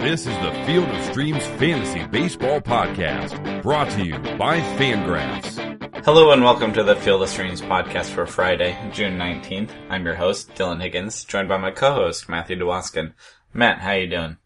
This 0.00 0.26
is 0.26 0.36
the 0.38 0.52
Field 0.66 0.88
of 0.88 1.04
Streams 1.04 1.46
Fantasy 1.46 2.04
Baseball 2.06 2.60
Podcast, 2.60 3.62
brought 3.62 3.90
to 3.90 4.04
you 4.04 4.18
by 4.36 4.60
Fangraphs. 4.76 6.04
Hello 6.04 6.32
and 6.32 6.42
welcome 6.42 6.72
to 6.72 6.82
the 6.82 6.96
Field 6.96 7.22
of 7.22 7.28
Streams 7.28 7.60
podcast 7.60 8.06
for 8.06 8.26
Friday, 8.26 8.76
June 8.92 9.16
19th. 9.18 9.70
I'm 9.88 10.04
your 10.04 10.14
host, 10.16 10.54
Dylan 10.54 10.80
Higgins, 10.82 11.24
joined 11.24 11.48
by 11.48 11.56
my 11.58 11.70
co-host, 11.70 12.28
Matthew 12.28 12.56
DeWaskin. 12.58 13.12
Matt, 13.54 13.78
how 13.80 13.92
you 13.92 14.08
doing? 14.08 14.36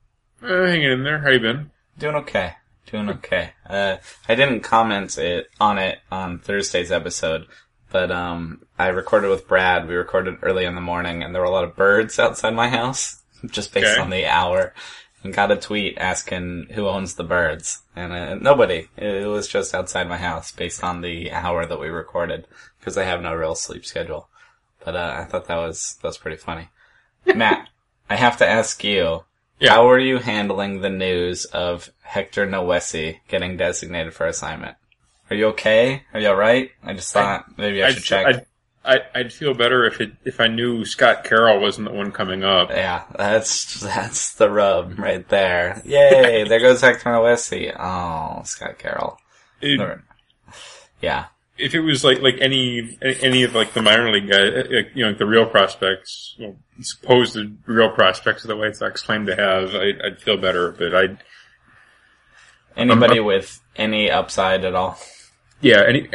Uh, 0.43 0.67
hanging 0.67 0.91
in 0.91 1.05
there. 1.05 1.21
How 1.21 1.31
you 1.31 1.41
been? 1.41 1.71
Doing 1.99 2.17
okay. 2.17 2.55
Doing 2.91 3.09
okay. 3.11 3.51
Uh, 3.69 3.97
I 4.29 4.35
didn't 4.35 4.61
comment 4.61 5.17
it 5.19 5.49
on 5.61 5.79
it 5.79 5.99
on 6.11 6.39
Thursday's 6.41 6.93
episode, 6.93 7.47
but 7.91 8.11
um, 8.11 8.63
I 8.79 8.89
recorded 8.89 9.31
with 9.31 9.49
Brad. 9.49 9.89
We 9.89 9.95
recorded 9.95 10.37
early 10.43 10.65
in 10.65 10.75
the 10.75 10.81
morning, 10.81 11.23
and 11.23 11.35
there 11.35 11.43
were 11.43 11.49
a 11.49 11.53
lot 11.53 11.65
of 11.65 11.77
birds 11.77 12.19
outside 12.19 12.55
my 12.55 12.69
house, 12.69 13.23
just 13.47 13.73
based 13.73 13.93
Okay. 13.93 14.01
on 14.01 14.11
the 14.11 14.27
hour. 14.27 14.75
And 15.25 15.33
got 15.33 15.51
a 15.51 15.57
tweet 15.57 15.97
asking 15.99 16.69
who 16.73 16.87
owns 16.87 17.15
the 17.15 17.25
birds, 17.25 17.81
and 17.97 18.13
uh, 18.13 18.35
nobody. 18.35 18.89
It 18.97 19.27
was 19.27 19.49
just 19.49 19.75
outside 19.75 20.09
my 20.09 20.19
house, 20.19 20.53
based 20.53 20.85
on 20.85 21.01
the 21.01 21.33
hour 21.33 21.65
that 21.65 21.81
we 21.81 21.89
recorded, 21.89 22.47
because 22.79 22.99
I 22.99 23.05
have 23.05 23.23
no 23.23 23.35
real 23.35 23.55
sleep 23.55 23.87
schedule. 23.87 24.29
But 24.85 24.97
uh, 24.97 25.17
I 25.19 25.25
thought 25.25 25.47
that 25.47 25.57
was 25.57 25.99
that 26.03 26.09
was 26.09 26.19
pretty 26.19 26.37
funny. 26.37 26.69
Matt, 27.35 27.69
I 28.09 28.17
have 28.17 28.37
to 28.39 28.47
ask 28.47 28.85
you. 28.85 29.25
Yeah. 29.61 29.71
How 29.71 29.89
are 29.89 30.01
you 30.01 30.19
handling 30.19 30.81
the 30.81 30.91
news 30.91 31.45
of 31.47 31.91
Hector 32.03 32.47
Noesi 32.47 33.21
getting 33.29 33.57
designated 33.57 34.13
for 34.13 34.27
assignment? 34.27 34.77
Are 35.31 35.37
you 35.37 35.47
okay? 35.47 36.03
Are 36.13 36.21
you 36.21 36.29
alright? 36.29 36.73
I 36.83 36.93
just 36.93 37.13
thought 37.13 37.57
maybe 37.57 37.83
I 37.83 37.87
I'd, 37.87 37.95
should 37.95 38.05
check. 38.05 38.27
I'd, 38.27 38.47
I'd, 38.85 39.03
I'd 39.15 39.33
feel 39.33 39.55
better 39.55 39.85
if 39.87 40.01
it 40.01 40.13
if 40.25 40.41
I 40.41 40.47
knew 40.49 40.85
Scott 40.85 41.25
Carroll 41.25 41.61
wasn't 41.61 41.89
the 41.89 41.95
one 41.95 42.13
coming 42.13 42.45
up. 42.45 42.69
yeah, 42.71 43.05
that's 43.17 43.81
that's 43.81 44.35
the 44.35 44.51
rub 44.51 44.99
right 44.99 45.27
there. 45.29 45.81
Yay! 45.85 46.45
there 46.47 46.61
goes 46.61 46.81
Hector 46.83 47.09
Noesi. 47.09 47.75
Oh, 47.79 48.43
Scott 48.45 48.79
Carroll. 48.79 49.19
It- 49.61 49.79
Yeah, 51.01 51.27
if 51.59 51.75
it 51.75 51.81
was 51.81 52.05
like 52.05 52.21
like 52.21 52.37
any 52.41 52.99
any 53.03 53.43
of 53.45 53.55
like 53.55 53.73
the 53.73 53.83
minor 53.83 54.11
league 54.11 54.29
guys, 54.29 54.39
uh, 54.53 54.61
uh, 54.61 54.83
you 54.95 55.03
know, 55.05 55.09
like 55.09 55.19
the 55.19 55.27
real 55.27 55.47
prospects, 55.47 56.35
well, 56.39 56.57
supposed 56.81 57.39
real 57.67 57.91
prospects 57.91 58.45
of 58.45 58.49
the 58.49 58.57
White 58.57 58.77
Sox 58.77 59.03
claim 59.03 59.25
to 59.27 59.37
have, 59.37 59.75
I'd, 59.75 60.01
I'd 60.05 60.21
feel 60.21 60.37
better. 60.37 60.73
But 60.73 60.95
I, 60.95 61.17
anybody 62.77 63.21
with 63.21 63.61
any 63.77 64.11
upside 64.11 64.65
at 64.65 64.75
all? 64.75 64.99
Yeah, 65.61 65.83
any 65.87 66.09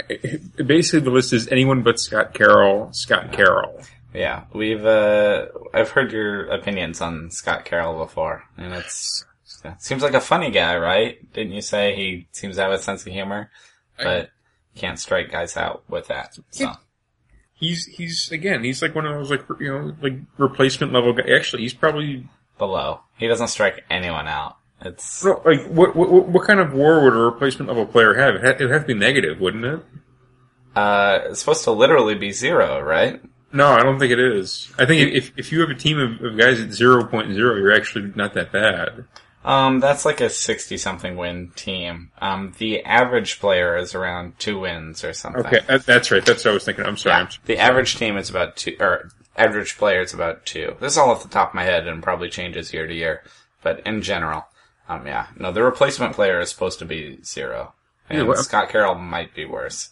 basically 0.63 1.01
the 1.01 1.11
list 1.11 1.33
is 1.33 1.47
anyone 1.49 1.81
but 1.83 1.99
Scott 1.99 2.33
Carroll. 2.33 2.91
Scott 2.93 3.31
Carroll. 3.31 3.81
Yeah, 4.13 4.45
we've 4.53 4.85
uh, 4.85 5.47
I've 5.73 5.89
heard 5.91 6.11
your 6.11 6.47
opinions 6.47 7.01
on 7.01 7.29
Scott 7.31 7.65
Carroll 7.65 7.97
before, 8.03 8.43
and 8.57 8.73
it's 8.73 9.25
it 9.63 9.81
seems 9.81 10.01
like 10.01 10.13
a 10.13 10.21
funny 10.21 10.51
guy, 10.51 10.77
right? 10.77 11.31
Didn't 11.33 11.53
you 11.53 11.61
say 11.61 11.95
he 11.95 12.27
seems 12.31 12.55
to 12.55 12.61
have 12.63 12.71
a 12.71 12.79
sense 12.79 13.05
of 13.05 13.13
humor, 13.13 13.51
but 13.97 14.29
can't 14.75 14.99
strike 14.99 15.31
guys 15.31 15.57
out 15.57 15.83
with 15.89 16.07
that? 16.07 16.37
So 16.51 16.71
He's 17.53 17.85
he's 17.85 18.31
again 18.31 18.63
he's 18.63 18.81
like 18.81 18.95
one 18.95 19.05
of 19.05 19.13
those 19.15 19.29
like 19.29 19.43
you 19.59 19.67
know 19.67 19.93
like 20.01 20.13
replacement 20.37 20.93
level 20.93 21.11
guy. 21.11 21.29
Actually, 21.35 21.63
he's 21.63 21.73
probably 21.73 22.25
below, 22.57 23.01
he 23.17 23.27
doesn't 23.27 23.49
strike 23.49 23.83
anyone 23.89 24.27
out. 24.27 24.55
It's 24.81 25.23
No, 25.25 25.41
like 25.45 25.65
what, 25.67 25.95
what 25.95 26.27
what 26.29 26.47
kind 26.47 26.59
of 26.59 26.73
war 26.73 27.03
would 27.03 27.13
a 27.13 27.17
replacement 27.17 27.67
level 27.67 27.85
player 27.85 28.13
have? 28.13 28.35
It 28.35 28.59
would 28.61 28.71
have 28.71 28.81
to 28.83 28.87
be 28.87 28.93
negative, 28.93 29.39
wouldn't 29.39 29.65
it? 29.65 29.79
uh, 30.75 31.19
it's 31.25 31.39
supposed 31.39 31.63
to 31.65 31.71
literally 31.71 32.15
be 32.15 32.31
zero, 32.31 32.79
right? 32.79 33.21
No, 33.51 33.67
I 33.67 33.81
don't 33.81 33.97
think 33.99 34.11
it 34.11 34.19
is. 34.19 34.71
I 34.77 34.85
think 34.85 35.11
if 35.13 35.31
if 35.35 35.51
you 35.51 35.61
have 35.61 35.69
a 35.69 35.75
team 35.75 35.99
of, 35.99 36.21
of 36.23 36.37
guys 36.37 36.59
at 36.59 36.69
0.0, 36.69 37.35
you're 37.35 37.71
actually 37.75 38.11
not 38.15 38.33
that 38.35 38.51
bad. 38.51 39.05
Um, 39.43 39.79
that's 39.79 40.05
like 40.05 40.21
a 40.21 40.29
sixty-something 40.29 41.15
win 41.17 41.51
team. 41.55 42.11
Um, 42.21 42.53
the 42.59 42.83
average 42.83 43.39
player 43.39 43.75
is 43.77 43.95
around 43.95 44.37
two 44.37 44.59
wins 44.59 45.03
or 45.03 45.13
something. 45.13 45.45
Okay, 45.45 45.61
that's 45.85 46.11
right. 46.11 46.23
That's 46.23 46.45
what 46.45 46.51
I 46.51 46.53
was 46.53 46.65
thinking. 46.65 46.85
I'm 46.85 46.97
sorry. 46.97 47.15
Yeah, 47.15 47.19
I'm 47.21 47.31
sorry. 47.31 47.41
the 47.45 47.57
average 47.57 47.95
team 47.95 48.17
is 48.17 48.29
about 48.29 48.57
two, 48.57 48.75
or 48.79 49.09
average 49.35 49.77
player 49.77 50.01
is 50.01 50.13
about 50.13 50.45
two. 50.45 50.75
This 50.79 50.91
is 50.93 50.97
all 50.97 51.09
off 51.09 51.23
the 51.23 51.29
top 51.29 51.49
of 51.49 51.55
my 51.55 51.63
head 51.63 51.87
and 51.87 52.03
probably 52.03 52.29
changes 52.29 52.73
year 52.73 52.85
to 52.85 52.93
year, 52.93 53.23
but 53.63 53.79
in 53.87 54.01
general, 54.01 54.45
um, 54.89 55.05
yeah, 55.07 55.27
no, 55.37 55.51
the 55.51 55.63
replacement 55.63 56.13
player 56.13 56.39
is 56.39 56.49
supposed 56.49 56.79
to 56.79 56.85
be 56.85 57.19
zero, 57.23 57.73
and 58.09 58.17
Yeah, 58.19 58.23
well- 58.25 58.43
Scott 58.43 58.69
Carroll 58.69 58.95
might 58.95 59.33
be 59.33 59.45
worse. 59.45 59.89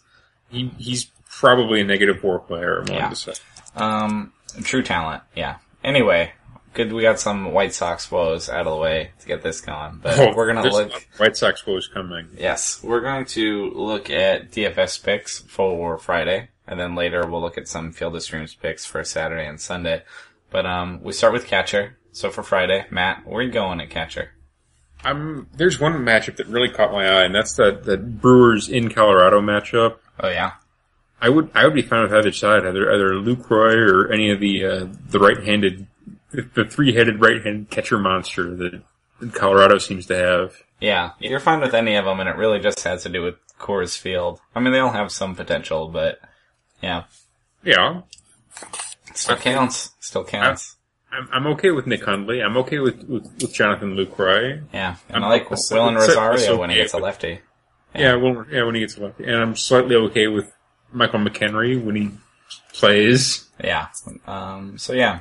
He 0.50 0.68
he's 0.78 1.10
probably 1.30 1.80
a 1.80 1.84
negative 1.84 2.22
war 2.22 2.38
player. 2.40 2.80
I'm 2.80 2.86
Yeah. 2.94 3.08
to 3.10 3.16
say. 3.16 3.32
Um, 3.76 4.32
true 4.64 4.82
talent, 4.82 5.22
yeah. 5.36 5.56
Anyway, 5.84 6.32
good. 6.74 6.92
We 6.92 7.02
got 7.02 7.20
some 7.20 7.52
White 7.52 7.72
Sox 7.74 8.10
woes 8.10 8.48
out 8.48 8.66
of 8.66 8.72
the 8.72 8.76
way 8.76 9.10
to 9.20 9.26
get 9.26 9.42
this 9.42 9.60
going, 9.60 10.00
but 10.02 10.18
Oh, 10.18 10.34
we're 10.34 10.46
gonna 10.52 10.68
look. 10.68 11.06
White 11.18 11.36
Sox 11.36 11.64
woes 11.66 11.86
coming. 11.86 12.28
Yes, 12.36 12.80
we're 12.82 13.00
going 13.00 13.26
to 13.26 13.70
look 13.74 14.10
at 14.10 14.50
DFS 14.50 15.02
picks 15.02 15.40
for 15.40 15.98
Friday, 15.98 16.48
and 16.66 16.80
then 16.80 16.94
later 16.94 17.26
we'll 17.26 17.40
look 17.42 17.58
at 17.58 17.68
some 17.68 17.92
Field 17.92 18.16
of 18.16 18.22
Streams 18.22 18.54
picks 18.54 18.84
for 18.86 19.04
Saturday 19.04 19.46
and 19.46 19.60
Sunday. 19.60 20.02
But 20.50 20.64
um, 20.66 21.00
we 21.02 21.12
start 21.12 21.32
with 21.34 21.46
catcher. 21.46 21.98
So 22.10 22.30
for 22.30 22.42
Friday, 22.42 22.86
Matt, 22.90 23.26
where 23.26 23.40
are 23.40 23.42
you 23.42 23.52
going 23.52 23.80
at 23.82 23.90
catcher? 23.90 24.32
I'm 25.04 25.48
there's 25.54 25.78
one 25.78 25.94
matchup 25.94 26.36
that 26.36 26.46
really 26.48 26.68
caught 26.68 26.92
my 26.92 27.06
eye, 27.08 27.24
and 27.24 27.34
that's 27.34 27.54
that 27.54 27.84
that 27.84 28.20
Brewers 28.20 28.68
in 28.68 28.90
Colorado 28.90 29.40
matchup. 29.40 29.96
Oh 30.20 30.28
yeah, 30.28 30.52
I 31.20 31.28
would 31.28 31.50
I 31.54 31.64
would 31.64 31.74
be 31.74 31.82
fine 31.82 32.02
with 32.02 32.12
either 32.12 32.32
side, 32.32 32.66
either 32.66 32.92
either 32.92 33.10
Lucroy 33.12 33.74
or 33.88 34.12
any 34.12 34.30
of 34.30 34.40
the 34.40 34.64
uh, 34.64 34.86
the 35.08 35.18
right-handed, 35.18 35.86
the, 36.30 36.42
the 36.54 36.64
three-headed 36.64 37.20
right-handed 37.20 37.70
catcher 37.70 37.98
monster 37.98 38.54
that 38.56 38.82
Colorado 39.32 39.78
seems 39.78 40.06
to 40.06 40.16
have. 40.16 40.56
yeah. 40.80 41.12
You're 41.20 41.40
fine 41.40 41.60
with 41.60 41.74
any 41.74 41.94
of 41.96 42.04
them, 42.04 42.20
and 42.20 42.28
it 42.28 42.36
really 42.36 42.60
just 42.60 42.82
has 42.84 43.02
to 43.04 43.08
do 43.08 43.22
with 43.22 43.36
Coors 43.58 43.96
Field. 43.96 44.40
I 44.54 44.60
mean, 44.60 44.72
they 44.72 44.78
all 44.78 44.92
have 44.92 45.10
some 45.12 45.34
potential, 45.34 45.88
but 45.88 46.20
yeah, 46.82 47.04
Yeah, 47.64 48.02
still 49.14 49.36
counts. 49.36 49.90
Still 50.00 50.24
counts. 50.24 50.76
I'm, 51.10 51.28
I'm 51.32 51.46
okay 51.48 51.70
with 51.70 51.86
Nick 51.86 52.04
Hundley. 52.04 52.42
I'm 52.42 52.56
okay 52.58 52.78
with 52.80 53.04
with, 53.04 53.24
with 53.40 53.52
Jonathan 53.54 53.96
Lucroy. 53.96 54.62
Yeah, 54.72 54.96
and 55.08 55.16
I'm- 55.16 55.24
I 55.24 55.28
like 55.28 55.42
I'm- 55.42 55.94
Rosario 55.96 56.52
I'm 56.54 56.58
when 56.58 56.70
he 56.70 56.76
gets 56.76 56.92
a 56.94 56.98
lefty. 56.98 57.40
Yeah, 57.94 58.16
well, 58.16 58.44
yeah, 58.50 58.64
when 58.64 58.74
he 58.74 58.82
gets 58.82 58.96
a 58.98 59.02
lefty, 59.04 59.24
and 59.24 59.36
I'm 59.36 59.56
slightly 59.56 59.96
okay 59.96 60.28
with 60.28 60.52
Michael 60.92 61.20
McKenry 61.20 61.82
when 61.82 61.96
he 61.96 62.10
plays. 62.74 63.46
Yeah. 63.62 63.88
Um, 64.26 64.78
so 64.78 64.92
yeah, 64.92 65.20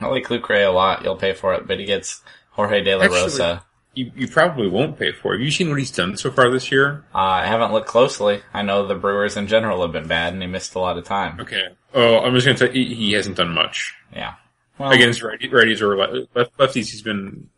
I 0.00 0.06
like 0.08 0.24
Lucroy 0.26 0.66
a 0.66 0.70
lot. 0.70 1.02
You'll 1.02 1.16
pay 1.16 1.32
for 1.32 1.54
it, 1.54 1.66
but 1.66 1.78
he 1.80 1.86
gets 1.86 2.22
Jorge 2.50 2.82
De 2.82 2.94
La 2.94 3.04
Actually- 3.04 3.20
Rosa. 3.20 3.62
You, 3.94 4.12
you 4.14 4.28
probably 4.28 4.68
won't 4.68 4.98
pay 4.98 5.10
for 5.12 5.32
it. 5.32 5.38
Have 5.38 5.44
you 5.46 5.50
seen 5.50 5.70
what 5.70 5.78
he's 5.78 5.90
done 5.90 6.18
so 6.18 6.30
far 6.30 6.50
this 6.50 6.70
year? 6.70 7.02
Uh, 7.14 7.18
I 7.18 7.46
haven't 7.46 7.72
looked 7.72 7.86
closely. 7.88 8.42
I 8.52 8.60
know 8.60 8.86
the 8.86 8.94
Brewers 8.94 9.38
in 9.38 9.46
general 9.46 9.80
have 9.80 9.92
been 9.92 10.06
bad, 10.06 10.34
and 10.34 10.42
he 10.42 10.46
missed 10.48 10.74
a 10.74 10.78
lot 10.78 10.98
of 10.98 11.04
time. 11.06 11.40
Okay. 11.40 11.68
Oh, 11.94 12.18
I'm 12.18 12.34
just 12.34 12.44
gonna 12.44 12.58
tell 12.58 12.68
you, 12.76 12.84
he, 12.86 12.94
he 12.94 13.12
hasn't 13.14 13.38
done 13.38 13.54
much. 13.54 13.94
Yeah. 14.14 14.34
Well, 14.78 14.90
against 14.90 15.22
righty, 15.22 15.48
righties 15.48 15.80
or 15.80 15.96
left, 16.34 16.56
lefties. 16.58 16.90
He's 16.90 17.02
been 17.02 17.48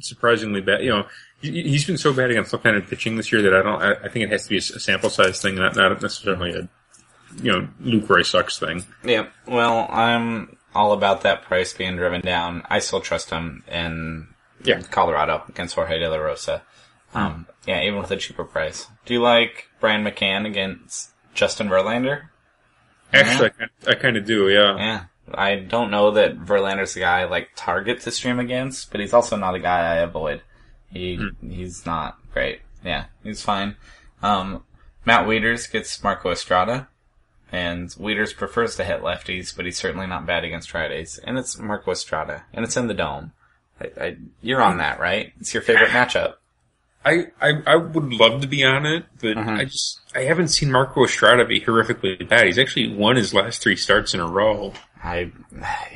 surprisingly 0.00 0.60
bad. 0.60 0.82
You 0.82 0.90
know, 0.90 1.06
he, 1.40 1.62
he's 1.62 1.84
been 1.84 1.98
so 1.98 2.12
bad 2.12 2.30
against 2.30 2.52
left-handed 2.52 2.88
pitching 2.88 3.16
this 3.16 3.30
year 3.32 3.42
that 3.42 3.54
I 3.54 3.62
don't. 3.62 3.82
I, 3.82 3.92
I 4.04 4.08
think 4.08 4.24
it 4.24 4.30
has 4.30 4.44
to 4.44 4.50
be 4.50 4.56
a 4.56 4.60
sample 4.60 5.10
size 5.10 5.40
thing, 5.40 5.54
not 5.56 5.76
not 5.76 6.00
necessarily 6.02 6.52
a 6.52 6.68
you 7.42 7.52
know 7.52 7.68
Lucroy 7.82 8.24
sucks 8.26 8.58
thing. 8.58 8.84
yeah. 9.04 9.26
Well, 9.46 9.86
I'm 9.90 10.56
all 10.74 10.92
about 10.92 11.22
that 11.22 11.42
price 11.42 11.72
being 11.72 11.96
driven 11.96 12.20
down. 12.20 12.62
I 12.68 12.78
still 12.80 13.00
trust 13.00 13.30
him 13.30 13.62
in 13.70 14.28
Yeah. 14.64 14.80
Colorado 14.82 15.42
against 15.48 15.74
Jorge 15.74 15.98
De 15.98 16.08
La 16.08 16.16
Rosa. 16.16 16.62
Um, 17.14 17.46
yeah, 17.66 17.82
even 17.82 17.98
with 17.98 18.10
a 18.12 18.16
cheaper 18.16 18.44
price. 18.44 18.86
Do 19.04 19.14
you 19.14 19.20
like 19.20 19.68
Brian 19.80 20.04
McCann 20.04 20.46
against 20.46 21.10
Justin 21.34 21.68
Verlander? 21.68 22.22
Actually, 23.12 23.50
I, 23.88 23.94
kind 23.94 24.16
of 24.16 24.24
do. 24.24 24.48
Yeah. 24.48 24.76
Yeah. 24.76 25.04
I 25.34 25.56
don't 25.56 25.90
know 25.90 26.12
that 26.12 26.38
Verlander's 26.38 26.94
the 26.94 27.00
guy 27.00 27.20
I 27.20 27.24
like 27.24 27.50
target 27.56 28.00
to 28.00 28.10
stream 28.10 28.38
against, 28.38 28.90
but 28.90 29.00
he's 29.00 29.12
also 29.12 29.36
not 29.36 29.54
a 29.54 29.60
guy 29.60 29.94
I 29.94 29.96
avoid. 29.96 30.42
He 30.90 31.20
he's 31.46 31.86
not 31.86 32.18
great. 32.32 32.60
Yeah, 32.84 33.06
he's 33.22 33.42
fine. 33.42 33.76
Um, 34.22 34.64
Matt 35.04 35.26
Wieters 35.26 35.70
gets 35.70 36.02
Marco 36.02 36.30
Estrada, 36.30 36.88
and 37.52 37.88
Wieters 37.90 38.36
prefers 38.36 38.76
to 38.76 38.84
hit 38.84 39.02
lefties, 39.02 39.54
but 39.54 39.64
he's 39.64 39.78
certainly 39.78 40.06
not 40.06 40.26
bad 40.26 40.44
against 40.44 40.72
righties. 40.72 41.18
And 41.24 41.38
it's 41.38 41.58
Marco 41.58 41.92
Estrada, 41.92 42.44
and 42.52 42.64
it's 42.64 42.76
in 42.76 42.86
the 42.86 42.94
dome. 42.94 43.32
I, 43.80 43.90
I, 44.00 44.16
you're 44.42 44.62
on 44.62 44.78
that, 44.78 45.00
right? 45.00 45.32
It's 45.40 45.54
your 45.54 45.62
favorite 45.62 45.90
matchup. 45.90 46.34
I, 47.04 47.28
I 47.40 47.52
I 47.66 47.76
would 47.76 48.12
love 48.12 48.42
to 48.42 48.46
be 48.46 48.62
on 48.64 48.84
it, 48.86 49.04
but 49.20 49.36
Mhm. 49.36 49.58
I 49.58 49.64
just 49.64 50.00
I 50.14 50.20
haven't 50.20 50.48
seen 50.48 50.70
Marco 50.70 51.04
Estrada 51.04 51.44
be 51.46 51.60
horrifically 51.60 52.28
bad. 52.28 52.46
He's 52.46 52.58
actually 52.58 52.94
won 52.94 53.16
his 53.16 53.32
last 53.32 53.62
three 53.62 53.76
starts 53.76 54.12
in 54.12 54.20
a 54.20 54.26
row. 54.26 54.72
I, 55.02 55.30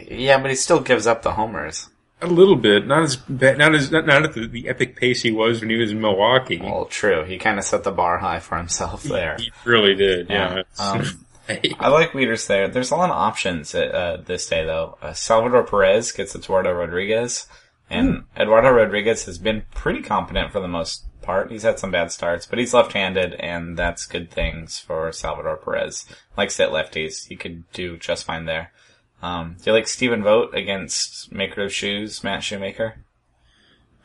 yeah, 0.08 0.38
but 0.38 0.50
he 0.50 0.56
still 0.56 0.80
gives 0.80 1.06
up 1.06 1.22
the 1.22 1.32
homers. 1.32 1.90
A 2.22 2.26
little 2.26 2.56
bit, 2.56 2.86
not 2.86 3.02
as 3.02 3.16
bad, 3.16 3.58
not 3.58 3.74
as 3.74 3.90
not, 3.90 4.06
not 4.06 4.22
at 4.24 4.32
the, 4.32 4.46
the 4.46 4.68
epic 4.68 4.96
pace 4.96 5.20
he 5.20 5.30
was 5.30 5.60
when 5.60 5.68
he 5.68 5.76
was 5.76 5.90
in 5.90 6.00
Milwaukee. 6.00 6.58
Well, 6.58 6.86
true. 6.86 7.22
He 7.24 7.36
kind 7.36 7.58
of 7.58 7.66
set 7.66 7.84
the 7.84 7.90
bar 7.92 8.16
high 8.18 8.40
for 8.40 8.56
himself 8.56 9.02
there. 9.02 9.36
He 9.38 9.50
really 9.66 9.94
did. 9.94 10.30
Yeah. 10.30 10.62
Yeah. 10.78 10.84
Um, 10.90 11.26
I 11.78 11.88
like 11.88 12.12
Wieters 12.12 12.46
there. 12.46 12.68
There's 12.68 12.90
a 12.92 12.96
lot 12.96 13.10
of 13.10 13.16
options 13.16 13.74
at, 13.74 13.94
uh, 13.94 14.16
this 14.24 14.46
day 14.46 14.64
though. 14.64 14.96
Uh, 15.02 15.12
Salvador 15.12 15.64
Perez 15.64 16.12
gets 16.12 16.34
Eduardo 16.34 16.72
Rodriguez. 16.72 17.46
And 17.90 18.24
Eduardo 18.36 18.70
Rodriguez 18.70 19.24
has 19.26 19.38
been 19.38 19.64
pretty 19.74 20.02
competent 20.02 20.52
for 20.52 20.60
the 20.60 20.68
most 20.68 21.04
part. 21.22 21.50
He's 21.50 21.62
had 21.62 21.78
some 21.78 21.90
bad 21.90 22.10
starts, 22.10 22.46
but 22.46 22.58
he's 22.58 22.74
left-handed, 22.74 23.34
and 23.34 23.76
that's 23.76 24.06
good 24.06 24.30
things 24.30 24.78
for 24.78 25.12
Salvador 25.12 25.56
Perez. 25.56 26.06
Likes 26.36 26.56
to 26.56 26.64
hit 26.64 26.72
lefties. 26.72 27.28
He 27.28 27.36
could 27.36 27.70
do 27.72 27.96
just 27.96 28.24
fine 28.24 28.46
there. 28.46 28.72
Um, 29.22 29.56
do 29.58 29.70
you 29.70 29.72
like 29.72 29.88
Stephen 29.88 30.22
Vogt 30.22 30.54
against 30.54 31.32
maker 31.32 31.64
of 31.64 31.72
shoes, 31.72 32.22
Matt 32.24 32.42
Shoemaker? 32.42 32.96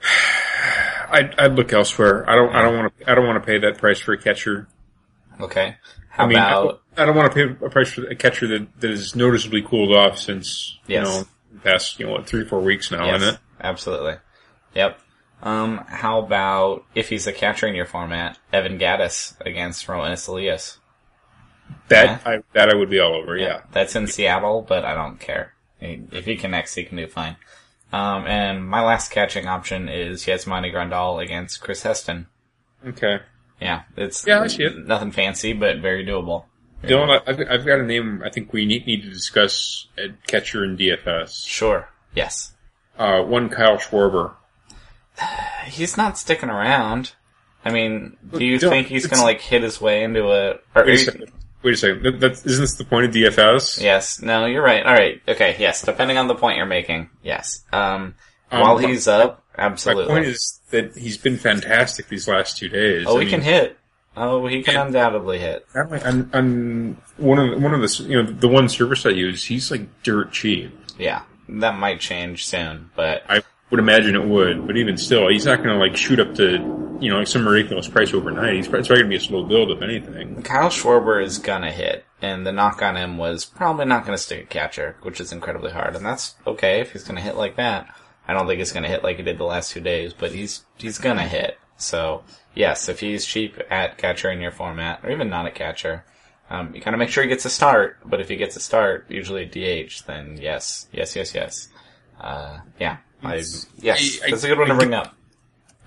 I'd, 1.11 1.37
I'd 1.39 1.53
look 1.53 1.73
elsewhere. 1.73 2.29
I 2.29 2.35
don't. 2.35 2.55
I 2.55 2.61
don't 2.61 2.77
want 2.77 2.97
to. 2.97 3.11
I 3.11 3.15
don't 3.15 3.25
want 3.25 3.41
to 3.41 3.45
pay 3.45 3.57
that 3.59 3.79
price 3.79 3.99
for 3.99 4.13
a 4.13 4.17
catcher. 4.17 4.67
Okay. 5.41 5.75
How 6.09 6.25
I 6.25 6.27
mean, 6.27 6.37
I 6.37 6.49
about 6.49 6.63
don't, 6.63 6.79
I 7.01 7.05
don't 7.05 7.15
want 7.15 7.33
to 7.33 7.35
pay 7.35 7.65
a 7.65 7.69
price 7.69 7.91
for 7.91 8.05
a 8.05 8.15
catcher 8.15 8.47
that, 8.47 8.79
that 8.79 8.91
has 8.91 9.15
noticeably 9.15 9.61
cooled 9.61 9.91
off 9.95 10.19
since 10.19 10.77
you 10.87 11.01
know 11.01 11.23
past 11.63 11.99
you 11.99 12.05
know 12.05 12.11
what 12.11 12.27
three 12.27 12.45
four 12.45 12.61
weeks 12.61 12.91
now, 12.91 13.05
Yes, 13.05 13.21
isn't 13.21 13.35
it? 13.35 13.39
Absolutely. 13.61 14.15
Yep. 14.75 14.99
Um, 15.41 15.77
how 15.87 16.19
about 16.19 16.83
if 16.95 17.09
he's 17.09 17.27
a 17.27 17.31
catcher 17.33 17.67
in 17.67 17.75
your 17.75 17.85
format, 17.85 18.37
Evan 18.51 18.77
Gattis 18.77 19.39
against 19.45 19.87
Roenis 19.87 20.27
Elias? 20.27 20.77
That 21.87 22.25
I 22.25 22.39
that 22.53 22.69
I 22.69 22.75
would 22.75 22.89
be 22.89 22.99
all 22.99 23.15
over. 23.15 23.37
Yeah. 23.37 23.61
That's 23.71 23.95
in 23.95 24.07
Seattle, 24.07 24.65
but 24.67 24.83
I 24.85 24.93
don't 24.93 25.19
care. 25.19 25.53
If 25.79 26.25
he 26.25 26.35
connects, 26.35 26.75
he 26.75 26.83
can 26.83 26.97
do 26.97 27.07
fine. 27.07 27.37
Um, 27.93 28.25
and 28.27 28.67
my 28.67 28.81
last 28.81 29.11
catching 29.11 29.47
option 29.47 29.87
is 29.89 30.23
Yasmani 30.25 30.73
Grandal 30.73 31.23
against 31.23 31.61
Chris 31.61 31.83
Heston. 31.83 32.27
Okay. 32.85 33.19
Yeah, 33.61 33.83
it's 33.97 34.25
Yeah, 34.27 34.45
it. 34.45 34.87
nothing 34.87 35.11
fancy, 35.11 35.53
but 35.53 35.79
very 35.79 36.05
doable. 36.05 36.45
Dylan, 36.83 37.21
I've, 37.27 37.39
I've 37.49 37.65
got 37.65 37.79
a 37.79 37.83
name. 37.83 38.21
I 38.23 38.29
think 38.29 38.53
we 38.53 38.65
need, 38.65 38.85
need 38.85 39.03
to 39.03 39.09
discuss 39.09 39.87
at 39.97 40.25
catcher 40.27 40.63
in 40.63 40.77
DFS. 40.77 41.45
Sure. 41.45 41.89
Yes. 42.15 42.53
Uh, 42.99 43.23
one 43.23 43.49
Kyle 43.49 43.77
Schwarber. 43.77 44.33
He's 45.65 45.97
not 45.97 46.17
sticking 46.17 46.49
around. 46.49 47.13
I 47.65 47.71
mean, 47.71 48.17
do 48.31 48.43
you 48.43 48.57
Don't- 48.59 48.69
think 48.69 48.87
he's 48.87 49.07
gonna 49.07 49.23
like 49.23 49.41
hit 49.41 49.63
his 49.63 49.81
way 49.81 50.03
into 50.03 50.29
a? 50.29 50.59
Or, 50.75 50.85
Wait 50.85 50.89
a 50.95 50.97
second. 50.97 51.31
Wait 51.63 51.73
a 51.73 51.77
second. 51.77 52.03
That, 52.03 52.19
that, 52.21 52.31
isn't 52.45 52.61
this 52.61 52.75
the 52.75 52.85
point 52.85 53.05
of 53.05 53.11
DFS? 53.13 53.81
Yes. 53.81 54.21
No, 54.21 54.45
you're 54.45 54.63
right. 54.63 54.85
All 54.85 54.93
right. 54.93 55.21
Okay. 55.27 55.55
Yes. 55.59 55.81
Depending 55.81 56.17
on 56.17 56.27
the 56.27 56.35
point 56.35 56.57
you're 56.57 56.65
making. 56.65 57.09
Yes. 57.23 57.63
Um, 57.73 58.15
Um, 58.51 58.61
while 58.61 58.79
my- 58.79 58.87
he's 58.87 59.07
up, 59.07 59.43
My 59.57 59.65
absolutely. 59.65 60.07
point 60.07 60.25
is 60.25 60.59
that 60.71 60.95
he's 60.95 61.17
been 61.17 61.37
fantastic 61.37 62.07
these 62.07 62.27
last 62.27 62.57
two 62.57 62.69
days. 62.69 63.05
oh, 63.07 63.17
I 63.19 63.23
he 63.25 63.29
can 63.29 63.41
hit. 63.41 63.77
Oh, 64.17 64.47
he 64.47 64.63
can 64.63 64.75
undoubtedly 64.87 65.37
hit. 65.39 65.65
On, 65.75 66.29
on 66.33 66.97
one 67.17 67.39
of 67.39 67.51
the, 67.51 67.57
one 67.59 67.73
of 67.73 67.81
the 67.81 68.03
you 68.03 68.21
know 68.23 68.29
the 68.31 68.47
one 68.47 68.67
service 68.69 69.05
I 69.05 69.09
use, 69.09 69.43
he's 69.45 69.69
like 69.69 70.01
dirt 70.03 70.31
cheap. 70.31 70.73
Yeah. 70.97 71.21
That 71.49 71.77
might 71.77 71.99
change 71.99 72.45
soon, 72.45 72.91
but 72.95 73.23
I 73.27 73.41
would 73.71 73.79
imagine 73.79 74.15
it 74.15 74.25
would, 74.25 74.67
but 74.67 74.77
even 74.77 74.97
still, 74.97 75.27
he's 75.29 75.45
not 75.45 75.57
going 75.57 75.69
to 75.69 75.77
like 75.77 75.97
shoot 75.97 76.19
up 76.19 76.35
to 76.35 76.79
you 76.99 77.09
know 77.09 77.19
like 77.19 77.27
some 77.27 77.47
ridiculous 77.47 77.87
price 77.87 78.13
overnight. 78.13 78.55
He's 78.55 78.67
probably, 78.67 78.87
probably 78.87 79.03
going 79.03 79.11
to 79.11 79.17
be 79.17 79.23
a 79.23 79.27
slow 79.27 79.43
build, 79.43 79.71
if 79.71 79.81
anything. 79.81 80.41
Kyle 80.43 80.69
Schwarber 80.69 81.23
is 81.23 81.37
gonna 81.37 81.71
hit, 81.71 82.05
and 82.21 82.45
the 82.45 82.51
knock 82.51 82.81
on 82.81 82.95
him 82.95 83.17
was 83.17 83.45
probably 83.45 83.85
not 83.85 84.05
gonna 84.05 84.17
stick 84.17 84.43
a 84.43 84.47
catcher, 84.47 84.95
which 85.01 85.19
is 85.19 85.31
incredibly 85.31 85.71
hard, 85.71 85.95
and 85.95 86.05
that's 86.05 86.35
okay 86.45 86.81
if 86.81 86.91
he's 86.91 87.03
gonna 87.03 87.21
hit 87.21 87.35
like 87.35 87.55
that. 87.55 87.93
I 88.27 88.33
don't 88.33 88.47
think 88.47 88.59
he's 88.59 88.71
gonna 88.71 88.87
hit 88.87 89.03
like 89.03 89.17
he 89.17 89.23
did 89.23 89.37
the 89.37 89.45
last 89.45 89.71
two 89.71 89.81
days, 89.81 90.13
but 90.13 90.31
he's 90.31 90.65
he's 90.77 90.99
gonna 90.99 91.27
hit. 91.27 91.57
So 91.77 92.23
yes, 92.53 92.89
if 92.89 92.99
he's 92.99 93.25
cheap 93.25 93.57
at 93.69 93.97
catcher 93.97 94.29
in 94.29 94.41
your 94.41 94.51
format, 94.51 94.99
or 95.03 95.11
even 95.11 95.29
not 95.29 95.45
at 95.45 95.55
catcher, 95.55 96.03
um, 96.49 96.73
you 96.75 96.81
kind 96.81 96.93
of 96.93 96.99
make 96.99 97.09
sure 97.09 97.23
he 97.23 97.29
gets 97.29 97.45
a 97.45 97.49
start. 97.49 97.97
But 98.05 98.19
if 98.21 98.29
he 98.29 98.35
gets 98.35 98.55
a 98.55 98.59
start, 98.59 99.05
usually 99.09 99.43
at 99.45 99.51
DH, 99.51 100.05
then 100.07 100.37
yes, 100.41 100.87
yes, 100.91 101.15
yes, 101.15 101.33
yes. 101.35 101.69
Uh, 102.19 102.59
yeah, 102.79 102.97
I, 103.23 103.35
yes, 103.79 104.19
I- 104.21 104.27
I- 104.27 104.29
that's 104.31 104.43
a 104.43 104.47
good 104.47 104.59
one 104.59 104.67
to 104.69 104.75
bring 104.75 104.89
get- 104.91 105.05
up. 105.07 105.15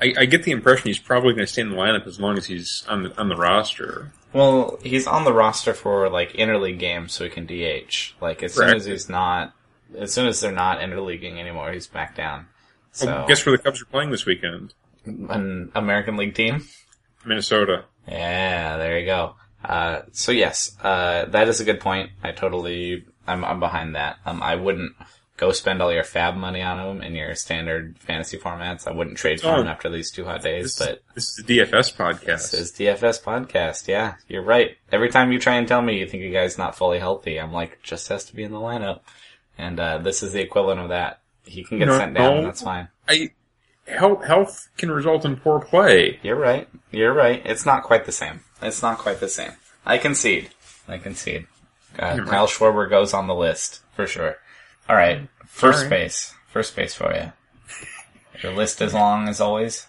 I, 0.01 0.15
I 0.19 0.25
get 0.25 0.43
the 0.43 0.51
impression 0.51 0.89
he's 0.89 0.99
probably 0.99 1.33
going 1.33 1.47
to 1.47 1.53
stay 1.53 1.63
in 1.63 1.71
the 1.71 1.77
lineup 1.77 2.07
as 2.09 2.19
long 2.19 2.37
as 2.37 2.47
he's 2.47 2.85
on 2.89 3.05
the 3.05 3.21
on 3.21 3.29
the 3.29 3.37
roster. 3.37 4.11
Well, 4.33 4.79
he's 4.83 5.07
on 5.07 5.25
the 5.25 5.33
roster 5.33 5.75
for 5.75 6.09
like 6.09 6.33
interleague 6.33 6.79
games, 6.81 7.13
so 7.13 7.23
he 7.25 7.31
can 7.31 7.47
DH. 7.47 8.15
Like 8.21 8.43
as 8.43 8.55
soon 8.55 8.75
as 8.75 8.85
he's 8.87 9.09
not, 9.09 9.53
as 9.97 10.13
soon 10.13 10.27
as 10.27 10.41
they're 10.41 10.51
not 10.51 10.81
interleaguing 10.81 11.39
anymore, 11.39 11.71
he's 11.73 11.87
back 11.87 12.17
down. 12.17 12.47
So, 12.93 13.07
Well, 13.07 13.29
guess 13.29 13.47
where 13.47 13.57
the 13.57 13.63
Cubs 13.63 13.81
are 13.81 13.85
playing 13.87 14.11
this 14.11 14.27
weekend? 14.27 14.75
an 15.07 15.71
American 15.75 16.17
League 16.17 16.35
team. 16.35 16.67
Minnesota. 17.25 17.85
Yeah, 18.09 18.77
there 18.79 18.99
you 18.99 19.07
go. 19.07 19.37
Uh, 19.65 20.03
so 20.13 20.33
yes, 20.33 20.77
uh, 20.83 21.27
that 21.27 21.49
is 21.49 21.61
a 21.61 21.65
good 21.65 21.81
point. 21.81 22.11
I 22.23 22.33
totally, 22.33 23.05
I'm, 23.27 23.45
I'm 23.45 23.61
behind 23.61 23.95
that. 23.95 24.19
Um, 24.27 24.43
I 24.43 24.57
wouldn't 24.57 24.93
go 25.37 25.51
spend 25.53 25.81
all 25.83 25.93
your 25.93 26.05
FAAB 26.05 26.37
money 26.37 26.63
on 26.63 26.79
him 26.79 27.03
in 27.03 27.15
your 27.15 27.35
standard 27.35 27.97
fantasy 27.99 28.39
formats. 28.39 28.87
I 28.87 28.93
wouldn't 28.93 29.17
trade 29.17 29.41
for 29.41 29.49
Oh. 29.49 29.61
him 29.61 29.67
after 29.67 29.89
these 29.89 30.11
two 30.11 30.25
hot 30.25 30.43
days, 30.43 30.77
This, 30.77 30.79
but 30.79 31.03
this 31.15 31.29
is 31.39 31.45
the 31.45 31.59
DFS 31.59 31.97
podcast. 31.97 32.51
This 32.51 32.55
is 32.55 32.73
DFS 32.73 33.23
podcast. 33.23 33.89
Yeah, 33.89 34.15
you're 34.29 34.43
right. 34.45 34.77
Every 34.93 35.11
time 35.11 35.33
you 35.33 35.39
try 35.41 35.55
and 35.57 35.67
tell 35.67 35.83
me 35.83 35.99
you 35.99 36.07
think 36.07 36.23
a 36.23 36.31
guy's 36.31 36.59
not 36.59 36.77
fully 36.77 36.99
healthy, 36.99 37.41
I'm 37.41 37.53
like, 37.53 37.83
just 37.83 38.09
has 38.09 38.25
to 38.27 38.37
be 38.37 38.43
in 38.45 38.53
the 38.53 38.59
lineup. 38.59 39.01
And 39.59 39.79
uh, 39.81 39.99
this 39.99 40.23
is 40.23 40.33
the 40.33 40.41
equivalent 40.41 40.81
of 40.81 40.89
that. 40.91 41.21
He 41.45 41.65
can 41.65 41.79
get 41.79 41.89
No, 41.89 41.99
sent 41.99 42.15
down, 42.15 42.31
no. 42.33 42.37
and 42.39 42.47
that's 42.47 42.63
fine. 42.63 42.89
I 43.09 43.31
health 43.87 44.25
health 44.25 44.69
can 44.77 44.91
result 44.91 45.25
in 45.25 45.37
poor 45.37 45.61
play. 45.61 46.19
You're 46.23 46.37
right. 46.37 46.69
You're 46.91 47.13
right. 47.15 47.43
It's 47.45 47.67
not 47.67 47.83
quite 47.83 48.05
the 48.05 48.13
same. 48.13 48.41
It's 48.61 48.83
not 48.83 48.99
quite 48.99 49.21
the 49.21 49.29
same. 49.29 49.53
I 49.85 49.99
concede. 49.99 50.51
I 50.89 50.99
concede. 50.99 51.47
Uh, 51.99 52.15
You're 52.17 52.25
right. 52.25 52.31
Kyle 52.31 52.47
Schwarber 52.47 52.89
goes 52.89 53.13
on 53.13 53.27
the 53.27 53.35
list 53.35 53.81
for 53.95 54.07
sure. 54.07 54.37
All 54.89 54.97
right, 54.97 55.29
first 55.47 55.79
All 55.79 55.83
right. 55.85 55.91
base. 55.91 56.35
First 56.49 56.77
base 56.77 56.95
for 56.95 57.15
you. 57.15 57.33
Your 58.43 58.53
list 58.53 58.81
is 58.83 58.95
long 58.95 59.29
as 59.29 59.41
always. 59.41 59.87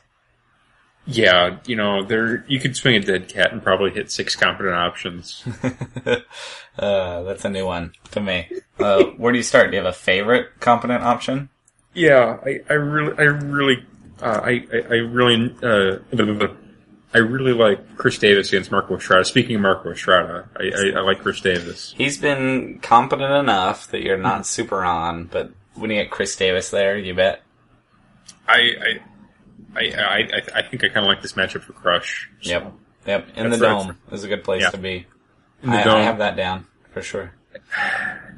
Yeah, 1.05 1.57
you 1.65 1.75
know, 1.75 2.03
there 2.03 2.45
you 2.47 2.59
could 2.59 2.77
swing 2.77 2.95
a 2.95 2.99
dead 3.01 3.27
cat 3.27 3.51
and 3.51 3.61
probably 3.61 3.91
hit 3.91 4.09
six 4.09 4.35
competent 4.35 4.75
options. 4.75 5.43
uh, 6.79 7.23
that's 7.23 7.43
a 7.43 7.49
new 7.49 7.65
one 7.65 7.93
to 8.11 8.21
me. 8.21 8.49
Uh, 8.79 9.03
where 9.17 9.33
do 9.33 9.37
you 9.37 9.43
start? 9.43 9.71
Do 9.71 9.77
you 9.77 9.83
have 9.83 9.93
a 9.93 9.97
favorite 9.97 10.59
competent 10.61 11.03
option? 11.03 11.49
Yeah, 11.93 12.37
I, 12.45 12.59
I 12.69 12.73
really, 12.73 13.17
I 13.17 13.23
really, 13.23 13.85
uh, 14.21 14.41
I, 14.43 14.65
I, 14.73 14.77
I 14.89 14.95
really, 14.95 15.55
uh, 15.61 15.97
I 17.13 17.17
really 17.19 17.53
like 17.53 17.97
Chris 17.97 18.17
Davis 18.17 18.47
against 18.49 18.71
Marco 18.71 18.95
Estrada. 18.97 19.23
Speaking 19.25 19.55
of 19.57 19.61
Marco 19.61 19.91
Estrada, 19.91 20.49
I, 20.57 20.63
I, 20.63 20.99
I 20.99 21.01
like 21.01 21.19
Chris 21.19 21.39
Davis. 21.41 21.93
He's 21.95 22.17
been 22.17 22.79
competent 22.79 23.31
enough 23.31 23.87
that 23.91 24.01
you're 24.01 24.17
not 24.17 24.47
super 24.47 24.83
on, 24.83 25.25
but 25.25 25.51
when 25.75 25.91
you 25.91 26.01
get 26.01 26.09
Chris 26.09 26.35
Davis 26.35 26.71
there, 26.71 26.97
you 26.97 27.13
bet. 27.13 27.43
I, 28.47 28.99
I, 29.75 29.79
I, 29.79 30.41
I, 30.55 30.61
think 30.63 30.83
I 30.83 30.87
kind 30.89 31.05
of 31.05 31.05
like 31.05 31.21
this 31.21 31.33
matchup 31.33 31.61
for 31.61 31.73
Crush. 31.73 32.29
So, 32.41 32.49
Yep. 32.49 32.73
Yep. 33.05 33.27
In 33.35 33.49
That's 33.49 33.59
the 33.59 33.67
right. 33.67 33.85
dome 33.87 33.97
is 34.11 34.23
a 34.23 34.27
good 34.27 34.43
place 34.43 34.61
Yeah. 34.61 34.69
to 34.71 34.77
be. 34.77 35.05
In 35.61 35.69
the 35.69 35.77
I, 35.77 35.83
dome. 35.83 35.97
I 35.97 36.03
have 36.03 36.17
that 36.17 36.35
down 36.35 36.65
for 36.91 37.01
sure. 37.01 37.33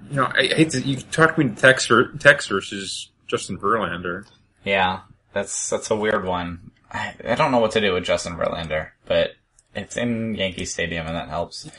You 0.07 0.17
know, 0.17 0.31
I 0.31 0.43
hate 0.45 0.69
to, 0.69 0.81
you 0.81 0.97
talk 0.97 1.35
me 1.35 1.45
to 1.49 1.55
Tex, 1.55 1.89
Tex 2.19 2.47
versus 2.47 3.09
Justin 3.27 3.57
Verlander. 3.57 4.25
Yeah. 4.63 5.01
That's, 5.33 5.69
that's 5.69 5.91
a 5.91 5.95
weird 5.95 6.25
one. 6.25 6.71
I, 6.91 7.13
I 7.27 7.35
don't 7.35 7.51
know 7.51 7.59
what 7.59 7.71
to 7.71 7.81
do 7.81 7.93
with 7.93 8.05
Justin 8.05 8.35
Verlander, 8.35 8.89
but 9.05 9.31
it's 9.75 9.97
in 9.97 10.35
Yankee 10.35 10.65
Stadium 10.65 11.05
and 11.07 11.15
that 11.15 11.29
helps. 11.29 11.69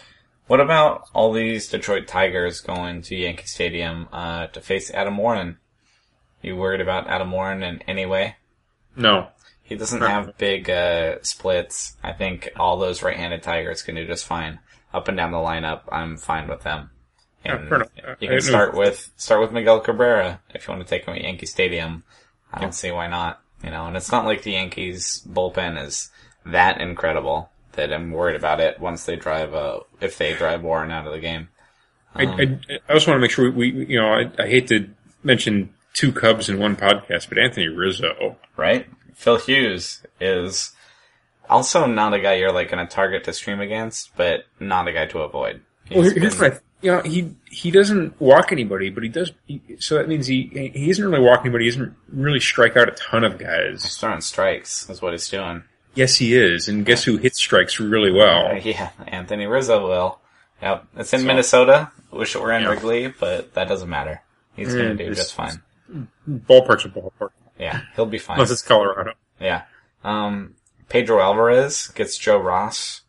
What 0.47 0.61
about 0.61 1.09
all 1.15 1.33
these 1.33 1.69
Detroit 1.69 2.07
Tigers 2.07 2.61
going 2.61 3.03
to 3.03 3.17
Yankee 3.17 3.47
Stadium, 3.47 4.09
uh, 4.12 4.49
to 4.49 4.61
face 4.61 4.91
Adam 4.91 5.17
Warren? 5.17 5.59
You 6.43 6.55
worried 6.57 6.81
about 6.81 7.09
Adam 7.09 7.33
Warren 7.33 7.62
in 7.62 7.83
any 7.88 8.07
way? 8.07 8.37
No. 8.95 9.29
He 9.62 9.75
doesn't 9.75 10.03
have 10.03 10.38
big 10.38 10.71
uh, 10.71 11.17
splits. 11.23 11.97
I 12.03 12.12
think 12.12 12.50
all 12.57 12.79
those 12.79 13.03
right-handed 13.03 13.43
Tigers 13.43 13.83
can 13.83 13.97
do 13.97 14.07
just 14.07 14.25
fine. 14.25 14.61
Up 14.95 15.09
and 15.09 15.17
down 15.17 15.33
the 15.33 15.38
lineup, 15.38 15.83
I'm 15.91 16.17
fine 16.17 16.47
with 16.47 16.62
them. 16.62 16.91
Yeah, 17.47 17.57
And 17.57 17.73
enough. 17.73 17.88
you 18.21 18.29
can 18.29 18.41
start 18.41 18.75
with 18.75 19.11
start 19.17 19.41
with 19.41 19.53
Miguel 19.53 19.81
Cabrera 19.81 20.41
if 20.55 20.67
you 20.67 20.75
want 20.75 20.87
to 20.87 20.88
take 20.88 21.05
him 21.07 21.15
at 21.15 21.23
Yankee 21.23 21.47
Stadium. 21.47 22.03
I 22.53 22.61
don't 22.61 22.75
see 22.75 22.91
why 22.91 23.07
not. 23.09 23.41
You 23.65 23.71
know, 23.71 23.87
and 23.87 23.97
it's 23.97 24.12
not 24.12 24.25
like 24.26 24.43
the 24.43 24.53
Yankees 24.53 25.23
bullpen 25.29 25.83
is 25.83 26.11
that 26.45 26.81
incredible 26.81 27.50
that 27.73 27.93
I'm 27.93 28.11
worried 28.11 28.37
about 28.37 28.61
it 28.61 28.79
once 28.81 29.05
they 29.05 29.17
drive 29.17 29.55
uh 29.55 29.81
if 30.00 30.19
they 30.19 30.35
drive 30.35 30.62
Warren 30.62 30.91
out 30.91 31.07
of 31.07 31.12
the 31.12 31.19
game. 31.21 31.49
I, 32.15 32.23
I, 32.25 32.59
I 32.88 32.93
also 32.95 33.11
want 33.11 33.19
to 33.19 33.23
make 33.23 33.31
sure 33.31 33.50
we, 33.50 33.73
we 33.73 33.87
you 33.87 34.00
know, 34.00 34.09
I, 34.09 34.31
I 34.43 34.47
hate 34.47 34.69
to 34.69 34.88
mention 35.23 35.71
two 35.93 36.12
Cubs 36.12 36.49
in 36.49 36.59
one 36.59 36.75
podcast, 36.76 37.29
but 37.29 37.37
Anthony 37.38 37.69
Rizzo. 37.69 38.37
right? 38.57 38.87
Phil 39.15 39.37
Hughes 39.38 40.03
is 40.21 40.73
also 41.49 41.87
not 41.87 42.15
a 42.15 42.21
guy 42.21 42.35
you're 42.35 42.53
like 42.53 42.71
going 42.71 42.87
to 42.87 42.93
target 42.93 43.25
to 43.25 43.33
stream 43.33 43.61
against, 43.61 44.17
but 44.17 44.45
not 44.61 44.88
a 44.88 44.93
guy 44.93 45.07
to 45.07 45.21
avoid. 45.21 45.61
Well, 45.91 46.03
He's 46.05 46.12
here- 46.12 46.21
here's 46.23 46.38
been- 46.38 46.53
I, 46.53 46.59
you 46.87 46.93
know, 46.93 47.02
he 47.02 47.35
he 47.50 47.71
doesn't 47.71 48.21
walk 48.21 48.52
anybody, 48.52 48.90
but 48.90 49.02
he 49.02 49.09
does. 49.09 49.33
He, 49.47 49.61
so 49.81 49.97
that 49.97 50.09
means 50.09 50.26
he 50.26 50.71
he 50.75 50.88
isn't 50.90 51.05
really 51.05 51.21
walking 51.21 51.47
anybody. 51.47 51.64
He 51.64 51.71
doesn't 51.73 51.95
really 52.12 52.40
strike 52.40 52.76
out 52.76 52.88
a 52.88 52.93
ton 52.93 53.25
of 53.25 53.38
guys. 53.38 53.83
he's 53.83 53.97
throwing 53.97 54.21
strikes 54.21 54.88
is 54.88 55.02
what 55.02 55.12
he's 55.12 55.28
doing. 55.28 55.64
Yes, 55.95 56.16
he 56.16 56.35
is, 56.35 56.69
and 56.69 56.85
guess 56.87 57.05
who 57.05 57.16
hits 57.16 57.38
strikes 57.38 57.81
really 57.81 58.11
well? 58.12 58.57
Yeah, 58.59 58.90
Anthony 59.07 59.47
Rizzo 59.47 59.88
will. 59.88 60.21
Yep, 60.62 60.87
it's 60.97 61.12
in 61.12 61.21
So- 61.21 61.26
Minnesota. 61.26 61.90
Wish 62.12 62.35
it 62.37 62.40
were 62.40 62.52
in 62.52 62.62
Yeah. 62.62 62.69
Wrigley, 62.71 63.09
but 63.09 63.52
that 63.55 63.66
doesn't 63.69 63.90
matter. 63.90 64.23
He's 64.55 64.73
going 64.75 64.95
Mm, 64.95 64.99
to 64.99 65.07
do 65.09 65.14
just 65.14 65.35
fine. 65.35 65.61
ballpark's 66.28 66.85
a 66.85 66.88
ballpark. 66.88 67.31
Yeah, 67.59 67.81
he'll 67.95 68.07
be 68.07 68.19
fine. 68.19 68.37
Unless 68.37 68.50
it's 68.52 68.62
Colorado. 68.62 69.12
Yeah. 69.40 69.62
Um, 70.05 70.55
Pedro 70.88 71.21
Alvarez 71.21 71.88
gets 71.88 72.16
Joe 72.16 72.38
Ross. 72.38 73.02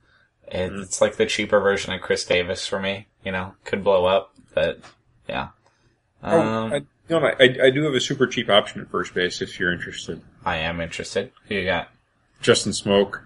It- 0.51 0.71
It's 0.73 0.99
like 1.01 1.17
the 1.17 1.25
cheaper 1.25 1.59
version 1.59 1.93
of 1.93 2.01
Chris 2.01 2.25
Davis 2.25 2.65
for 2.65 2.79
me. 2.79 3.07
You 3.27 3.33
know, 3.33 3.53
could 3.65 3.83
blow 3.83 4.05
up, 4.05 4.33
but 4.55 4.79
yeah. 5.27 5.49
Oh, 6.23 6.39
Um, 6.39 6.71
I, 6.71 6.81
no, 7.09 7.19
I, 7.19 7.57
I 7.61 7.69
do 7.71 7.83
have 7.83 7.93
a 7.93 7.99
super 7.99 8.25
cheap 8.25 8.49
option 8.49 8.79
at 8.79 8.89
first 8.89 9.13
base 9.13 9.41
if 9.41 9.59
you're 9.59 9.73
interested. 9.73 10.21
I 10.45 10.59
am 10.59 10.79
interested. 10.79 11.33
Who 11.49 11.55
you 11.55 11.65
got? 11.65 11.89
Justin 12.41 12.71
Smoak. 12.71 13.19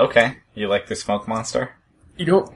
Okay, 0.00 0.38
you 0.56 0.66
like 0.66 0.88
the 0.88 0.96
smoke 0.96 1.28
monster? 1.28 1.76
You 2.16 2.26
know, 2.26 2.52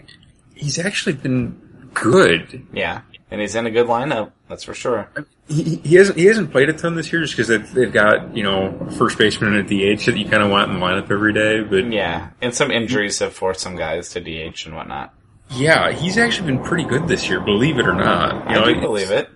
he's 0.56 0.80
actually 0.80 1.12
been 1.12 1.90
good. 1.94 2.66
Yeah, 2.72 3.02
and 3.30 3.40
he's 3.40 3.54
in 3.54 3.66
a 3.66 3.70
good 3.70 3.86
lineup. 3.86 4.32
That's 4.48 4.64
for 4.64 4.74
sure. 4.74 5.08
He, 5.46 5.76
he 5.76 5.94
hasn't 5.94 6.18
he 6.18 6.24
hasn't 6.24 6.50
played 6.50 6.70
a 6.70 6.72
ton 6.72 6.96
this 6.96 7.12
year 7.12 7.22
just 7.22 7.34
because 7.36 7.46
they've, 7.46 7.72
they've 7.72 7.92
got 7.92 8.36
you 8.36 8.42
know 8.42 8.88
first 8.98 9.16
baseman 9.16 9.54
and 9.54 9.70
a 9.70 9.96
DH 9.96 10.06
that 10.06 10.16
you 10.16 10.28
kind 10.28 10.42
of 10.42 10.50
want 10.50 10.72
in 10.72 10.80
the 10.80 10.84
lineup 10.84 11.08
every 11.08 11.32
day. 11.32 11.60
But 11.62 11.92
Yeah, 11.92 12.30
and 12.42 12.52
some 12.52 12.72
injuries 12.72 13.20
have 13.20 13.32
forced 13.32 13.60
some 13.60 13.76
guys 13.76 14.08
to 14.08 14.20
DH 14.20 14.66
and 14.66 14.74
whatnot. 14.74 15.14
Yeah, 15.54 15.92
he's 15.92 16.18
actually 16.18 16.52
been 16.52 16.62
pretty 16.64 16.84
good 16.84 17.06
this 17.08 17.28
year, 17.28 17.40
believe 17.40 17.78
it 17.78 17.86
or 17.86 17.94
not. 17.94 18.48
You 18.48 18.54
know, 18.56 18.64
I 18.64 18.72
do 18.74 18.80
believe 18.80 19.10
it. 19.10 19.28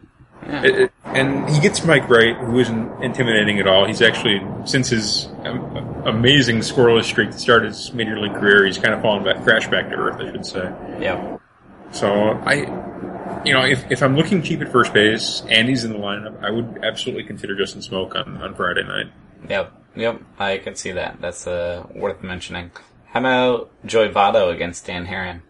It- 0.47 0.65
it- 0.81 0.93
and 1.05 1.49
he 1.49 1.61
gets 1.61 1.85
Mike 1.85 2.09
Wright, 2.09 2.37
who 2.37 2.59
isn't 2.59 3.03
intimidating 3.03 3.59
at 3.61 3.67
all. 3.67 3.87
He's 3.87 4.03
actually, 4.03 4.41
since 4.65 4.89
his 4.89 5.27
um, 5.45 6.03
amazing 6.05 6.59
scoreless 6.59 7.05
streak 7.05 7.31
to 7.33 7.39
start 7.39 7.65
his 7.65 7.93
major 7.93 8.19
league 8.19 8.35
career, 8.35 8.65
he's 8.67 8.79
kind 8.79 8.95
of 8.95 9.01
fallen 9.03 9.25
back, 9.25 9.43
crashed 9.43 9.71
back 9.71 9.89
to 9.91 9.97
earth, 9.97 10.17
I 10.21 10.31
should 10.33 10.47
say. 10.47 10.73
Yep. 11.01 11.41
So 11.93 12.13
I, 12.45 12.55
you 13.45 13.53
know, 13.53 13.65
if, 13.65 13.91
if 13.91 14.03
I'm 14.03 14.17
looking 14.17 14.43
cheap 14.43 14.61
at 14.61 14.71
first 14.71 14.93
base 14.93 15.43
and 15.49 15.69
he's 15.69 15.85
in 15.85 15.93
the 15.93 15.99
lineup, 15.99 16.43
I 16.45 16.51
would 16.51 16.81
absolutely 16.83 17.25
consider 17.25 17.57
Justin 17.57 17.81
Smoak 17.81 18.15
on, 18.15 18.41
on 18.43 18.55
Friday 18.55 18.83
night. 18.85 19.07
Yep. 19.49 19.73
Yep. 19.97 20.21
I 20.39 20.59
can 20.59 20.75
see 20.77 20.93
that. 20.93 21.21
That's 21.21 21.47
uh, 21.47 21.87
worth 21.95 22.23
mentioning. 22.23 22.71
How 23.07 23.21
about 23.21 23.71
Joey 23.87 24.09
Votto 24.11 24.53
against 24.55 24.87
Dan 24.87 25.07
Haren? 25.07 25.41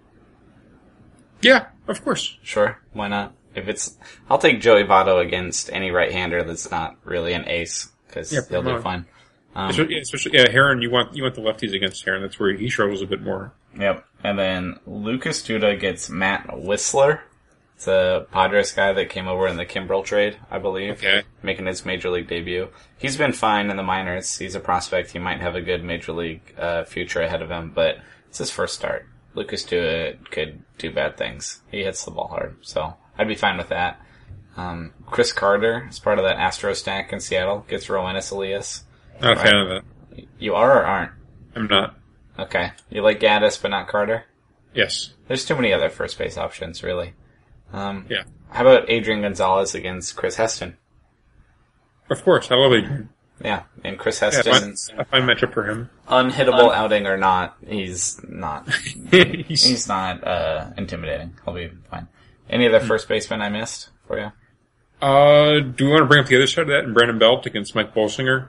Yeah, 1.40 1.66
of 1.87 2.02
course. 2.04 2.37
Sure. 2.42 2.80
Why 2.92 3.09
not? 3.09 3.35
If 3.54 3.68
it's, 3.68 3.97
I'll 4.28 4.38
take 4.38 4.61
Joey 4.61 4.85
Votto 4.85 5.25
against 5.25 5.73
any 5.73 5.90
right-hander 5.90 6.45
that's 6.45 6.71
not 6.71 6.97
really 7.04 7.33
an 7.33 7.49
ace 7.49 7.90
because 8.07 8.33
Yeah, 8.33 8.40
he'll 8.49 8.62
do 8.62 8.80
fine. 8.80 9.07
Um, 9.54 9.71
Especially, 9.71 9.95
yeah, 9.95 10.00
especially, 10.02 10.33
yeah, 10.35 10.47
Haren, 10.47 10.83
you 10.83 10.90
want 10.90 11.16
you 11.16 11.23
want 11.23 11.35
the 11.35 11.40
lefties 11.40 11.75
against 11.75 12.04
Haren. 12.04 12.21
That's 12.21 12.38
where 12.38 12.52
he 12.52 12.68
struggles 12.71 13.02
a 13.02 13.07
bit 13.07 13.23
more. 13.23 13.52
Yep. 13.76 14.04
And 14.23 14.38
then 14.38 14.78
Lucas 14.87 15.42
Duda 15.42 15.78
gets 15.80 16.09
Matt 16.09 16.47
Wisler. 16.49 17.21
It's 17.75 17.87
a 17.87 18.26
Padres 18.30 18.73
guy 18.73 18.92
that 18.92 19.09
came 19.09 19.28
over 19.28 19.47
in 19.47 19.57
the 19.57 19.64
Kimbrel 19.66 20.04
trade, 20.04 20.37
I 20.50 20.59
believe. 20.59 20.95
Okay. 20.95 21.23
Making 21.42 21.66
his 21.66 21.85
major 21.85 22.11
league 22.11 22.28
debut. 22.28 22.68
He's 22.99 23.16
been 23.16 23.33
fine 23.33 23.71
in 23.71 23.76
the 23.76 23.83
minors. 23.85 24.37
He's 24.37 24.57
a 24.57 24.61
prospect. 24.61 25.12
He 25.12 25.18
might 25.18 25.40
have 25.40 25.54
a 25.54 25.61
good 25.61 25.85
major 25.85 26.12
league 26.12 26.42
uh, 26.59 26.85
future 26.85 27.21
ahead 27.21 27.40
of 27.40 27.50
him, 27.50 27.71
but 27.73 27.99
it's 28.28 28.38
his 28.38 28.50
first 28.50 28.75
start. 28.75 29.07
Lucas 29.35 29.64
Duda 29.64 30.16
could 30.30 30.62
do 30.78 30.90
bad 30.92 31.16
things. 31.16 31.61
He 31.70 31.82
hits 31.85 32.04
the 32.04 32.11
ball 32.11 32.28
hard, 32.28 32.56
so 32.62 32.94
I'd 33.16 33.28
be 33.28 33.35
fine 33.35 33.56
with 33.58 33.68
that. 33.68 34.00
Um, 34.56 34.92
Chris 35.06 35.32
Carter, 35.32 35.87
is 35.88 35.99
part 36.00 36.18
of 36.18 36.25
that 36.25 36.37
Astro 36.38 36.73
stack 36.73 37.12
in 37.12 37.20
Seattle, 37.20 37.64
gets 37.68 37.87
Roenis 37.87 38.32
Elias. 38.32 38.85
Not 39.20 39.37
a 39.37 39.40
fan 39.40 39.54
of 39.56 39.68
that. 39.68 40.25
You 40.38 40.54
are 40.54 40.80
or 40.80 40.85
aren't? 40.85 41.12
I'm 41.54 41.66
not. 41.68 41.97
Okay. 42.38 42.73
You 42.90 43.02
like 43.02 43.20
Gattis, 43.20 43.61
but 43.61 43.68
not 43.68 43.88
Carter? 43.88 44.25
Yes. 44.75 45.12
There's 45.26 45.44
too 45.44 45.54
many 45.56 45.73
other 45.73 45.88
first 45.90 46.18
base 46.18 46.37
options, 46.37 46.82
really. 46.82 47.14
Um, 47.73 48.06
Yeah. 48.08 48.25
How 48.50 48.62
about 48.62 48.88
Adrian 48.90 49.20
Gonzalez 49.23 49.75
against 49.75 50.16
Chris 50.16 50.37
Heston? 50.37 50.76
Of 52.11 52.25
course, 52.25 52.50
I 52.50 52.54
love 52.54 52.73
Adrian. 52.73 53.11
Yeah, 53.45 53.62
and 53.85 53.99
Chris 53.99 54.21
Yeah, 54.21 54.30
Heston, 54.33 54.75
fine, 54.76 55.00
a 55.00 55.04
fine 55.04 55.23
matchup 55.23 55.52
for 55.52 55.64
him. 55.68 55.90
unhittable 56.09 56.73
outing 56.75 57.07
or 57.07 57.16
not, 57.16 57.57
he's 57.66 58.21
not. 58.28 58.68
He's- 59.12 59.62
He's 59.64 59.87
not 59.88 60.26
uh, 60.26 60.71
intimidating. 60.76 61.37
He'll 61.45 61.54
be 61.54 61.71
fine. 61.90 62.09
Any 62.50 62.66
other 62.66 62.80
first 62.80 63.07
baseman 63.09 63.40
I 63.42 63.49
missed 63.49 63.90
for 64.07 64.18
you? 64.18 64.33
uh, 65.00 65.61
do 65.61 65.85
we 65.85 65.90
want 65.92 66.02
to 66.02 66.07
bring 66.07 66.21
up 66.21 66.26
the 66.26 66.37
other 66.37 66.47
side 66.49 66.62
of 66.62 66.68
that 66.68 66.85
and 66.85 66.95
Brandon 66.95 67.18
Belt 67.18 67.47
against 67.47 67.75
Mike 67.76 67.95
Bolsinger? 67.95 68.49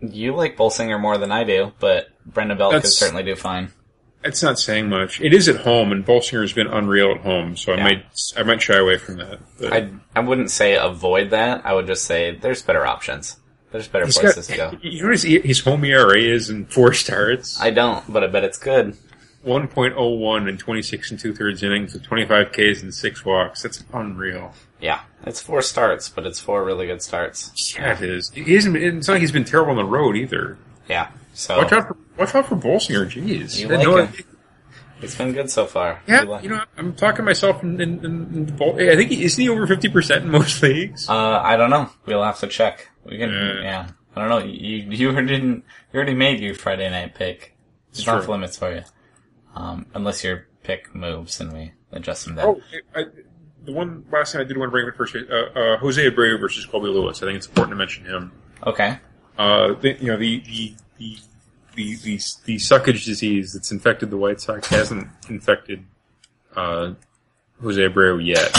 You 0.00 0.34
like 0.36 0.56
Bolsinger 0.56 1.00
more 1.00 1.18
than 1.18 1.32
I 1.32 1.42
do, 1.44 1.72
but 1.80 2.08
Brandon 2.24 2.56
Belt 2.58 2.74
could 2.74 2.86
certainly 2.86 3.22
do 3.24 3.34
fine. 3.34 3.72
It's 4.22 4.42
not 4.42 4.58
saying 4.58 4.88
much. 4.88 5.20
It 5.20 5.32
is 5.32 5.48
at 5.48 5.56
home, 5.56 5.90
and 5.92 6.04
Bolsinger 6.04 6.42
has 6.42 6.52
been 6.52 6.66
unreal 6.66 7.12
at 7.12 7.20
home, 7.22 7.56
so 7.56 7.72
I 7.72 7.76
Yeah. 7.76 7.82
might 7.84 8.06
I 8.36 8.42
might 8.42 8.62
shy 8.62 8.76
away 8.76 8.98
from 8.98 9.16
that. 9.16 9.38
But 9.58 9.72
I 9.72 9.90
I 10.14 10.20
wouldn't 10.20 10.50
say 10.50 10.76
avoid 10.76 11.30
that. 11.30 11.64
I 11.64 11.72
would 11.72 11.86
just 11.86 12.04
say 12.04 12.36
there's 12.36 12.62
better 12.62 12.86
options. 12.86 13.38
There's 13.72 13.88
better 13.88 14.06
he's 14.06 14.18
places 14.18 14.46
got, 14.48 14.70
to 14.72 14.76
go. 14.76 14.82
You 14.88 15.02
know 15.04 15.10
his, 15.10 15.22
his 15.22 15.60
home 15.60 15.84
ERA 15.84 16.16
is 16.18 16.50
in 16.50 16.66
four 16.66 16.92
starts? 16.94 17.60
I 17.60 17.70
don't, 17.70 18.10
but 18.12 18.22
I 18.24 18.28
bet 18.28 18.44
it's 18.44 18.58
good. 18.58 18.96
1.01 19.44 20.48
in 20.48 20.58
26 20.58 21.10
and 21.12 21.20
two 21.20 21.32
thirds 21.34 21.62
innings 21.62 21.92
with 21.94 22.02
25 22.02 22.52
Ks 22.52 22.82
and 22.82 22.92
six 22.92 23.24
walks. 23.24 23.62
That's 23.62 23.82
unreal. 23.92 24.52
Yeah, 24.80 25.00
it's 25.24 25.40
four 25.40 25.62
starts, 25.62 26.08
but 26.08 26.26
it's 26.26 26.40
four 26.40 26.64
really 26.64 26.86
good 26.86 27.00
starts. 27.02 27.74
Yeah, 27.76 27.94
it 27.96 28.02
is. 28.02 28.30
He 28.30 28.54
isn't, 28.56 28.76
it's 28.76 29.06
not 29.08 29.14
like 29.14 29.20
he's 29.20 29.32
been 29.32 29.44
terrible 29.44 29.70
on 29.70 29.76
the 29.76 29.84
road 29.84 30.16
either. 30.16 30.58
Yeah, 30.88 31.10
so 31.34 31.58
Watch 31.58 31.72
out 31.72 31.88
for 31.88 31.96
watch 32.18 32.34
out 32.34 32.46
for 32.46 32.56
Bolsinger. 32.56 33.06
Jeez, 33.10 33.58
You 33.60 33.68
like 33.68 34.10
him. 34.16 34.24
it's 35.00 35.14
been 35.14 35.32
good 35.32 35.50
so 35.50 35.66
far. 35.66 36.02
Yeah, 36.08 36.22
You 36.22 36.28
like- 36.28 36.42
you 36.44 36.50
know, 36.50 36.62
I'm 36.76 36.94
talking 36.94 37.24
myself 37.24 37.62
in, 37.62 37.80
in, 37.80 37.98
in, 38.04 38.04
in 38.34 38.46
the 38.46 38.52
ball. 38.52 38.74
I 38.80 38.96
think 38.96 39.10
he- 39.10 39.24
isn't 39.24 39.40
he 39.40 39.48
over 39.48 39.66
50 39.66 39.88
percent 39.90 40.24
in 40.24 40.30
most 40.30 40.60
leagues? 40.62 41.08
Uh, 41.08 41.40
I 41.42 41.56
don't 41.56 41.70
know. 41.70 41.88
We'll 42.04 42.22
have 42.24 42.38
to 42.40 42.46
check. 42.48 42.88
We 43.08 43.18
can. 43.18 43.30
Yeah. 43.30 43.62
Yeah, 43.62 43.88
I 44.14 44.20
don't 44.20 44.28
know. 44.28 44.44
You 44.46 44.90
you 44.90 45.10
already 45.10 45.28
didn't. 45.28 45.64
You 45.92 45.96
already 45.96 46.14
made 46.14 46.40
your 46.40 46.54
Friday 46.54 46.88
night 46.90 47.14
pick. 47.14 47.56
It's 47.90 48.06
off 48.06 48.28
limits 48.28 48.58
for 48.58 48.74
you. 48.74 48.82
Um, 49.54 49.86
unless 49.94 50.22
your 50.22 50.48
pick 50.62 50.94
moves 50.94 51.40
and 51.40 51.52
we 51.52 51.72
adjust 51.92 52.26
them. 52.26 52.38
Oh, 52.38 52.60
I, 52.94 53.04
the 53.64 53.72
one 53.72 54.04
last 54.12 54.32
thing 54.32 54.40
I 54.40 54.44
did 54.44 54.56
want 54.58 54.68
to 54.68 54.70
bring 54.70 54.88
up 54.88 54.96
first, 54.96 55.16
uh, 55.16 55.34
uh, 55.34 55.76
Jose 55.78 56.10
Abreu 56.10 56.38
versus 56.38 56.66
Colby 56.66 56.88
Lewis. 56.88 57.22
I 57.22 57.26
think 57.26 57.38
it's 57.38 57.46
important 57.46 57.72
to 57.72 57.76
mention 57.76 58.04
him. 58.04 58.32
Okay. 58.66 58.98
Uh, 59.38 59.74
the, 59.74 59.96
you 59.98 60.08
know, 60.08 60.16
the, 60.16 60.40
the, 60.40 60.74
the, 60.98 61.18
the, 61.74 61.96
the, 61.96 62.20
the 62.44 62.56
suckage 62.56 63.04
disease 63.04 63.52
that's 63.52 63.72
infected 63.72 64.10
the 64.10 64.16
White 64.16 64.40
Sox 64.40 64.68
hasn't 64.68 65.08
infected, 65.28 65.84
uh, 66.54 66.92
Jose 67.62 67.80
Abreu 67.80 68.24
yet. 68.24 68.54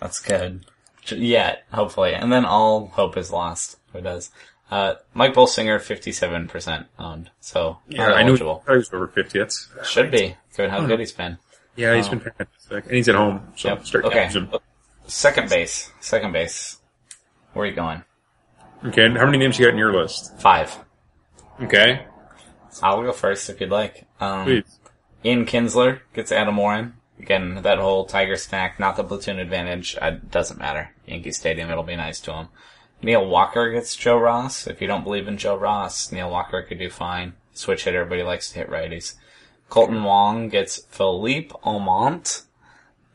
That's 0.00 0.20
good. 0.20 0.64
Yet, 1.12 1.64
hopefully. 1.72 2.14
And 2.14 2.32
then 2.32 2.44
all 2.44 2.86
hope 2.88 3.16
is 3.16 3.30
lost. 3.32 3.76
Who 3.92 4.00
does? 4.00 4.30
Uh, 4.70 4.94
Mike 5.14 5.32
Bolsinger, 5.34 5.78
57% 5.80 6.86
owned. 6.98 7.30
So, 7.40 7.78
Yeah, 7.88 8.12
I 8.12 8.22
knew 8.22 8.30
eligible. 8.30 8.62
I 8.68 8.72
was 8.72 8.92
over 8.92 9.08
50. 9.08 9.38
That's, 9.38 9.68
Should 9.84 10.10
be, 10.10 10.36
given 10.56 10.70
how 10.70 10.84
good 10.86 10.98
he's 11.00 11.12
been. 11.12 11.38
yeah, 11.76 11.94
he's 11.96 12.06
Oh. 12.08 12.10
been 12.10 12.20
fantastic. 12.20 12.84
And 12.84 12.94
he's 12.94 13.08
at 13.08 13.14
home, 13.14 13.52
so 13.56 13.68
Yep. 13.70 13.86
start 13.86 14.04
Okay. 14.04 14.24
using 14.26 14.46
him. 14.46 14.58
Second 15.06 15.48
base. 15.48 15.90
Second 16.00 16.32
base. 16.32 16.78
Where 17.54 17.64
are 17.64 17.68
you 17.68 17.74
going? 17.74 18.04
Okay, 18.84 19.06
and 19.06 19.16
how 19.16 19.24
many 19.24 19.38
names 19.38 19.58
you 19.58 19.64
got 19.64 19.72
in 19.72 19.78
your 19.78 19.92
list? 19.94 20.38
Five. 20.38 20.76
Okay, 21.62 22.04
I'll 22.82 23.02
go 23.02 23.12
first 23.12 23.48
if 23.48 23.60
you'd 23.60 23.70
like. 23.70 24.04
Um, 24.20 24.44
please. 24.44 24.78
Ian 25.24 25.46
Kinsler 25.46 26.00
gets 26.14 26.30
Adam 26.30 26.56
Warren. 26.58 26.94
Again, 27.20 27.62
that 27.62 27.78
whole 27.78 28.04
Tiger 28.04 28.36
stack, 28.36 28.78
not 28.78 28.96
the 28.96 29.04
platoon 29.04 29.38
advantage, 29.38 29.96
uh, 30.00 30.12
doesn't 30.30 30.58
matter. 30.58 30.90
Yankee 31.06 31.32
Stadium, 31.32 31.70
it'll 31.70 31.82
be 31.82 31.96
nice 31.96 32.20
to 32.20 32.32
him. 32.32 32.48
Neil 33.02 33.26
Walker 33.26 33.70
gets 33.70 33.94
Joe 33.96 34.18
Ross. 34.18 34.66
If 34.66 34.80
you 34.80 34.86
don't 34.86 35.04
believe 35.04 35.28
in 35.28 35.36
Joe 35.36 35.56
Ross, 35.56 36.10
Neil 36.12 36.30
Walker 36.30 36.62
could 36.62 36.78
do 36.78 36.90
fine. 36.90 37.34
Switch 37.52 37.84
hitter, 37.84 38.04
but 38.04 38.18
he 38.18 38.24
likes 38.24 38.50
to 38.50 38.58
hit 38.58 38.70
righties. 38.70 39.14
Kolten 39.70 40.04
Wong 40.04 40.48
gets 40.48 40.78
Philippe 40.90 41.50
Aumont. 41.64 42.42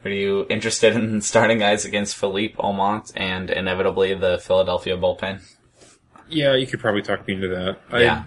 Are 0.06 0.10
you 0.12 0.46
interested 0.50 0.96
in 0.96 1.22
starting 1.32 1.60
guys 1.60 1.86
against 1.86 2.16
Philippe 2.18 2.56
Aumont 2.56 3.12
and 3.16 3.50
inevitably 3.50 4.14
the 4.14 4.38
Philadelphia 4.38 4.98
bullpen? 4.98 5.42
Yeah, 6.30 6.56
you 6.56 6.68
could 6.68 6.80
probably 6.80 7.02
talk 7.02 7.28
me 7.28 7.36
into 7.36 7.48
that. 7.50 7.78
I, 7.92 8.02
yeah. 8.02 8.24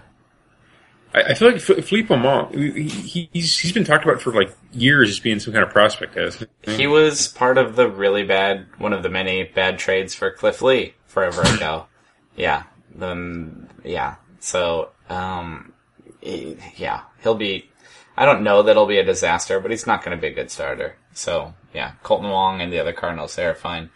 I, 1.13 1.21
I 1.23 1.33
feel 1.33 1.51
like 1.51 1.61
Philippe 1.61 2.13
Aumont, 2.13 2.53
he- 2.55 3.29
he's, 3.33 3.57
he's 3.59 3.71
been 3.71 3.83
talked 3.83 4.03
about 4.05 4.21
for 4.21 4.31
like 4.33 4.55
years 4.77 5.09
as 5.09 5.19
being 5.19 5.39
some 5.39 5.53
kind 5.53 5.65
of 5.65 5.71
prospect, 5.71 6.15
hasn't 6.15 6.49
he? 6.63 6.87
Was 6.87 7.27
part 7.27 7.57
of 7.57 7.75
the 7.75 7.89
really 7.89 8.23
bad, 8.23 8.67
one 8.77 8.93
of 8.93 9.03
the 9.03 9.09
many 9.09 9.43
bad 9.43 9.79
trades 9.79 10.13
for 10.13 10.31
Cliff 10.31 10.61
Lee 10.61 10.93
forever 11.05 11.41
ago. 11.41 11.87
yeah. 12.35 12.63
Um, 13.01 13.67
yeah. 13.83 14.15
So, 14.39 14.89
um, 15.09 15.73
he- 16.21 16.57
yeah, 16.75 17.01
he'll 17.23 17.35
be, 17.35 17.69
I 18.15 18.25
don't 18.25 18.43
know 18.43 18.63
that 18.63 18.75
he'll 18.75 18.85
be 18.85 18.97
a 18.99 19.03
disaster, 19.03 19.59
but 19.59 19.71
he's 19.71 19.87
not 19.87 20.03
going 20.03 20.15
to 20.15 20.21
be 20.21 20.27
a 20.27 20.33
good 20.33 20.51
starter. 20.51 20.95
So, 21.13 21.53
yeah, 21.73 21.93
Kolten 22.03 22.29
Wong 22.31 22.61
and 22.61 22.71
the 22.71 22.79
other 22.79 22.93
Cardinals 22.93 23.35
there 23.35 23.51
are 23.51 23.55
fine. 23.55 23.89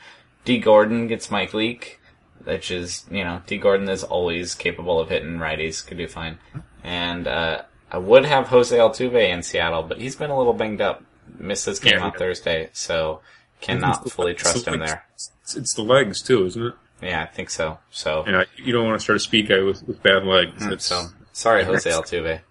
Dee 0.46 0.60
Gordon 0.60 1.08
gets 1.08 1.30
Mike 1.32 1.54
Leake, 1.54 2.00
which 2.44 2.72
is, 2.72 3.06
you 3.12 3.24
know, 3.24 3.42
Dee 3.46 3.58
Gordon 3.58 3.90
is 3.90 4.04
always 4.04 4.56
capable 4.56 5.00
of 5.00 5.10
hitting 5.10 5.38
righties, 5.38 5.86
could 5.86 5.98
do 5.98 6.08
fine. 6.08 6.40
And, 6.84 7.28
uh, 7.28 7.64
I 7.92 7.98
would 7.98 8.26
have 8.26 8.48
Jose 8.48 8.76
Altuve 8.76 9.30
in 9.30 9.44
Seattle, 9.44 9.84
but 9.84 10.00
he's 10.00 10.16
been 10.16 10.30
a 10.30 10.38
little 10.38 10.54
banged 10.54 10.82
up. 10.82 11.04
Missed 11.38 11.66
his 11.66 11.80
game 11.80 11.94
Yeah, 11.94 12.06
on 12.06 12.12
he- 12.12 12.18
Thursday, 12.18 12.70
so 12.74 13.22
cannot 13.62 14.10
fully 14.10 14.34
trust 14.34 14.68
him 14.68 14.80
there. 14.80 15.06
It's, 15.14 15.32
it's 15.56 15.74
the 15.74 15.82
legs 15.84 16.22
too, 16.22 16.46
isn't 16.46 16.64
it? 16.68 16.74
Yeah, 17.02 17.24
I 17.24 17.26
think 17.26 17.50
so. 17.50 17.80
So, 17.90 18.26
You 18.28 18.44
you 18.64 18.74
don't 18.74 18.86
want 18.86 19.00
to 19.00 19.04
start 19.04 19.18
a 19.18 19.20
speed 19.20 19.48
guy 19.50 19.62
with, 19.62 19.86
with 19.88 20.02
bad 20.04 20.24
legs. 20.24 20.62
mm, 20.62 20.80
so 20.82 21.08
sorry, 21.34 21.64
Jose 21.64 21.90
Altuve. 21.90 22.42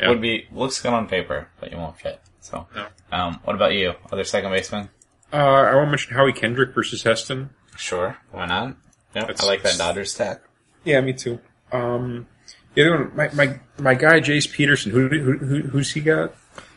Yeah. 0.00 0.08
Would 0.10 0.20
be 0.20 0.46
looks 0.52 0.80
good 0.80 0.92
on 0.92 1.08
paper, 1.08 1.48
but 1.60 1.70
you 1.72 1.78
won't 1.78 1.98
fit. 1.98 2.20
So, 2.40 2.66
No. 2.74 2.86
um, 3.10 3.40
what 3.44 3.54
about 3.56 3.72
you? 3.72 3.94
Other 4.12 4.24
second 4.24 4.50
baseman? 4.50 4.90
Uh, 5.32 5.36
I 5.36 5.74
want 5.74 5.86
to 5.86 5.90
mention 5.90 6.14
Howie 6.14 6.32
Kendrick 6.32 6.74
versus 6.74 7.02
Heston. 7.02 7.50
Sure, 7.76 8.16
why 8.32 8.46
not? 8.46 8.76
Yep, 9.14 9.36
I 9.40 9.46
like 9.46 9.62
that 9.62 9.78
Dodgers 9.78 10.12
stack. 10.12 10.42
Yeah, 10.84 11.00
me 11.00 11.12
too. 11.14 11.38
Um, 11.72 12.26
the 12.76 12.82
other 12.82 13.04
one, 13.04 13.16
my 13.16 13.30
my, 13.32 13.60
my 13.78 13.94
guy 13.94 14.20
Jace 14.20 14.50
Peterson. 14.50 14.92
Who, 14.92 15.08
who, 15.08 15.38
who 15.38 15.62
who's 15.62 15.90
he 15.92 16.00
got? 16.00 16.34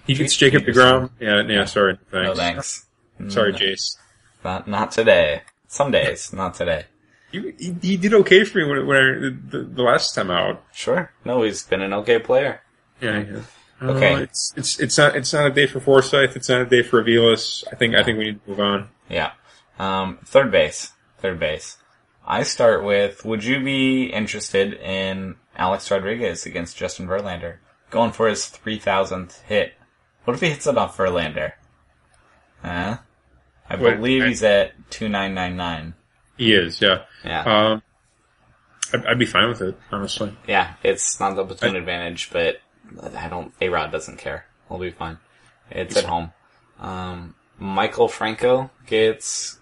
He 0.07 0.15
gets 0.15 0.33
Jace 0.35 0.39
Jacob 0.39 0.65
Peterson. 0.65 0.81
Degrom. 0.81 1.09
Yeah, 1.19 1.41
yeah. 1.43 1.65
Sorry, 1.65 1.99
thanks. 2.09 2.27
No 2.27 2.35
thanks. 2.35 2.85
Sorry, 3.27 3.53
Mm, 3.53 3.57
Jace. 3.57 3.97
Not 4.43 4.67
not 4.67 4.91
today. 4.91 5.41
Some 5.67 5.91
days, 5.91 6.33
not 6.33 6.55
today. 6.55 6.85
He, 7.31 7.53
he, 7.59 7.75
he 7.79 7.97
did 7.97 8.15
okay 8.15 8.43
for 8.43 8.57
me 8.57 8.63
when, 8.63 8.87
when 8.87 8.97
I, 8.97 9.51
the, 9.51 9.59
the 9.63 9.83
last 9.83 10.15
time 10.15 10.31
out. 10.31 10.63
Sure. 10.73 11.11
No, 11.25 11.43
he's 11.43 11.61
been 11.63 11.81
an 11.81 11.93
okay 11.93 12.17
player. 12.17 12.61
Yeah. 13.01 13.19
yeah. 13.19 13.41
Okay. 13.81 14.13
Uh, 14.15 14.19
it's 14.21 14.53
it's 14.57 14.79
it's 14.79 14.97
not 14.97 15.15
it's 15.15 15.31
not 15.31 15.45
a 15.45 15.51
day 15.51 15.67
for 15.67 15.79
Forsythe. 15.79 16.35
It's 16.35 16.49
not 16.49 16.61
a 16.61 16.65
day 16.65 16.81
for 16.81 17.03
Avilas. 17.03 17.63
I 17.71 17.75
think 17.75 17.93
I 17.93 18.03
think 18.03 18.17
we 18.17 18.23
need 18.25 18.43
to 18.43 18.49
move 18.49 18.59
on. 18.59 18.89
Yeah. 19.09 19.31
Um, 19.77 20.17
third 20.25 20.51
base. 20.51 20.91
Third 21.19 21.39
base. 21.39 21.77
I 22.25 22.43
start 22.43 22.83
with, 22.83 23.25
would 23.25 23.43
you 23.43 23.63
be 23.63 24.03
interested 24.05 24.73
in 24.73 25.35
Alex 25.59 25.91
Rodriguez 25.91 26.45
against 26.45 26.77
Justin 26.77 27.07
Verlander? 27.07 27.57
Going 27.91 28.11
for 28.11 28.27
his 28.27 28.45
3,000th 28.45 29.41
hit. 29.43 29.73
What 30.23 30.33
if 30.35 30.41
he 30.41 30.49
hits 30.49 30.65
it 30.67 30.77
off 30.77 30.97
Verlander? 30.97 31.53
Huh? 32.63 32.97
I 33.69 33.75
Wait, 33.75 33.95
believe 33.97 34.23
I- 34.23 34.27
he's 34.27 34.43
at 34.43 34.73
2999. 34.91 35.93
He 36.37 36.53
is. 36.53 36.81
Yeah. 36.81 37.03
Yeah. 37.25 37.41
Um, 37.43 37.81
I'd, 38.93 39.05
I'd 39.05 39.19
be 39.19 39.25
fine 39.25 39.49
with 39.49 39.61
it, 39.61 39.77
honestly. 39.91 40.35
yeah, 40.47 40.75
it's 40.83 41.19
not 41.19 41.35
the 41.35 41.43
platoon 41.45 41.75
advantage, 41.75 42.29
but 42.31 42.61
I 43.03 43.27
don't, 43.27 43.53
A-Rod 43.61 43.91
doesn't 43.91 44.17
care. 44.17 44.45
We'll 44.69 44.79
be 44.79 44.91
fine. 44.91 45.17
It's 45.69 45.97
at 45.97 46.05
home. 46.05 46.31
Um, 46.79 47.35
Maikel 47.61 48.09
Franco 48.09 48.71
gets 48.87 49.59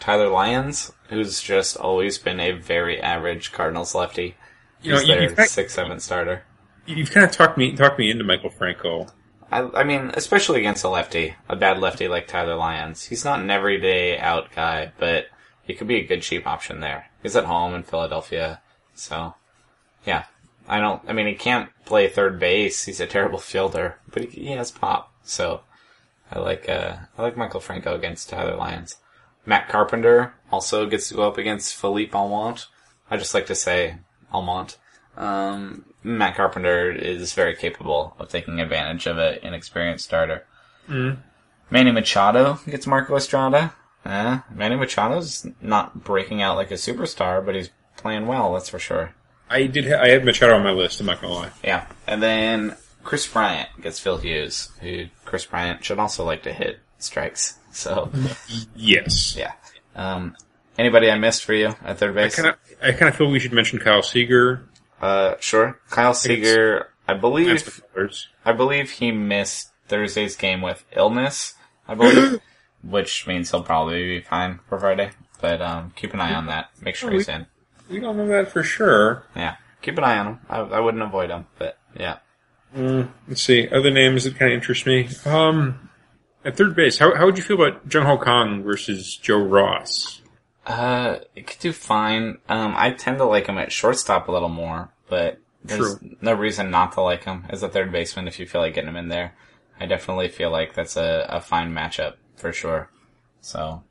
Tyler 0.00 0.28
Lyons, 0.28 0.92
who's 1.08 1.40
just 1.42 1.76
always 1.78 2.18
been 2.18 2.38
a 2.40 2.52
very 2.52 3.00
average 3.00 3.50
Cardinals 3.52 3.94
lefty. 3.94 4.36
You 4.82 4.92
know, 4.92 4.98
He's 4.98 5.08
you, 5.08 5.20
you've, 5.20 5.38
six, 5.48 5.74
seven 5.74 6.00
starter. 6.00 6.44
you've 6.86 7.10
kind 7.10 7.26
of 7.26 7.32
talked 7.32 7.58
me 7.58 7.74
talked 7.74 7.98
me 7.98 8.10
into 8.10 8.24
Maikel 8.24 8.52
Franco. 8.52 9.06
I, 9.50 9.62
I 9.62 9.84
mean, 9.84 10.10
especially 10.14 10.60
against 10.60 10.84
a 10.84 10.88
lefty, 10.88 11.34
a 11.48 11.56
bad 11.56 11.78
lefty 11.78 12.06
like 12.06 12.26
Tyler 12.28 12.54
Lyons. 12.54 13.04
He's 13.04 13.24
not 13.24 13.40
an 13.40 13.50
everyday 13.50 14.18
out 14.18 14.54
guy, 14.54 14.92
but 14.98 15.26
he 15.62 15.74
could 15.74 15.88
be 15.88 15.96
a 15.96 16.06
good 16.06 16.22
cheap 16.22 16.46
option 16.46 16.80
there. 16.80 17.06
He's 17.22 17.36
at 17.36 17.44
home 17.44 17.74
in 17.74 17.82
Philadelphia, 17.82 18.60
so 18.94 19.34
yeah. 20.06 20.24
I 20.68 20.80
don't. 20.80 21.00
I 21.08 21.14
mean, 21.14 21.26
he 21.26 21.34
can't 21.34 21.70
play 21.86 22.08
third 22.08 22.38
base. 22.38 22.84
He's 22.84 23.00
a 23.00 23.06
terrible 23.06 23.38
fielder, 23.38 23.98
but 24.12 24.24
he, 24.24 24.42
he 24.42 24.52
has 24.52 24.70
pop. 24.70 25.10
So 25.22 25.62
I 26.30 26.38
like 26.40 26.68
uh, 26.68 26.96
I 27.16 27.22
like 27.22 27.36
Maikel 27.36 27.62
Franco 27.62 27.94
against 27.94 28.28
Tyler 28.28 28.54
Lyons. 28.56 28.96
Matt 29.46 29.68
Carpenter 29.70 30.34
also 30.52 30.84
gets 30.84 31.08
to 31.08 31.14
go 31.14 31.26
up 31.26 31.38
against 31.38 31.74
Philippe 31.74 32.12
Aumont. 32.12 32.66
I 33.10 33.16
just 33.16 33.32
like 33.32 33.46
to 33.46 33.54
say 33.54 33.96
Aumont. 34.32 34.76
Um, 35.16 35.84
Matt 36.04 36.36
Carpenter 36.36 36.90
is 36.92 37.32
very 37.34 37.56
capable 37.56 38.14
of 38.18 38.28
taking 38.28 38.60
advantage 38.60 39.06
of 39.06 39.18
an 39.18 39.38
inexperienced 39.42 40.04
starter. 40.04 40.44
Manny 41.70 41.90
Machado 41.92 42.58
gets 42.66 42.86
Marco 42.86 43.16
Estrada. 43.16 43.74
Eh, 44.04 44.38
Manny 44.54 44.76
Machado's 44.76 45.46
not 45.60 46.02
breaking 46.04 46.40
out 46.40 46.56
like 46.56 46.70
a 46.70 46.74
superstar, 46.74 47.44
but 47.44 47.54
he's 47.54 47.70
playing 47.96 48.26
well, 48.26 48.54
that's 48.54 48.68
for 48.70 48.78
sure. 48.78 49.12
I 49.50 49.66
did. 49.66 49.86
Ha- 49.86 50.00
I 50.02 50.08
had 50.08 50.24
Machado 50.24 50.54
on 50.54 50.62
my 50.62 50.70
list. 50.70 51.00
I'm 51.00 51.06
not 51.06 51.20
gonna 51.20 51.34
lie. 51.34 51.50
Yeah. 51.64 51.86
And 52.06 52.22
then 52.22 52.76
Kris 53.02 53.26
Bryant 53.26 53.68
gets 53.82 53.98
Phil 53.98 54.18
Hughes, 54.18 54.70
who 54.80 55.06
Kris 55.24 55.44
Bryant 55.46 55.84
should 55.84 55.98
also 55.98 56.24
like 56.24 56.42
to 56.44 56.52
hit 56.52 56.78
strikes. 56.98 57.58
So, 57.72 58.10
Yes. 58.76 59.36
yeah. 59.36 59.52
Um, 59.94 60.36
anybody 60.78 61.10
I 61.10 61.18
missed 61.18 61.44
for 61.44 61.52
you 61.52 61.74
at 61.84 61.98
third 61.98 62.16
I 62.16 62.22
base? 62.22 62.36
kind 62.36 62.48
of. 62.48 62.54
I 62.80 62.92
kind 62.92 63.08
of 63.08 63.16
feel 63.16 63.28
we 63.28 63.40
should 63.40 63.52
mention 63.52 63.78
Kyle 63.78 64.02
Seager. 64.02 64.68
Uh, 65.02 65.34
sure. 65.40 65.78
Kyle 65.90 66.14
Seager, 66.14 66.88
I 67.06 67.14
believe. 67.14 67.82
I 68.44 68.52
believe 68.52 68.90
he 68.90 69.12
missed 69.12 69.70
Thursday's 69.88 70.36
game 70.36 70.62
with 70.62 70.84
illness, 70.96 71.54
I 71.86 71.94
believe, 71.94 72.40
which 72.82 73.26
means 73.26 73.50
he'll 73.50 73.62
probably 73.62 74.18
be 74.18 74.20
fine 74.20 74.60
for 74.68 74.78
Friday. 74.78 75.10
But, 75.40 75.62
um, 75.62 75.92
keep 75.94 76.14
an 76.14 76.20
eye 76.20 76.34
on 76.34 76.46
that. 76.46 76.70
Make 76.80 76.96
sure 76.96 77.12
he's 77.12 77.28
in. 77.28 77.46
We 77.88 78.00
don't 78.00 78.16
know 78.16 78.26
that 78.28 78.50
for 78.50 78.62
sure. 78.62 79.24
Yeah. 79.36 79.56
Keep 79.82 79.98
an 79.98 80.04
eye 80.04 80.18
on 80.18 80.26
him. 80.26 80.40
I, 80.48 80.58
I 80.58 80.80
wouldn't 80.80 81.02
avoid 81.02 81.30
him, 81.30 81.46
but 81.58 81.78
yeah. 81.96 82.18
Let's 82.74 83.42
see 83.42 83.68
other 83.68 83.90
names 83.90 84.24
that 84.24 84.36
kind 84.36 84.52
of 84.52 84.56
interest 84.56 84.86
me. 84.86 85.08
Um, 85.24 85.88
at 86.44 86.56
third 86.56 86.76
base, 86.76 86.98
how 86.98 87.14
how 87.14 87.26
would 87.26 87.36
you 87.36 87.42
feel 87.42 87.60
about 87.60 87.92
Jung 87.92 88.04
Ho 88.04 88.18
Kang 88.18 88.62
versus 88.62 89.16
Joe 89.16 89.42
Ross? 89.42 90.17
Uh, 90.68 91.20
it 91.34 91.46
could 91.46 91.58
do 91.60 91.72
fine. 91.72 92.38
Um, 92.48 92.74
I 92.76 92.90
tend 92.90 93.18
to 93.18 93.24
like 93.24 93.46
him 93.46 93.56
at 93.56 93.72
shortstop 93.72 94.28
a 94.28 94.32
little 94.32 94.50
more, 94.50 94.90
but 95.08 95.40
there's 95.64 95.98
True. 95.98 96.16
no 96.20 96.34
reason 96.34 96.70
not 96.70 96.92
to 96.92 97.00
like 97.00 97.24
him 97.24 97.46
as 97.48 97.62
a 97.62 97.70
third 97.70 97.90
baseman 97.90 98.28
if 98.28 98.38
you 98.38 98.46
feel 98.46 98.60
like 98.60 98.74
getting 98.74 98.90
him 98.90 98.96
in 98.96 99.08
there. 99.08 99.34
I 99.80 99.86
definitely 99.86 100.28
feel 100.28 100.50
like 100.50 100.74
that's 100.74 100.96
a, 100.96 101.26
a 101.30 101.40
fine 101.40 101.72
matchup 101.72 102.16
for 102.36 102.52
sure. 102.52 102.90
So, 103.40 103.82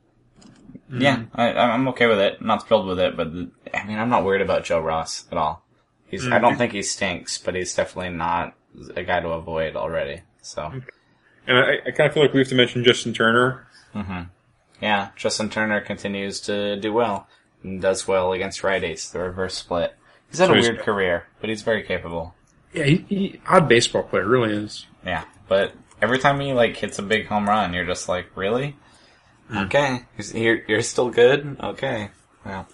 yeah, 0.88 1.24
I, 1.34 1.52
I'm 1.52 1.88
okay 1.88 2.06
with 2.06 2.20
it. 2.20 2.40
Not 2.40 2.68
thrilled 2.68 2.86
with 2.86 3.00
it, 3.00 3.16
but 3.16 3.26
I 3.74 3.84
mean, 3.84 3.98
I'm 3.98 4.10
not 4.10 4.24
worried 4.24 4.42
about 4.42 4.64
Joe 4.64 4.80
Ross 4.80 5.24
at 5.32 5.38
all. 5.38 5.64
He's, 6.06 6.26
I 6.28 6.38
don't 6.38 6.56
think 6.56 6.72
he 6.72 6.82
stinks, 6.82 7.38
but 7.38 7.54
he's 7.56 7.74
definitely 7.74 8.10
not 8.10 8.54
a 8.94 9.02
guy 9.02 9.18
to 9.20 9.30
avoid 9.30 9.74
already. 9.74 10.22
So, 10.42 10.70
And 11.46 11.58
I, 11.58 11.78
I 11.86 11.90
kind 11.90 12.06
of 12.06 12.14
feel 12.14 12.22
like 12.22 12.32
we 12.32 12.38
have 12.40 12.48
to 12.48 12.54
mention 12.54 12.84
Justin 12.84 13.12
Turner. 13.14 13.66
Yeah, 14.80 15.08
Justin 15.16 15.50
Turner 15.50 15.80
continues 15.80 16.40
to 16.42 16.76
do 16.78 16.92
well 16.92 17.26
and 17.62 17.80
does 17.82 18.06
well 18.06 18.32
against 18.32 18.62
righties, 18.62 19.10
the 19.10 19.18
reverse 19.18 19.54
split. 19.54 19.94
He's 20.30 20.38
had 20.38 20.46
So 20.46 20.52
a 20.52 20.56
he's- 20.56 20.68
weird 20.68 20.80
career, 20.84 21.26
but 21.40 21.48
he's 21.50 21.62
very 21.62 21.82
capable. 21.82 22.34
Yeah, 22.72 22.84
he, 22.84 22.96
he 23.08 23.40
odd 23.48 23.66
baseball 23.68 24.02
player, 24.02 24.26
really 24.26 24.52
is. 24.54 24.86
Yeah, 25.04 25.24
but 25.48 25.72
every 26.02 26.18
time 26.18 26.38
he 26.38 26.52
like 26.52 26.76
hits 26.76 26.98
a 26.98 27.02
big 27.02 27.26
home 27.26 27.48
run, 27.48 27.72
you're 27.72 27.86
just 27.86 28.08
like, 28.08 28.26
really? 28.36 28.76
Okay, 29.54 30.02
you're 30.34 30.62
you're 30.68 30.82
still 30.82 31.08
good. 31.08 31.56
Okay, 31.58 32.10
yeah. 32.44 32.64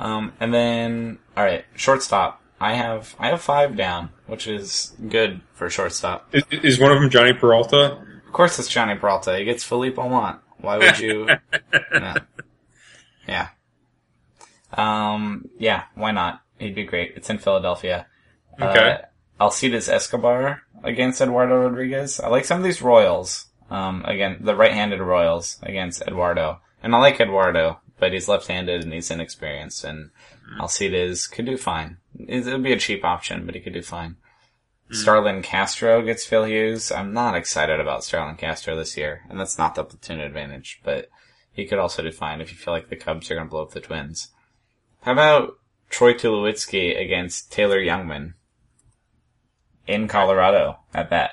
Um, 0.00 0.32
and 0.40 0.52
then 0.54 1.18
all 1.36 1.44
right, 1.44 1.64
shortstop. 1.74 2.40
I 2.58 2.72
have 2.72 3.14
I 3.18 3.28
have 3.28 3.42
five 3.42 3.76
down, 3.76 4.08
which 4.26 4.46
is 4.46 4.94
good 5.10 5.42
for 5.52 5.68
shortstop. 5.68 6.34
Is, 6.34 6.42
is 6.50 6.80
one 6.80 6.90
of 6.90 6.98
them 7.00 7.10
Jhonny 7.10 7.38
Peralta? 7.38 7.98
Of 8.26 8.32
course, 8.32 8.58
it's 8.58 8.72
Jhonny 8.72 8.98
Peralta. 8.98 9.36
He 9.36 9.44
gets 9.44 9.62
Philippe 9.62 9.96
Aumont. 10.00 10.38
Why 10.60 10.78
would 10.78 10.98
you? 10.98 11.28
yeah. 11.92 12.16
yeah. 13.28 13.48
Um. 14.72 15.48
Yeah. 15.58 15.84
Why 15.94 16.12
not? 16.12 16.42
He'd 16.58 16.74
be 16.74 16.84
great. 16.84 17.12
It's 17.16 17.30
in 17.30 17.38
Philadelphia. 17.38 18.06
Okay. 18.60 18.92
Uh, 18.92 18.98
Alcides 19.44 19.88
Escobar 19.88 20.62
against 20.82 21.20
Eduardo 21.20 21.56
Rodriguez. 21.62 22.20
I 22.20 22.28
like 22.28 22.44
some 22.44 22.58
of 22.58 22.64
these 22.64 22.82
Royals. 22.82 23.46
Um. 23.70 24.04
Again, 24.04 24.38
the 24.40 24.56
right-handed 24.56 25.00
Royals 25.00 25.58
against 25.62 26.02
Eduardo, 26.02 26.60
and 26.82 26.94
I 26.94 26.98
like 26.98 27.20
Eduardo, 27.20 27.80
but 27.98 28.12
he's 28.12 28.28
left-handed 28.28 28.82
and 28.82 28.92
he's 28.92 29.10
inexperienced, 29.10 29.84
and 29.84 30.10
Alcides 30.60 31.26
could 31.30 31.46
do 31.46 31.56
fine. 31.56 31.98
It 32.18 32.44
would 32.46 32.62
be 32.62 32.72
a 32.72 32.78
cheap 32.78 33.04
option, 33.04 33.44
but 33.44 33.54
he 33.54 33.60
could 33.60 33.74
do 33.74 33.82
fine. 33.82 34.16
Mm-hmm. 34.86 34.94
Starlin 34.94 35.42
Castro 35.42 36.00
gets 36.02 36.24
Phil 36.24 36.44
Hughes. 36.44 36.92
I'm 36.92 37.12
not 37.12 37.34
excited 37.36 37.80
about 37.80 38.04
Starlin 38.04 38.36
Castro 38.36 38.76
this 38.76 38.96
year, 38.96 39.22
and 39.28 39.38
that's 39.40 39.58
not 39.58 39.74
the 39.74 39.82
platoon 39.84 40.20
advantage, 40.20 40.80
but 40.84 41.08
he 41.52 41.66
could 41.66 41.78
also 41.78 42.02
do 42.02 42.12
fine 42.12 42.40
if 42.40 42.50
you 42.52 42.56
feel 42.56 42.72
like 42.72 42.88
the 42.88 42.96
Cubs 42.96 43.30
are 43.30 43.34
going 43.34 43.46
to 43.46 43.50
blow 43.50 43.62
up 43.62 43.72
the 43.72 43.80
Twins. 43.80 44.28
How 45.02 45.12
about 45.12 45.54
Troy 45.90 46.12
Tulowitzki 46.14 47.00
against 47.00 47.50
Taylor 47.50 47.80
Jungmann 47.80 48.34
in 49.86 50.06
Colorado 50.08 50.78
at 50.94 51.10
that? 51.10 51.32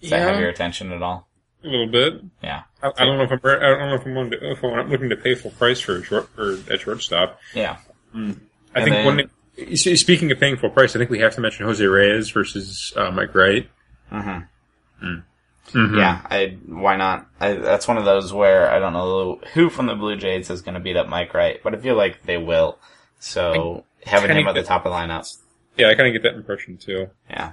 Does 0.00 0.10
that 0.10 0.20
have 0.20 0.40
your 0.40 0.48
attention 0.50 0.92
at 0.92 1.02
all? 1.02 1.26
a 1.64 1.66
little 1.66 1.88
bit. 1.88 2.22
Yeah. 2.42 2.62
I, 2.82 2.92
I 2.98 3.04
don't 3.04 3.18
know 3.18 3.24
if 3.24 3.32
I'm. 3.32 3.40
I 3.44 3.58
don't 3.66 3.88
know 3.88 3.94
if 3.96 4.06
I'm, 4.06 4.14
willing 4.14 4.30
to, 4.30 4.50
if 4.52 4.62
I'm 4.62 4.90
looking 4.90 5.08
to 5.10 5.16
pay 5.16 5.34
full 5.34 5.50
price 5.52 5.80
for 5.80 5.96
a 5.96 6.04
short 6.04 6.28
for 6.28 6.56
at 6.72 6.80
shortstop. 6.80 7.40
Yeah. 7.52 7.78
I 8.14 8.18
And 8.18 8.40
think 8.74 8.90
then- 8.90 9.06
one. 9.06 9.30
Speaking 9.74 10.30
of 10.30 10.38
paying 10.38 10.56
full 10.56 10.70
price, 10.70 10.94
I 10.94 10.98
think 10.98 11.10
we 11.10 11.18
have 11.20 11.34
to 11.34 11.40
mention 11.40 11.66
Jose 11.66 11.84
Reyes 11.84 12.30
versus 12.30 12.92
uh, 12.96 13.10
Mike 13.10 13.34
Wright. 13.34 13.68
Mm-hmm. 14.12 15.98
Yeah, 15.98 16.22
I 16.30 16.56
why 16.66 16.96
not? 16.96 17.26
I, 17.40 17.52
that's 17.54 17.86
one 17.86 17.98
of 17.98 18.04
those 18.06 18.32
where 18.32 18.70
I 18.70 18.78
don't 18.78 18.94
know 18.94 19.38
who 19.52 19.68
from 19.68 19.86
the 19.86 19.94
Blue 19.94 20.16
Jays 20.16 20.48
is 20.48 20.62
going 20.62 20.74
to 20.74 20.80
beat 20.80 20.96
up 20.96 21.08
Mike 21.08 21.34
Wright, 21.34 21.60
but 21.62 21.74
I 21.74 21.78
feel 21.78 21.94
like 21.96 22.22
they 22.24 22.38
will. 22.38 22.78
So 23.18 23.84
having 24.04 24.28
kinda 24.28 24.40
him 24.42 24.48
at 24.48 24.54
the 24.54 24.62
top 24.62 24.86
of 24.86 24.92
the 24.92 24.96
lineup, 24.96 25.36
Yeah, 25.76 25.88
I 25.90 25.94
kind 25.94 26.06
of 26.08 26.14
get 26.14 26.22
that 26.28 26.36
impression 26.38 26.78
too. 26.78 27.10
yeah. 27.28 27.52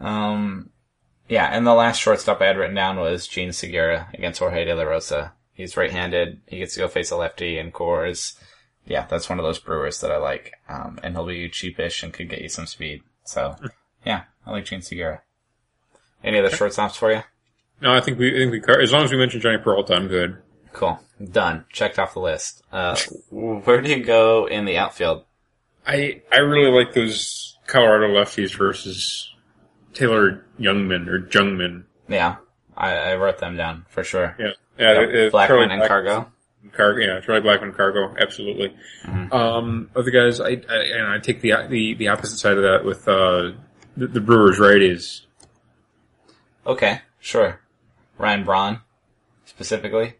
Um, 0.00 0.70
yeah, 1.28 1.46
and 1.46 1.66
the 1.66 1.74
last 1.74 1.98
shortstop 2.00 2.40
I 2.40 2.46
had 2.46 2.56
written 2.56 2.74
down 2.74 2.98
was 2.98 3.26
Jean 3.28 3.52
Segura 3.52 4.08
against 4.14 4.38
Jorge 4.40 4.64
De 4.64 4.74
La 4.74 4.82
Rosa. 4.84 5.34
He's 5.52 5.76
right-handed. 5.76 6.40
He 6.46 6.58
gets 6.58 6.72
to 6.74 6.80
go 6.80 6.88
face 6.88 7.10
a 7.10 7.16
lefty, 7.16 7.58
and 7.58 7.70
Coors 7.74 8.38
yeah, 8.90 9.06
that's 9.06 9.28
one 9.28 9.38
of 9.38 9.44
those 9.44 9.60
brewers 9.60 10.00
that 10.00 10.10
I 10.10 10.16
like. 10.16 10.54
Um, 10.68 10.98
and 11.04 11.14
he'll 11.14 11.24
be 11.24 11.48
cheapish 11.48 12.02
and 12.02 12.12
could 12.12 12.28
get 12.28 12.42
you 12.42 12.48
some 12.48 12.66
speed. 12.66 13.02
So, 13.24 13.54
yeah, 14.04 14.24
I 14.44 14.50
like 14.50 14.64
Jean 14.64 14.82
Segura. 14.82 15.22
Any 16.24 16.40
other 16.40 16.50
shortstops 16.50 16.96
for 16.96 17.12
you? 17.12 17.22
No, 17.80 17.94
I 17.94 18.00
think 18.00 18.18
we, 18.18 18.34
I 18.34 18.50
think 18.50 18.66
we, 18.66 18.82
as 18.82 18.92
long 18.92 19.04
as 19.04 19.12
we 19.12 19.16
mention 19.16 19.40
Jhonny 19.40 19.62
Peralta, 19.62 19.94
I'm 19.94 20.08
good. 20.08 20.38
Cool. 20.72 20.98
Done. 21.30 21.66
Checked 21.70 22.00
off 22.00 22.14
the 22.14 22.20
list. 22.20 22.62
Uh, 22.72 22.96
where 23.30 23.80
do 23.80 23.88
you 23.88 24.02
go 24.02 24.46
in 24.46 24.64
the 24.64 24.76
outfield? 24.76 25.24
I, 25.86 26.22
I 26.32 26.38
really 26.38 26.70
like 26.72 26.92
those 26.92 27.56
Colorado 27.68 28.08
lefties 28.08 28.56
versus 28.56 29.32
Taylor 29.94 30.44
Youngman 30.58 31.06
or 31.06 31.20
Jungmann. 31.20 31.84
Yeah, 32.08 32.36
I, 32.76 32.92
I 32.96 33.14
wrote 33.14 33.38
them 33.38 33.56
down 33.56 33.86
for 33.88 34.02
sure. 34.02 34.34
Yeah. 34.38 34.50
Yeah. 34.78 35.00
Yep. 35.00 35.32
Blackmon 35.32 35.70
and 35.70 35.78
Black- 35.78 35.88
Cargo. 35.88 36.32
Cargo, 36.72 37.00
yeah, 37.00 37.20
Charlie 37.20 37.40
Blackmon, 37.40 37.74
Cargo, 37.74 38.14
absolutely. 38.18 38.74
Mhm. 39.04 39.32
Um, 39.32 39.90
other 39.96 40.10
guys, 40.10 40.40
I, 40.40 40.62
I, 40.68 40.76
and 40.94 41.06
I 41.08 41.18
take 41.18 41.40
the, 41.40 41.52
the, 41.68 41.94
the 41.94 42.08
opposite 42.08 42.38
side 42.38 42.56
of 42.56 42.62
that 42.62 42.84
with, 42.84 43.08
uh, 43.08 43.52
the, 43.96 44.06
the 44.06 44.20
Brewers 44.20 44.58
righties. 44.58 45.22
Okay, 46.66 47.00
sure. 47.18 47.60
Ryan 48.18 48.44
Braun, 48.44 48.80
specifically. 49.46 50.14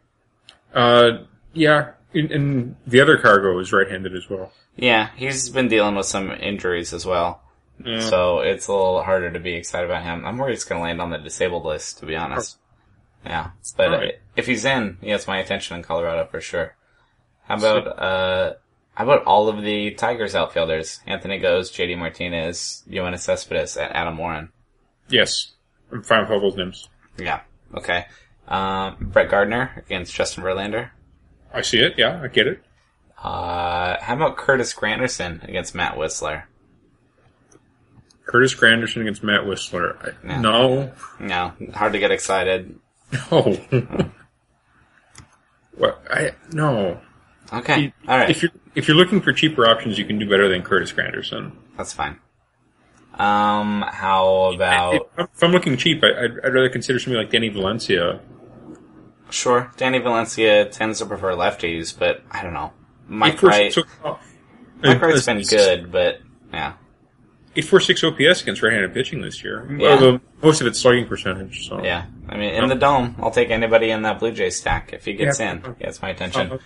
Uh, 0.75 1.25
yeah, 1.53 1.91
and, 2.15 2.31
and 2.33 2.77
the 2.87 3.01
other 3.01 3.19
Cargo 3.19 3.59
is 3.59 3.73
right-handed 3.73 4.15
as 4.15 4.29
well. 4.29 4.53
Yeah, 4.77 5.11
he's 5.17 5.49
been 5.51 5.69
dealing 5.69 5.95
with 5.95 6.07
some 6.07 6.31
injuries 6.31 6.93
as 6.93 7.05
well. 7.05 7.43
Yeah. 7.85 8.01
So 8.01 8.41
it's 8.41 8.67
a 8.67 8.73
little 8.73 9.03
harder 9.03 9.31
to 9.31 9.41
be 9.41 9.55
excited 9.55 9.91
about 9.91 10.03
him. 10.03 10.25
I'm 10.25 10.39
worried 10.39 10.53
he's 10.53 10.65
going 10.65 10.81
to 10.81 10.83
land 10.83 11.01
on 11.01 11.11
the 11.11 11.19
disabled 11.19 11.65
list, 11.65 11.99
to 11.99 12.07
be 12.07 12.17
honest. 12.17 12.57
Yeah, 13.25 13.51
but 13.77 13.93
Alright. 13.93 14.21
if 14.37 14.47
he's 14.47 14.65
in, 14.65 14.97
he 15.01 15.11
has 15.11 15.27
my 15.27 15.39
attention 15.39 15.77
in 15.77 15.83
Colorado 15.83 16.27
for 16.31 16.41
sure. 16.41 16.75
How 17.45 17.57
about 17.57 17.87
uh, 17.99 18.55
how 18.95 19.05
about 19.05 19.25
all 19.25 19.49
of 19.49 19.63
the 19.63 19.91
Tigers 19.93 20.35
outfielders? 20.35 21.01
Anthony 21.07 21.39
Gose, 21.39 21.73
J.D. 21.73 21.97
Martinez, 21.97 22.83
Yoenis 22.89 23.21
Cespedes, 23.21 23.77
and 23.77 23.95
Adam 23.95 24.17
Warren. 24.17 24.51
yes, 25.09 25.53
I'm 25.93 26.03
fine 26.03 26.23
with 26.23 26.31
all 26.31 26.41
those 26.41 26.57
names. 26.57 26.89
Yeah, 27.19 27.41
okay. 27.75 28.07
Um, 28.49 28.97
Brett 29.01 29.31
Gardner 29.31 29.85
against 29.87 30.15
Justin 30.15 30.43
Verlander. 30.45 30.91
I 31.53 31.63
see 31.63 31.79
it. 31.81 31.95
Yeah, 31.99 32.21
I 32.23 32.29
get 32.29 32.47
it. 32.47 32.63
Uh, 33.23 33.97
how 34.01 34.15
about 34.15 34.37
Curtis 34.39 34.73
Granderson 34.75 35.47
against 35.47 35.75
Matt 35.75 35.97
Wisler? 35.97 36.45
Curtis 38.25 38.55
Granderson 38.55 39.03
against 39.03 39.23
Matt 39.23 39.43
Wisler. 39.43 39.97
I, 40.03 40.27
Yeah. 40.27 40.41
No, 40.41 40.93
No, 41.19 41.53
hard 41.75 41.93
to 41.93 41.99
get 41.99 42.11
excited. 42.13 42.79
No. 43.31 44.11
what? 45.77 46.03
I 46.11 46.33
no. 46.53 47.01
Okay, 47.53 47.93
all 48.07 48.19
right. 48.19 48.31
If 48.31 48.43
you're 48.43 48.53
if 48.75 48.87
you're 48.89 48.97
looking 48.97 49.21
for 49.21 49.33
cheaper 49.33 49.67
options, 49.67 49.99
you 49.99 50.05
can 50.05 50.19
do 50.19 50.29
better 50.29 50.49
than 50.49 50.63
Curtis 50.63 50.93
Granderson. 50.93 51.53
That's 51.77 51.93
fine. 51.93 52.19
Um, 53.15 53.85
how 53.87 54.53
about 54.55 54.95
If, 54.95 55.03
if 55.19 55.43
I'm 55.43 55.51
looking 55.51 55.77
cheap, 55.77 56.03
I, 56.03 56.09
I'd, 56.09 56.31
I'd 56.45 56.55
rather 56.55 56.69
consider 56.71 56.99
somebody 56.99 57.25
like 57.25 57.33
Danny 57.33 57.49
Valencia. 57.49 58.21
sure? 59.31 59.73
Danny 59.77 59.99
Valencia 59.99 60.65
tends 60.67 61.01
to 61.01 61.07
prefer 61.07 61.33
lefties, 61.33 61.97
but 61.99 62.23
I 62.31 62.43
don't 62.43 62.55
know. 62.55 62.73
Mike 63.09 63.43
Wright, 63.43 63.73
so- 63.73 63.83
Mike 64.83 65.03
uh, 65.03 65.07
Wright's 65.07 65.27
been 65.27 65.43
good, 65.43 65.91
but 65.93 66.21
yeah, 66.53 66.75
Eight 67.61 67.67
four 67.69 67.81
six 67.81 68.03
OPS 68.03 68.43
against 68.43 68.63
right-handed 68.63 68.95
pitching 68.95 69.21
this 69.21 69.45
year. 69.45 69.71
Yeah. 69.79 69.91
Although 69.91 70.21
most 70.43 70.61
of 70.61 70.67
it's 70.67 70.81
slugging 70.81 71.07
percentage. 71.07 71.69
So 71.69 71.83
yeah. 71.85 72.07
I 72.29 72.37
mean, 72.37 72.55
in 72.55 72.69
the 72.69 72.75
dome, 72.75 73.17
I'll 73.19 73.31
take 73.31 73.51
anybody 73.51 73.91
in 73.91 74.03
that 74.03 74.19
Blue 74.19 74.33
Jay 74.33 74.51
stack 74.51 74.93
if 74.93 75.05
he 75.05 75.13
gets 75.15 75.39
Yeah. 75.41 75.53
in. 75.53 75.75
Gets 75.79 76.01
my 76.01 76.09
attention. 76.11 76.53
Uh, 76.53 76.59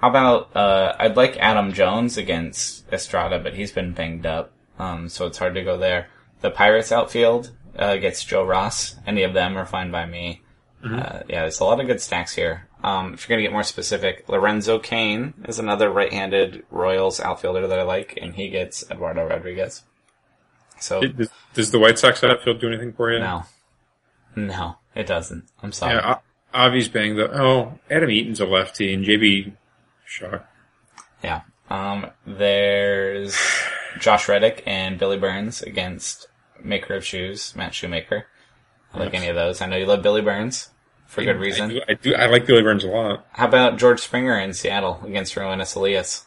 How 0.00 0.10
about 0.10 0.54
uh, 0.56 0.94
I'd 0.98 1.16
like 1.16 1.36
Adam 1.38 1.72
Jones 1.72 2.16
against 2.16 2.90
Estrada, 2.92 3.38
but 3.40 3.54
he's 3.54 3.72
been 3.72 3.92
banged 3.92 4.26
up, 4.26 4.52
um, 4.78 5.08
so 5.08 5.26
it's 5.26 5.38
hard 5.38 5.54
to 5.54 5.64
go 5.64 5.76
there. 5.76 6.08
The 6.40 6.50
Pirates 6.50 6.92
outfield 6.92 7.50
uh, 7.76 7.96
gets 7.96 8.22
Joe 8.22 8.44
Ross. 8.44 8.94
Any 9.06 9.24
of 9.24 9.34
them 9.34 9.56
are 9.56 9.66
fine 9.66 9.90
by 9.90 10.06
me. 10.06 10.42
Uh, 10.84 11.20
yeah, 11.28 11.40
there's 11.40 11.58
a 11.58 11.64
lot 11.64 11.80
of 11.80 11.88
good 11.88 12.00
stacks 12.00 12.34
here. 12.36 12.68
Um, 12.84 13.14
if 13.14 13.28
you're 13.28 13.34
gonna 13.36 13.42
get 13.42 13.52
more 13.52 13.64
specific, 13.64 14.28
Lorenzo 14.28 14.78
Cain 14.78 15.34
is 15.48 15.58
another 15.58 15.90
right-handed 15.90 16.64
Royals 16.70 17.18
outfielder 17.18 17.66
that 17.66 17.78
I 17.80 17.82
like, 17.82 18.16
and 18.22 18.34
he 18.36 18.48
gets 18.50 18.88
Eduardo 18.88 19.26
Rodriguez. 19.26 19.82
So 20.80 21.00
does, 21.02 21.28
does 21.54 21.70
the 21.70 21.78
White 21.78 21.98
Sox 21.98 22.22
outfield 22.24 22.60
do 22.60 22.68
anything 22.68 22.92
for 22.92 23.12
you? 23.12 23.18
no, 23.18 23.44
no, 24.36 24.76
it 24.94 25.06
doesn't. 25.06 25.44
I'm 25.62 25.72
sorry. 25.72 25.94
Yeah, 25.94 26.18
Avi's 26.54 26.88
banged 26.88 27.18
up. 27.20 27.30
Oh, 27.34 27.78
Adam 27.90 28.10
Eaton's 28.10 28.40
a 28.40 28.46
lefty, 28.46 28.92
and 28.94 29.04
JB 29.04 29.52
Shaw. 30.04 30.38
Yeah. 31.22 31.42
Um, 31.70 32.06
there's 32.26 33.36
Josh 33.98 34.28
Reddick 34.28 34.62
and 34.66 34.98
Billy 34.98 35.18
Burns 35.18 35.60
against 35.62 36.28
Maker 36.62 36.94
of 36.94 37.04
Shoes, 37.04 37.54
Matt 37.56 37.74
Shoemaker. 37.74 38.26
I 38.94 38.98
like 39.00 39.12
any 39.14 39.28
of 39.28 39.34
those. 39.34 39.60
I 39.60 39.66
know 39.66 39.76
you 39.76 39.84
love 39.84 40.02
Billy 40.02 40.22
Burns 40.22 40.70
for 41.06 41.22
good 41.22 41.36
I 41.36 41.38
reason. 41.38 41.68
do, 41.70 41.82
I 41.88 41.94
do. 41.94 42.14
I 42.14 42.26
like 42.26 42.46
Billy 42.46 42.62
Burns 42.62 42.84
a 42.84 42.88
lot. 42.88 43.26
How 43.32 43.46
about 43.46 43.78
George 43.78 44.00
Springer 44.00 44.38
in 44.38 44.54
Seattle 44.54 45.00
against 45.04 45.34
Roenis 45.34 45.76
Elias? 45.76 46.24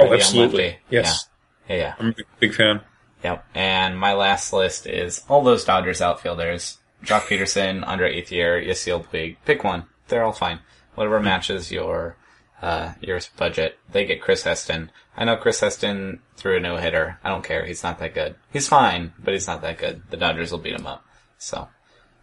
Oh, 0.00 0.12
absolutely. 0.12 0.78
Yes, 0.90 1.28
Yeah. 1.68 1.76
yeah. 1.76 1.94
I'm 2.00 2.08
a 2.08 2.12
big, 2.12 2.26
big 2.40 2.54
fan. 2.54 2.80
Yep. 3.24 3.44
And 3.54 3.98
my 3.98 4.12
last 4.12 4.52
list 4.52 4.86
is 4.86 5.22
all 5.28 5.42
those 5.42 5.64
Dodgers 5.64 6.00
outfielders. 6.00 6.78
Joc 7.04 7.22
Pederson, 7.22 7.86
Andre 7.86 8.20
Ethier, 8.20 8.66
Yasiel 8.66 9.04
Puig. 9.06 9.36
Pick 9.44 9.64
one. 9.64 9.84
They're 10.08 10.24
all 10.24 10.32
fine. 10.32 10.60
Whatever 10.94 11.20
matches 11.20 11.70
your, 11.70 12.16
uh, 12.62 12.92
your 13.00 13.20
budget. 13.36 13.78
They 13.92 14.04
get 14.06 14.22
Chris 14.22 14.44
Heston. 14.44 14.90
I 15.16 15.24
know 15.24 15.36
Chris 15.36 15.60
Heston 15.60 16.20
threw 16.36 16.56
a 16.56 16.60
no 16.60 16.76
hitter. 16.76 17.18
I 17.24 17.30
don't 17.30 17.44
care. 17.44 17.64
He's 17.66 17.82
not 17.82 17.98
that 17.98 18.14
good. 18.14 18.36
He's 18.52 18.68
fine, 18.68 19.12
but 19.18 19.34
he's 19.34 19.46
not 19.46 19.62
that 19.62 19.78
good. 19.78 20.02
The 20.10 20.16
Dodgers 20.16 20.52
will 20.52 20.58
beat 20.58 20.78
him 20.78 20.86
up. 20.86 21.04
So, 21.38 21.68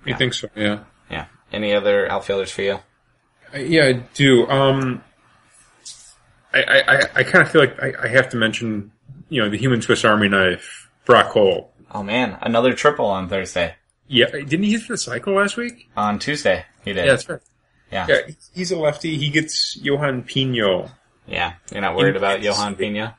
You 0.06 0.16
think 0.16 0.34
so? 0.34 0.50
Yeah. 0.56 0.80
yeah. 1.10 1.26
Any 1.52 1.74
other 1.74 2.10
outfielders 2.10 2.52
for 2.52 2.62
you? 2.64 2.80
Yeah, 3.56 3.86
I 3.86 3.94
do. 4.14 4.48
Um, 4.48 5.04
I, 6.54 6.64
I, 6.64 6.80
I, 6.80 7.02
I 7.16 7.24
kind 7.24 7.44
of 7.46 7.52
feel 7.52 7.62
like 7.62 7.80
I, 7.82 7.94
I 8.04 8.08
have 8.08 8.30
to 8.30 8.38
mention, 8.38 8.92
you 9.30 9.42
know, 9.42 9.50
the 9.50 9.58
human 9.58 9.82
Swiss 9.82 10.04
Army 10.04 10.28
knife, 10.30 10.83
Brock 11.06 11.28
Holt. 11.28 11.72
Oh 11.92 12.04
man, 12.04 12.38
another 12.42 12.74
triple 12.74 13.06
on 13.06 13.30
Thursday. 13.30 13.76
Yeah, 14.08 14.30
didn't 14.30 14.64
he 14.64 14.72
hit 14.72 14.88
the 14.88 14.98
cycle 14.98 15.34
last 15.34 15.58
week? 15.58 15.90
On 15.96 16.20
Tuesday, 16.20 16.66
he 16.84 16.94
did. 16.94 17.06
Yeah, 17.06 17.12
that's 17.12 17.30
right. 17.30 17.40
Yeah. 17.92 18.08
Yeah, 18.10 18.22
he's 18.54 18.72
a 18.72 18.78
lefty. 18.78 19.18
He 19.18 19.30
gets 19.30 19.78
Yohan 19.78 20.26
Pino. 20.26 20.90
Yeah. 21.28 21.54
You're 21.72 21.82
not 21.82 21.96
worried 21.96 22.16
about 22.16 22.42
Yohan 22.42 22.78
Pino? 22.78 23.14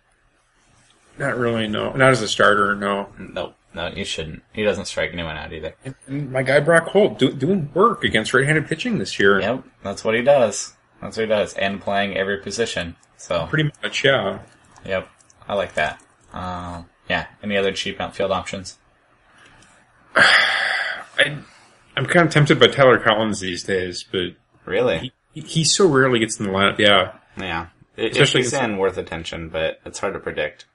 Not 1.17 1.37
really, 1.37 1.69
no. 1.69 1.93
Not 1.93 2.11
as 2.11 2.23
a 2.23 2.29
starter, 2.29 2.75
no. 2.75 3.09
Nope. 3.19 3.55
No, 3.73 3.89
you 3.89 4.05
shouldn't. 4.05 4.43
He 4.53 4.63
doesn't 4.63 4.87
strike 4.87 5.13
anyone 5.13 5.37
out 5.37 5.53
either. 5.53 5.75
And, 5.85 5.95
and 6.07 6.31
my 6.33 6.43
guy 6.43 6.61
Brock 6.61 6.89
Holt 6.89 7.19
do, 7.19 7.33
doing 7.33 7.71
work 7.75 8.05
against 8.05 8.33
right-handed 8.33 8.67
pitching 8.67 8.99
this 8.99 9.19
year. 9.19 9.41
Yep, 9.41 9.65
that's 9.83 10.05
what 10.05 10.15
he 10.15 10.23
does. 10.23 10.75
That's 11.01 11.17
what 11.17 11.25
he 11.25 11.29
does, 11.29 11.55
and 11.55 11.81
playing 11.81 12.17
every 12.17 12.39
position. 12.39 12.97
So, 13.17 13.47
Pretty 13.47 13.71
much, 13.83 14.05
yeah. 14.05 14.41
yep, 14.85 15.09
I 15.49 15.55
like 15.55 15.75
that. 15.75 16.01
Um, 16.33 16.87
yeah. 17.09 17.27
Any 17.43 17.57
other 17.57 17.73
cheap 17.73 18.01
outfield 18.01 18.31
options? 18.33 18.79
I, 20.17 21.39
I'm 21.97 22.07
kind 22.07 22.27
of 22.27 22.33
tempted 22.33 22.59
by 22.59 22.67
Tyler 22.69 22.99
Collins 22.99 23.41
these 23.41 23.63
days, 23.63 24.05
but 24.11 24.31
Really? 24.65 25.13
he, 25.35 25.41
he 25.41 25.65
so 25.65 25.87
rarely 25.87 26.19
gets 26.19 26.39
in 26.41 26.47
the 26.47 26.53
lineup. 26.53 26.79
Yeah. 26.79 27.13
Yeah. 27.37 27.67
It, 27.97 28.13
Especially 28.13 28.41
if 28.41 28.47
he's 28.47 28.53
in, 28.55 28.79
worth 28.79 28.97
attention, 28.99 29.49
but 29.51 29.81
it's 29.85 29.99
hard 29.99 30.15
to 30.15 30.21
predict. 30.21 30.67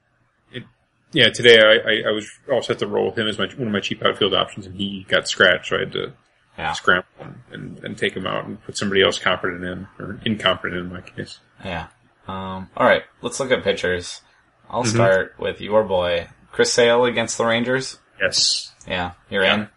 Yeah, 1.11 1.29
today 1.29 1.59
I, 1.59 1.89
I, 1.89 2.09
I 2.09 2.11
was 2.11 2.29
all 2.51 2.61
set 2.61 2.77
to 2.79 2.87
roll 2.87 3.07
with 3.07 3.17
him 3.17 3.27
as 3.27 3.39
my 3.39 3.47
one 3.57 3.65
of 3.67 3.73
my 3.73 3.79
cheap 3.79 4.05
outfield 4.05 4.35
options, 4.35 4.67
and 4.67 4.75
he 4.75 5.07
got 5.09 5.27
scratched, 5.27 5.69
so 5.69 5.77
I 5.77 5.79
had 5.79 5.91
to 5.93 6.13
Yeah. 6.55 6.73
scramble 6.73 7.07
and, 7.19 7.35
and, 7.51 7.83
and 7.83 7.97
take 7.97 8.13
him 8.13 8.27
out 8.27 8.45
and 8.45 8.63
put 8.63 8.77
somebody 8.77 9.01
else 9.01 9.17
competent 9.17 9.63
in, 9.63 9.87
or 9.97 10.19
incompetent 10.23 10.79
in 10.79 10.93
my 10.93 11.01
case. 11.01 11.39
Yeah. 11.65 11.87
Um, 12.27 12.69
all 12.77 12.85
right. 12.85 13.01
Let's 13.23 13.39
look 13.39 13.49
at 13.49 13.63
pitchers. 13.63 14.21
I'll 14.69 14.83
Mm-hmm. 14.83 14.95
start 14.95 15.35
with 15.39 15.61
your 15.61 15.83
boy, 15.83 16.27
Chris 16.51 16.71
Sale 16.71 17.05
against 17.05 17.37
the 17.37 17.45
Rangers. 17.45 17.97
Yes. 18.21 18.71
Yeah, 18.87 19.11
you're 19.29 19.43
Yeah. 19.43 19.53
in. 19.55 19.67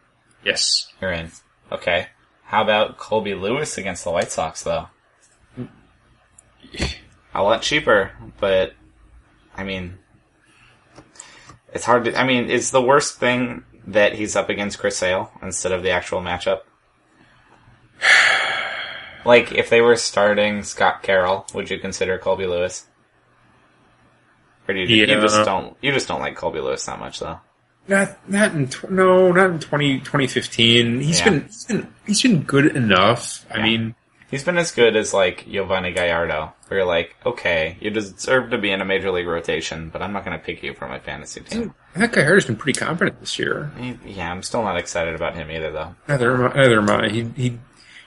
Yes. 0.45 0.89
You're 1.01 1.13
in. 1.13 1.31
Okay. 1.71 2.09
How 2.45 2.63
about 2.63 2.99
Colby 2.99 3.35
Lewis 3.35 3.79
against 3.79 4.05
the 4.05 4.11
White 4.11 4.31
Sox, 4.33 4.63
though? 4.63 4.89
A 7.35 7.43
lot 7.43 7.63
cheaper, 7.63 8.13
but 8.39 8.75
I 9.57 9.65
mean, 9.65 9.99
it's 11.73 11.85
hard 11.87 12.05
to. 12.05 12.19
I 12.19 12.25
mean, 12.27 12.51
is 12.51 12.71
the 12.71 12.83
worst 12.83 13.19
thing 13.19 13.65
that 13.87 14.15
he's 14.15 14.37
up 14.37 14.51
against 14.51 14.79
Chris 14.79 14.99
Sale 14.99 15.33
instead 15.43 15.73
of 15.73 15.83
the 15.83 15.91
actual 15.91 16.21
matchup? 16.21 16.61
Like, 19.25 19.53
if 19.53 19.71
they 19.71 19.81
were 19.81 19.95
starting 19.95 20.65
Scott 20.65 21.05
Carroll, 21.05 21.47
would 21.55 21.71
you 21.71 21.79
consider 21.79 22.19
Colby 22.19 22.45
Lewis? 22.45 22.87
Do 24.73 24.95
you, 24.95 25.07
just 25.07 25.45
don't? 25.45 25.77
You 25.83 25.93
just 25.93 26.09
don't 26.09 26.21
like 26.21 26.37
Colby 26.37 26.61
Lewis 26.61 26.85
that 26.87 26.99
much, 26.99 27.21
though. 27.21 27.39
Not 27.89 28.29
not 28.31 28.53
in 28.55 28.69
tw- 28.69 28.91
no 28.91 29.33
not 29.33 29.51
in 29.51 29.59
20, 29.59 29.99
2015. 30.01 31.01
He's 31.01 31.19
Yeah. 31.19 31.25
been 31.31 31.43
he's 31.43 31.65
been 31.65 31.95
he's 32.07 32.23
been 32.23 32.43
good 32.43 32.77
enough. 32.77 33.45
I 33.51 33.61
mean, 33.63 33.95
He's 34.31 34.45
been 34.45 34.57
as 34.57 34.71
good 34.73 34.97
as 34.97 35.13
like 35.13 35.45
Yovani 35.45 35.95
Gallardo. 35.95 36.55
Where 36.69 36.79
you're 36.81 36.87
like, 36.87 37.15
okay, 37.27 37.77
you 37.81 37.91
deserve 37.91 38.49
to 38.53 38.57
be 38.57 38.71
in 38.71 38.81
a 38.81 38.85
major 38.87 39.11
league 39.11 39.27
rotation, 39.27 39.91
but 39.91 40.01
I'm 40.01 40.15
not 40.15 40.25
going 40.25 40.39
to 40.39 40.43
pick 40.43 40.63
you 40.63 40.73
for 40.73 40.89
my 40.89 40.99
fantasy 41.01 41.43
team. 41.43 41.75
I 41.95 41.99
think 41.99 42.15
Gallardo's 42.15 42.47
been 42.47 42.57
pretty 42.57 42.81
confident 42.81 43.21
this 43.21 43.39
year. 43.39 43.71
He- 43.79 43.99
Yeah, 44.07 44.31
I'm 44.33 44.43
still 44.43 44.63
not 44.63 44.79
excited 44.79 45.15
about 45.15 45.35
him 45.35 45.51
either, 45.51 45.71
though. 45.71 45.95
Neither 46.09 46.33
am 46.35 46.45
I. 46.51 46.55
Neither 46.55 46.79
am 46.79 46.89
I. 46.91 47.09
He 47.11 47.23
he 47.37 47.59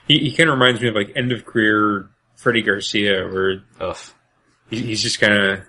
he, 0.08 0.18
he 0.18 0.32
kind 0.32 0.48
of 0.50 0.58
reminds 0.58 0.80
me 0.80 0.88
of 0.88 0.96
like 0.96 1.12
end 1.14 1.30
of 1.30 1.44
career 1.46 2.08
Freddie 2.34 2.62
Garcia, 2.62 3.28
where 3.28 3.62
Ugh. 3.80 3.96
he, 4.68 4.82
he's 4.82 5.02
just 5.02 5.20
kind 5.20 5.32
of 5.32 5.60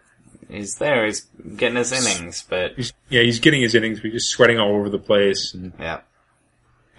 He's 0.49 0.75
there. 0.75 1.05
He's 1.05 1.27
getting 1.55 1.77
his 1.77 1.91
innings, 1.91 2.43
but 2.47 2.73
he's 2.75 2.93
yeah 3.09 3.21
he's 3.21 3.39
getting 3.39 3.61
his 3.61 3.75
innings, 3.75 3.99
but 3.99 4.11
he's 4.11 4.21
just 4.21 4.29
sweating 4.29 4.59
all 4.59 4.75
over 4.75 4.89
the 4.89 4.99
place. 4.99 5.53
And 5.53 5.73
yeah, 5.79 6.01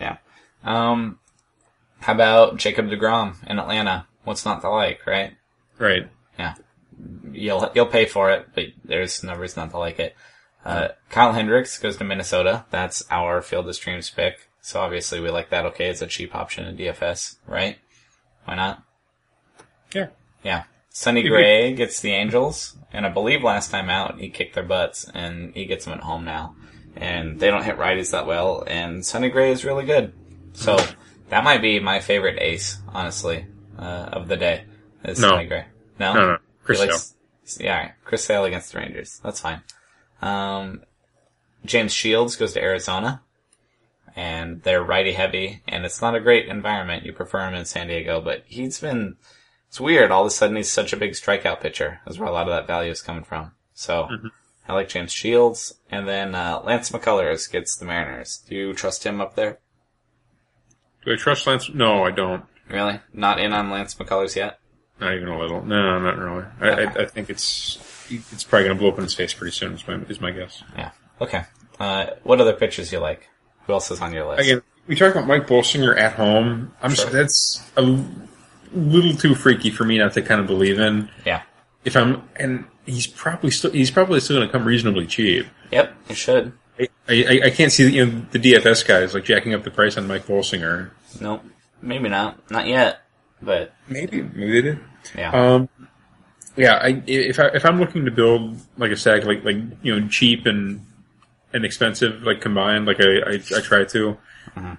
yeah. 0.00 0.18
Um, 0.64 1.18
how 2.00 2.12
about 2.12 2.56
Jacob 2.56 2.86
Degrom 2.86 3.36
in 3.48 3.58
Atlanta? 3.58 4.06
What's 4.24 4.44
not 4.44 4.60
to 4.60 4.70
like, 4.70 5.06
right? 5.06 5.34
right, 5.78 6.08
Yeah, 6.38 6.54
you'll 7.32 7.70
you'll 7.74 7.86
pay 7.86 8.04
for 8.04 8.30
it, 8.30 8.48
but 8.54 8.64
there's 8.84 9.22
no 9.22 9.34
reason 9.34 9.62
not 9.62 9.70
to 9.70 9.78
like 9.78 9.98
it. 9.98 10.14
Uh, 10.64 10.88
Kyle 11.08 11.32
Hendricks 11.32 11.78
goes 11.78 11.96
to 11.96 12.04
Minnesota. 12.04 12.66
That's 12.70 13.02
our 13.10 13.40
Field 13.40 13.68
of 13.68 13.74
Streams 13.74 14.10
pick. 14.10 14.50
So 14.60 14.80
obviously 14.80 15.20
we 15.20 15.30
like 15.30 15.48
that. 15.50 15.64
Okay, 15.66 15.88
it's 15.88 16.02
a 16.02 16.06
cheap 16.06 16.34
option 16.34 16.66
in 16.66 16.76
DFS, 16.76 17.36
right? 17.46 17.78
Why 18.44 18.54
not? 18.56 18.82
yeah, 19.94 20.08
Yeah. 20.42 20.64
Sonny 20.98 21.22
Gray 21.22 21.74
gets 21.74 22.00
the 22.00 22.10
Angels, 22.10 22.76
and 22.92 23.06
I 23.06 23.08
believe 23.08 23.44
last 23.44 23.70
time 23.70 23.88
out 23.88 24.18
he 24.18 24.30
kicked 24.30 24.56
their 24.56 24.64
butts, 24.64 25.08
and 25.14 25.54
he 25.54 25.64
gets 25.64 25.84
them 25.84 25.94
at 25.94 26.00
home 26.00 26.24
now. 26.24 26.56
And 26.96 27.38
they 27.38 27.52
don't 27.52 27.62
hit 27.62 27.78
righties 27.78 28.10
that 28.10 28.26
well, 28.26 28.64
and 28.66 29.06
Sonny 29.06 29.28
Gray 29.28 29.52
is 29.52 29.64
really 29.64 29.84
good. 29.86 30.12
So 30.54 30.76
that 31.28 31.44
might 31.44 31.62
be 31.62 31.78
my 31.78 32.00
favorite 32.00 32.42
ace, 32.42 32.78
honestly, 32.88 33.46
uh, 33.78 34.08
of 34.12 34.26
the 34.26 34.36
day. 34.36 34.64
Is 35.04 35.20
No. 35.20 35.28
Sonny 35.28 35.46
Gray. 35.46 35.66
No, 36.00 36.14
no, 36.14 36.26
no, 36.32 36.38
Chris 36.64 36.82
He 36.82 36.90
Sale. 36.90 37.64
Yeah, 37.64 37.76
all 37.76 37.82
right. 37.84 37.92
Chris 38.04 38.24
Sale 38.24 38.44
against 38.46 38.72
the 38.72 38.78
Rangers. 38.80 39.20
That's 39.22 39.38
fine. 39.38 39.62
Um, 40.20 40.82
James 41.64 41.92
Shields 41.92 42.34
goes 42.34 42.54
to 42.54 42.60
Arizona, 42.60 43.22
and 44.16 44.64
they're 44.64 44.82
righty 44.82 45.12
heavy, 45.12 45.62
and 45.68 45.84
it's 45.84 46.02
not 46.02 46.16
a 46.16 46.20
great 46.20 46.48
environment. 46.48 47.04
You 47.04 47.12
prefer 47.12 47.46
him 47.46 47.54
in 47.54 47.66
San 47.66 47.86
Diego, 47.86 48.20
but 48.20 48.42
he's 48.46 48.80
been. 48.80 49.16
It's 49.68 49.80
weird. 49.80 50.10
All 50.10 50.22
of 50.22 50.26
a 50.26 50.30
sudden, 50.30 50.56
he's 50.56 50.70
such 50.70 50.92
a 50.92 50.96
big 50.96 51.12
strikeout 51.12 51.60
pitcher. 51.60 52.00
That's 52.04 52.18
where 52.18 52.28
a 52.28 52.32
lot 52.32 52.48
of 52.48 52.54
that 52.54 52.66
value 52.66 52.90
is 52.90 53.02
coming 53.02 53.24
from. 53.24 53.52
So, 53.74 54.08
I 54.66 54.72
like 54.74 54.88
James 54.88 55.12
Shields, 55.12 55.74
and 55.90 56.08
then 56.08 56.34
uh, 56.34 56.60
Lance 56.64 56.90
McCullers 56.90 57.50
gets 57.50 57.76
the 57.76 57.84
Mariners. 57.84 58.42
Do 58.48 58.54
you 58.54 58.72
trust 58.74 59.04
him 59.04 59.20
up 59.20 59.34
there? 59.36 59.58
Do 61.04 61.12
I 61.12 61.16
trust 61.16 61.46
Lance? 61.46 61.70
No, 61.72 62.04
I 62.04 62.10
don't. 62.10 62.44
Really? 62.68 63.00
Not 63.12 63.40
in 63.40 63.52
on 63.52 63.70
Lance 63.70 63.94
McCullers 63.94 64.36
yet? 64.36 64.58
Not 65.00 65.14
even 65.14 65.28
a 65.28 65.38
little. 65.38 65.64
No, 65.64 65.98
not 66.00 66.18
really. 66.18 66.44
I, 66.60 66.68
I, 66.68 67.02
I 67.02 67.06
think 67.06 67.30
it's 67.30 67.78
it's 68.10 68.44
probably 68.44 68.66
going 68.66 68.76
to 68.76 68.80
blow 68.80 68.90
up 68.90 68.98
in 68.98 69.04
his 69.04 69.14
face 69.14 69.32
pretty 69.32 69.52
soon. 69.54 69.74
Is 69.74 69.86
my 69.86 69.94
is 70.08 70.20
my 70.20 70.32
guess. 70.32 70.62
Yeah. 70.76 70.90
Okay. 71.20 71.44
Uh, 71.78 72.06
what 72.24 72.40
other 72.40 72.52
pitchers 72.54 72.90
you 72.92 72.98
like? 72.98 73.28
Who 73.66 73.72
else 73.74 73.90
is 73.90 74.00
on 74.00 74.12
your 74.12 74.26
list? 74.28 74.42
Again, 74.42 74.62
we 74.88 74.96
talked 74.96 75.14
about 75.14 75.28
Mike 75.28 75.46
Bolsinger 75.46 75.96
at 75.96 76.14
home. 76.14 76.72
I'm 76.82 76.94
Sure. 76.94 77.06
s 77.06 77.12
that's 77.12 77.70
a 77.76 78.04
little 78.72 79.14
too 79.14 79.34
freaky 79.34 79.70
for 79.70 79.84
me 79.84 79.98
not 79.98 80.12
to 80.14 80.22
kind 80.22 80.40
of 80.40 80.46
believe 80.46 80.78
in. 80.78 81.08
Yeah. 81.24 81.42
If 81.84 81.96
I'm 81.96 82.28
and 82.36 82.64
he's 82.86 83.06
probably 83.06 83.50
still 83.50 83.70
he's 83.70 83.90
probably 83.90 84.20
still 84.20 84.36
going 84.36 84.48
to 84.48 84.52
come 84.52 84.64
reasonably 84.64 85.06
cheap. 85.06 85.46
Yep. 85.70 85.94
he 86.08 86.14
should. 86.14 86.52
I, 86.78 86.88
I, 87.08 87.40
I 87.46 87.50
can't 87.50 87.72
see 87.72 87.90
you 87.90 88.06
know, 88.06 88.26
the 88.30 88.38
DFS 88.38 88.86
guys 88.86 89.14
like 89.14 89.24
jacking 89.24 89.52
up 89.54 89.64
the 89.64 89.70
price 89.70 89.96
on 89.96 90.06
Mike 90.06 90.26
Bolsinger. 90.26 90.90
Nope. 91.20 91.42
Maybe 91.82 92.08
not. 92.08 92.50
Not 92.50 92.66
yet. 92.66 93.00
But 93.40 93.72
Maybe 93.88 94.22
maybe 94.22 94.52
they 94.52 94.62
did. 94.62 94.80
yeah. 95.16 95.30
Um, 95.30 95.68
yeah, 96.56 96.74
I, 96.74 97.02
if 97.06 97.38
I 97.38 97.46
if 97.48 97.64
I'm 97.64 97.78
looking 97.78 98.04
to 98.06 98.10
build 98.10 98.56
like 98.76 98.90
a 98.90 98.96
stack 98.96 99.24
like 99.24 99.44
like 99.44 99.56
you 99.82 99.98
know 99.98 100.08
cheap 100.08 100.44
and 100.46 100.84
and 101.52 101.64
expensive 101.64 102.22
like 102.24 102.40
combined 102.40 102.86
like 102.86 103.00
I 103.00 103.18
I, 103.20 103.32
I 103.34 103.60
try 103.60 103.84
to, 103.84 104.16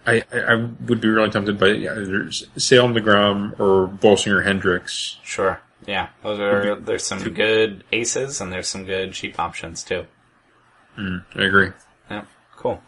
I, 0.06 0.24
I 0.34 0.40
I 0.40 0.56
would 0.56 1.02
be 1.02 1.10
really 1.10 1.30
tempted 1.30 1.60
by 1.60 1.68
yeah, 1.68 1.94
there's 1.94 2.48
Salem 2.58 2.94
Degrom 2.94 3.60
or 3.60 3.88
Bolsinger 3.88 4.44
Hendricks. 4.44 5.18
sure. 5.24 5.62
Yeah. 5.86 6.10
Those 6.24 6.40
are 6.40 6.76
there's 6.76 7.04
some 7.04 7.24
good 7.34 7.84
aces 7.92 8.42
and 8.42 8.52
there's 8.52 8.68
some 8.68 8.86
good 8.86 9.14
cheap 9.14 9.40
options 9.40 9.84
too. 9.84 10.06
I 10.98 11.22
agree. 11.36 11.72
Yeah. 12.12 12.26
Cool. 12.58 12.82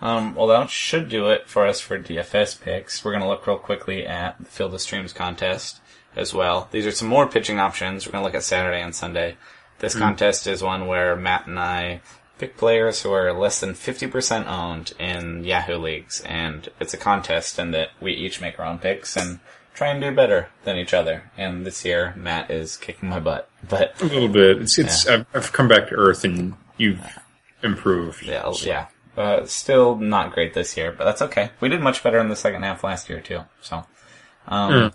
Um, 0.00 0.34
well, 0.34 0.46
that 0.46 0.70
should 0.70 1.08
do 1.08 1.28
it 1.28 1.48
for 1.48 1.66
us 1.66 1.80
for 1.80 1.98
DFS 1.98 2.60
picks. 2.60 3.04
We're 3.04 3.10
going 3.12 3.22
to 3.22 3.28
look 3.28 3.46
real 3.46 3.58
quickly 3.58 4.06
at 4.06 4.38
the 4.38 4.46
Field 4.46 4.72
of 4.72 4.80
Streams 4.80 5.12
contest 5.12 5.80
as 6.16 6.32
well. 6.32 6.68
These 6.70 6.86
are 6.86 6.92
some 6.92 7.08
more 7.08 7.26
pitching 7.26 7.58
options. 7.58 8.06
We're 8.06 8.12
going 8.12 8.22
to 8.22 8.26
look 8.26 8.34
at 8.34 8.44
Saturday 8.44 8.80
and 8.80 8.94
Sunday. 8.94 9.36
This 9.80 9.94
contest 9.94 10.46
is 10.46 10.62
one 10.62 10.86
where 10.86 11.14
Matt 11.14 11.46
and 11.46 11.58
I 11.58 12.00
pick 12.38 12.56
players 12.56 13.02
who 13.02 13.12
are 13.12 13.32
less 13.32 13.60
than 13.60 13.70
50% 13.74 14.46
owned 14.46 14.92
in 14.98 15.44
Yahoo 15.44 15.76
leagues. 15.78 16.20
And 16.22 16.68
it's 16.80 16.94
a 16.94 16.98
contest 16.98 17.58
in 17.58 17.72
that 17.72 17.90
we 18.00 18.12
each 18.12 18.40
make 18.40 18.58
our 18.58 18.66
own 18.66 18.78
picks 18.78 19.16
and 19.16 19.40
try 19.74 19.88
and 19.88 20.00
do 20.00 20.14
better 20.14 20.48
than 20.64 20.76
each 20.76 20.94
other. 20.94 21.30
And 21.36 21.66
this 21.66 21.84
year, 21.84 22.14
Matt 22.16 22.50
is 22.50 22.76
kicking 22.76 23.08
my 23.08 23.20
butt. 23.20 23.48
But 23.68 24.00
A 24.00 24.04
little 24.04 24.28
bit. 24.28 24.62
It's 24.62 24.78
it's 24.78 25.06
I've, 25.08 25.26
I've 25.34 25.52
come 25.52 25.66
back 25.68 25.88
to 25.88 25.94
earth 25.96 26.22
and 26.24 26.54
you've 26.76 27.00
improved. 27.62 28.24
Yeah, 28.24 28.42
I'll- 28.44 28.56
yeah. 28.62 28.86
Uh, 29.16 29.44
still 29.46 29.96
not 29.96 30.32
great 30.32 30.54
this 30.54 30.76
year, 30.76 30.92
but 30.92 31.04
that's 31.04 31.20
okay. 31.22 31.50
We 31.60 31.68
did 31.68 31.80
much 31.80 32.04
better 32.04 32.20
in 32.20 32.28
the 32.28 32.36
second 32.36 32.62
half 32.62 32.84
last 32.84 33.08
year 33.10 33.20
too. 33.20 33.40
So, 33.60 33.84
um, 34.46 34.72
Yeah. 34.72 34.90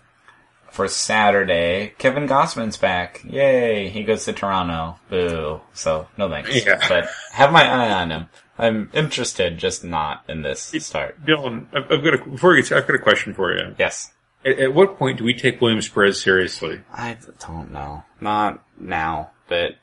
For 0.74 0.88
Saturday, 0.88 1.94
Kevin 2.00 2.28
Gausman's 2.28 2.78
back. 2.78 3.24
Yay! 3.24 3.90
He 3.90 4.04
goes 4.04 4.26
to 4.26 4.34
Toronto. 4.34 4.98
Boo. 5.08 5.62
So 5.74 6.08
no 6.18 6.28
thanks. 6.30 6.66
Yeah. 6.66 6.84
But 6.90 7.10
have 7.32 7.52
my 7.52 7.64
eye 7.64 7.92
on 7.92 8.10
him. 8.10 8.26
I'm 8.58 8.90
interested, 8.92 9.60
just 9.60 9.84
not 9.84 10.24
in 10.28 10.42
this 10.42 10.74
start. 10.80 11.24
Dylan, 11.24 11.68
I've, 11.76 12.04
got 12.04 12.16
a 12.16 12.30
before 12.30 12.54
we 12.54 12.64
get 12.64 12.72
I've 12.72 12.88
got 12.88 12.96
a 12.96 13.00
question 13.00 13.36
for 13.36 13.56
you. 13.56 13.76
Yes. 13.78 14.14
At, 14.44 14.58
at 14.60 14.74
what 14.74 14.98
point 14.98 15.20
do 15.20 15.24
we 15.24 15.36
take 15.36 15.62
Williams 15.62 15.88
Perez 15.88 16.20
seriously? 16.20 16.82
I 16.92 17.18
don't 17.40 17.72
know. 17.72 18.04
Not 18.20 18.64
now, 18.80 19.30
but 19.48 19.76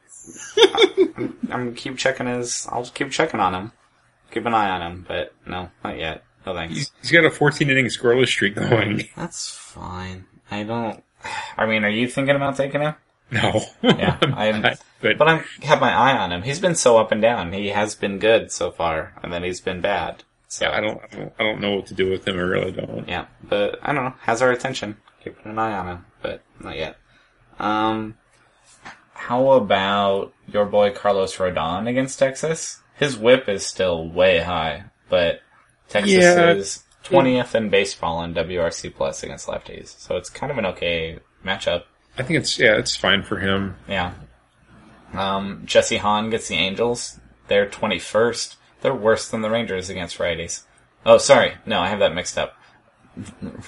I'm, 1.16 1.38
I'm 1.52 1.74
keep 1.76 1.98
checking 1.98 2.26
his. 2.26 2.66
I'll 2.68 2.84
keep 2.84 3.12
checking 3.12 3.38
on 3.38 3.54
him. 3.54 3.72
Keep 4.32 4.46
an 4.46 4.54
eye 4.54 4.70
on 4.70 4.82
him, 4.82 5.04
but 5.06 5.34
no, 5.46 5.70
not 5.84 5.98
yet. 5.98 6.24
No 6.46 6.54
thanks. 6.54 6.74
He's, 6.74 6.92
he's 7.00 7.10
got 7.12 7.24
a 7.24 7.30
14 7.30 7.68
inning 7.68 7.86
scoreless 7.86 8.28
streak 8.28 8.54
going. 8.54 9.08
That's 9.16 9.50
fine. 9.50 10.26
I 10.50 10.62
don't. 10.64 11.02
I 11.56 11.66
mean, 11.66 11.84
are 11.84 11.90
you 11.90 12.08
thinking 12.08 12.36
about 12.36 12.56
taking 12.56 12.80
him? 12.80 12.94
No. 13.30 13.60
Yeah, 13.82 14.18
I'm. 14.22 14.62
not, 14.62 14.78
but 15.00 15.18
But 15.18 15.28
I 15.28 15.42
have 15.62 15.80
my 15.80 15.92
eye 15.92 16.16
on 16.16 16.32
him. 16.32 16.42
He's 16.42 16.58
been 16.60 16.74
so 16.74 16.98
up 16.98 17.12
and 17.12 17.22
down. 17.22 17.52
He 17.52 17.68
has 17.68 17.94
been 17.94 18.18
good 18.18 18.50
so 18.50 18.70
far, 18.70 19.12
and 19.22 19.32
then 19.32 19.42
he's 19.44 19.60
been 19.60 19.80
bad. 19.80 20.24
So 20.48 20.64
yeah, 20.64 20.76
I 20.76 20.80
don't, 20.80 21.00
I 21.12 21.16
don't, 21.16 21.32
I 21.38 21.42
don't 21.44 21.60
know 21.60 21.76
what 21.76 21.86
to 21.86 21.94
do 21.94 22.10
with 22.10 22.26
him. 22.26 22.36
I 22.36 22.40
really 22.40 22.72
don't. 22.72 23.06
yeah, 23.08 23.26
but 23.42 23.78
I 23.82 23.92
don't 23.92 24.04
know. 24.04 24.14
Has 24.22 24.42
our 24.42 24.50
attention. 24.50 24.96
Keeping 25.22 25.52
an 25.52 25.58
eye 25.58 25.72
on 25.76 25.86
him, 25.86 26.06
but 26.22 26.42
not 26.58 26.76
yet. 26.76 26.96
Um, 27.60 28.16
how 29.14 29.50
about 29.52 30.32
your 30.48 30.64
boy 30.64 30.90
Carlos 30.92 31.36
Rodon 31.36 31.88
against 31.88 32.18
Texas? 32.18 32.80
His 32.96 33.16
whip 33.16 33.48
is 33.48 33.64
still 33.66 34.08
way 34.08 34.38
high, 34.40 34.84
but 35.08 35.40
Texas 35.88 36.12
Yeah. 36.14 36.50
is 36.52 36.82
twentieth 37.02 37.54
in 37.54 37.70
baseball 37.70 38.22
in 38.22 38.34
WRC 38.34 38.94
plus 38.94 39.22
against 39.22 39.46
lefties, 39.46 39.98
so 39.98 40.16
it's 40.16 40.30
kind 40.30 40.52
of 40.52 40.58
an 40.58 40.66
okay 40.66 41.18
matchup. 41.44 41.84
I 42.18 42.22
think 42.22 42.38
it's 42.38 42.58
yeah, 42.58 42.76
it's 42.76 42.96
fine 42.96 43.22
for 43.22 43.38
him. 43.38 43.76
Yeah. 43.88 44.14
Um, 45.12 45.62
Jesse 45.64 45.96
Hahn 45.96 46.30
gets 46.30 46.48
the 46.48 46.54
Angels. 46.54 47.18
They're 47.48 47.66
21st. 47.66 48.56
They're 48.80 48.94
worse 48.94 49.28
than 49.28 49.42
the 49.42 49.50
Rangers 49.50 49.90
against 49.90 50.18
righties. 50.18 50.62
Oh, 51.04 51.18
sorry. 51.18 51.54
No, 51.66 51.80
I 51.80 51.88
have 51.88 51.98
that 51.98 52.14
mixed 52.14 52.38
up. 52.38 52.56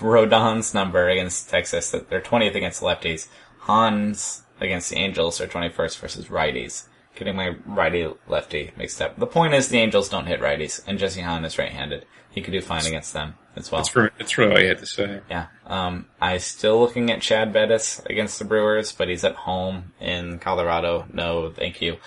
Rodon's 0.00 0.72
number 0.72 1.08
against 1.08 1.50
Texas, 1.50 1.90
that 1.90 2.08
they're 2.08 2.20
20th 2.20 2.54
against 2.54 2.82
lefties. 2.82 3.26
Hahn's 3.60 4.42
against 4.60 4.90
the 4.90 4.96
Angels 4.96 5.40
are 5.40 5.46
21st 5.46 5.98
versus 5.98 6.26
righties. 6.26 6.86
Getting 7.14 7.36
my 7.36 7.56
righty 7.66 8.08
lefty 8.28 8.70
mixed 8.76 9.02
up. 9.02 9.18
The 9.18 9.26
point 9.26 9.54
is 9.54 9.68
the 9.68 9.78
Angels 9.78 10.08
don't 10.08 10.26
hit 10.26 10.40
righties, 10.40 10.80
and 10.86 10.98
Jesse 10.98 11.20
Hahn 11.20 11.44
is 11.44 11.58
right-handed. 11.58 12.06
He 12.32 12.40
could 12.40 12.52
do 12.52 12.60
fine 12.60 12.86
against 12.86 13.12
them 13.12 13.34
as 13.56 13.70
well. 13.70 13.82
That's, 13.82 13.92
that's 14.18 14.38
really 14.38 14.52
all 14.52 14.58
I 14.58 14.64
had 14.64 14.78
to 14.78 14.86
say. 14.86 15.20
Yeah. 15.30 15.46
Um, 15.66 16.06
I 16.20 16.38
still 16.38 16.80
looking 16.80 17.10
at 17.10 17.20
Chad 17.20 17.52
Bettis 17.52 18.00
against 18.06 18.38
the 18.38 18.44
Brewers, 18.46 18.92
but 18.92 19.08
he's 19.08 19.22
at 19.24 19.34
home 19.34 19.92
in 20.00 20.38
Colorado. 20.38 21.06
No, 21.12 21.50
thank 21.50 21.82
you. 21.82 21.98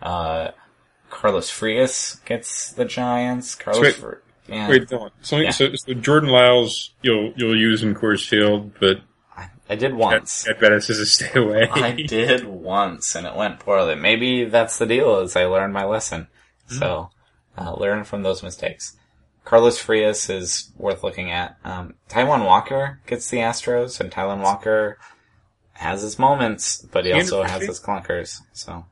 Uh, 0.00 0.50
Carlos 1.10 1.50
Frias 1.50 2.20
gets 2.24 2.72
the 2.72 2.84
Giants. 2.84 3.54
Carlos, 3.54 3.82
Wait. 3.82 3.94
Fri- 3.94 4.16
yeah, 4.48 4.68
Wait. 4.68 4.88
So, 5.22 5.38
Yeah. 5.38 5.50
so, 5.50 5.74
so 5.74 5.94
Jordan 5.94 6.30
Lyles, 6.30 6.90
you'll 7.02 7.32
you'll 7.36 7.56
use 7.56 7.82
in 7.82 7.94
Coors 7.94 8.26
Field, 8.26 8.72
but 8.80 9.00
I, 9.36 9.48
I 9.70 9.74
did 9.76 9.94
once. 9.94 10.46
I 10.48 10.52
bet 10.52 10.72
it 10.72 10.82
says 10.82 10.98
a 10.98 11.06
stay 11.06 11.30
away. 11.38 11.68
I 11.72 11.92
did 11.92 12.44
once, 12.46 13.14
and 13.14 13.26
it 13.26 13.34
went 13.34 13.58
poorly. 13.60 13.94
Maybe 13.94 14.44
that's 14.44 14.78
the 14.78 14.86
deal. 14.86 15.20
Is 15.20 15.36
I 15.36 15.44
learned 15.44 15.72
my 15.72 15.84
lesson. 15.84 16.28
So 16.66 17.10
uh, 17.58 17.74
learn 17.74 18.04
from 18.04 18.22
those 18.22 18.42
mistakes. 18.42 18.96
Carlos 19.44 19.78
Frias 19.78 20.30
is 20.30 20.72
worth 20.76 21.02
looking 21.02 21.30
at. 21.30 21.56
Um, 21.64 21.94
Taijuan 22.08 22.44
Walker 22.44 23.00
gets 23.06 23.28
the 23.28 23.38
Astros, 23.38 24.00
and 24.00 24.10
Taijuan 24.10 24.42
Walker 24.42 24.98
has 25.72 26.02
his 26.02 26.18
moments, 26.18 26.80
but 26.92 27.04
he 27.04 27.12
also 27.12 27.42
has 27.42 27.62
his 27.62 27.80
clunkers. 27.80 28.40
So, 28.52 28.86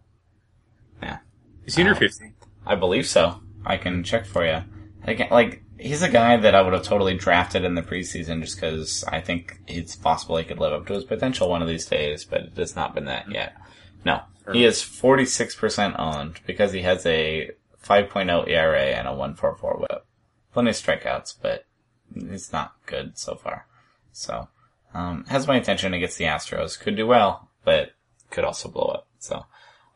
yeah, 1.02 1.18
Is 1.64 1.76
he 1.76 1.82
under 1.82 1.94
Uh, 1.94 1.98
50? 1.98 2.34
I 2.66 2.74
believe 2.74 3.06
so. 3.06 3.40
I 3.64 3.76
can 3.76 4.02
check 4.04 4.26
for 4.26 4.44
you. 4.44 4.62
Again, 5.04 5.28
like 5.30 5.62
he's 5.78 6.02
a 6.02 6.08
guy 6.08 6.36
that 6.36 6.54
I 6.54 6.62
would 6.62 6.72
have 6.72 6.82
totally 6.82 7.14
drafted 7.14 7.64
in 7.64 7.74
the 7.74 7.82
preseason 7.82 8.40
just 8.40 8.56
because 8.56 9.04
I 9.04 9.20
think 9.20 9.60
it's 9.66 9.96
possible 9.96 10.36
he 10.36 10.44
could 10.44 10.58
live 10.60 10.72
up 10.72 10.86
to 10.86 10.94
his 10.94 11.04
potential 11.04 11.48
one 11.48 11.62
of 11.62 11.68
these 11.68 11.86
days, 11.86 12.24
but 12.24 12.40
it 12.42 12.56
has 12.56 12.76
not 12.76 12.94
been 12.94 13.06
that 13.06 13.30
yet. 13.30 13.56
No, 14.04 14.22
he 14.52 14.64
is 14.64 14.80
46% 14.82 15.98
owned 15.98 16.40
because 16.46 16.72
he 16.72 16.82
has 16.82 17.06
a 17.06 17.50
5.0 17.84 18.48
ERA 18.48 18.82
and 18.82 19.08
a 19.08 19.12
1.44 19.12 19.80
WHIP. 19.80 20.06
Plenty 20.52 20.70
of 20.70 20.76
strikeouts, 20.76 21.34
but 21.40 21.66
it's 22.14 22.52
not 22.52 22.74
good 22.86 23.18
so 23.18 23.34
far. 23.34 23.66
So, 24.12 24.48
um, 24.94 25.24
has 25.28 25.46
my 25.46 25.56
attention 25.56 25.94
against 25.94 26.18
the 26.18 26.24
Astros. 26.24 26.78
Could 26.78 26.96
do 26.96 27.06
well, 27.06 27.48
but 27.64 27.92
could 28.30 28.44
also 28.44 28.68
blow 28.68 28.86
up. 28.86 29.06
So, 29.18 29.46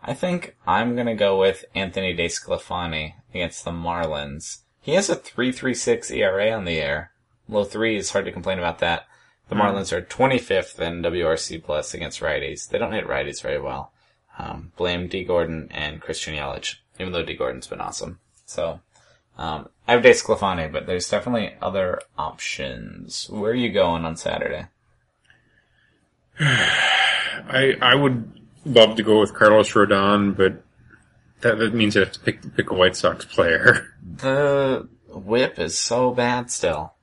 I 0.02 0.14
think 0.14 0.56
I'm 0.66 0.96
gonna 0.96 1.14
go 1.14 1.38
with 1.38 1.64
Anthony 1.74 2.16
DeSclafani 2.16 3.14
against 3.34 3.64
the 3.64 3.72
Marlins. 3.72 4.60
He 4.80 4.92
has 4.92 5.10
a 5.10 5.16
3.36 5.16 6.10
ERA 6.10 6.52
on 6.52 6.64
the 6.64 6.78
air. 6.78 7.10
Low 7.48 7.64
three 7.64 7.96
is 7.96 8.10
hard 8.10 8.24
to 8.24 8.32
complain 8.32 8.58
about 8.58 8.78
that. 8.78 9.06
The 9.48 9.54
Marlins 9.54 9.92
are 9.92 10.02
25th 10.02 10.80
in 10.80 11.02
WRC 11.02 11.62
plus 11.62 11.94
against 11.94 12.20
righties. 12.20 12.68
They 12.68 12.78
don't 12.78 12.92
hit 12.92 13.06
righties 13.06 13.42
very 13.42 13.60
well. 13.60 13.92
Um, 14.38 14.72
blame 14.76 15.08
Dee 15.08 15.24
Gordon 15.24 15.68
and 15.70 16.00
Christian 16.00 16.34
Yelich, 16.34 16.76
even 16.98 17.12
though 17.12 17.24
Dee 17.24 17.36
Gordon's 17.36 17.68
been 17.68 17.80
awesome. 17.80 18.18
So, 18.44 18.80
um, 19.38 19.68
I 19.86 19.92
have 19.92 20.02
DeSclafani, 20.02 20.70
but 20.72 20.86
there's 20.86 21.08
definitely 21.08 21.54
other 21.62 22.00
options. 22.18 23.28
Where 23.30 23.52
are 23.52 23.54
you 23.54 23.70
going 23.70 24.04
on 24.04 24.16
Saturday? 24.16 24.66
I 26.40 27.74
I 27.80 27.94
would 27.94 28.30
love 28.64 28.96
to 28.96 29.02
go 29.02 29.20
with 29.20 29.34
Carlos 29.34 29.70
Rodon, 29.72 30.36
but 30.36 30.62
that, 31.40 31.58
that 31.58 31.74
means 31.74 31.96
I 31.96 32.00
have 32.00 32.12
to 32.12 32.20
pick 32.20 32.56
pick 32.56 32.70
a 32.70 32.74
White 32.74 32.96
Sox 32.96 33.24
player. 33.24 33.92
The 34.06 34.88
whip 35.08 35.58
is 35.58 35.76
so 35.76 36.12
bad 36.12 36.50
still. 36.52 36.94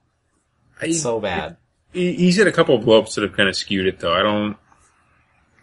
I, 0.82 0.92
So 0.92 1.20
bad. 1.20 1.58
he- 1.92 2.14
he's 2.16 2.38
had 2.38 2.48
a 2.48 2.52
couple 2.52 2.76
of 2.76 2.84
blowups 2.86 3.16
that 3.16 3.22
have 3.24 3.36
kind 3.36 3.50
of 3.50 3.56
skewed 3.58 3.86
it, 3.88 4.00
though. 4.00 4.14
I 4.14 4.22
don't. 4.24 4.56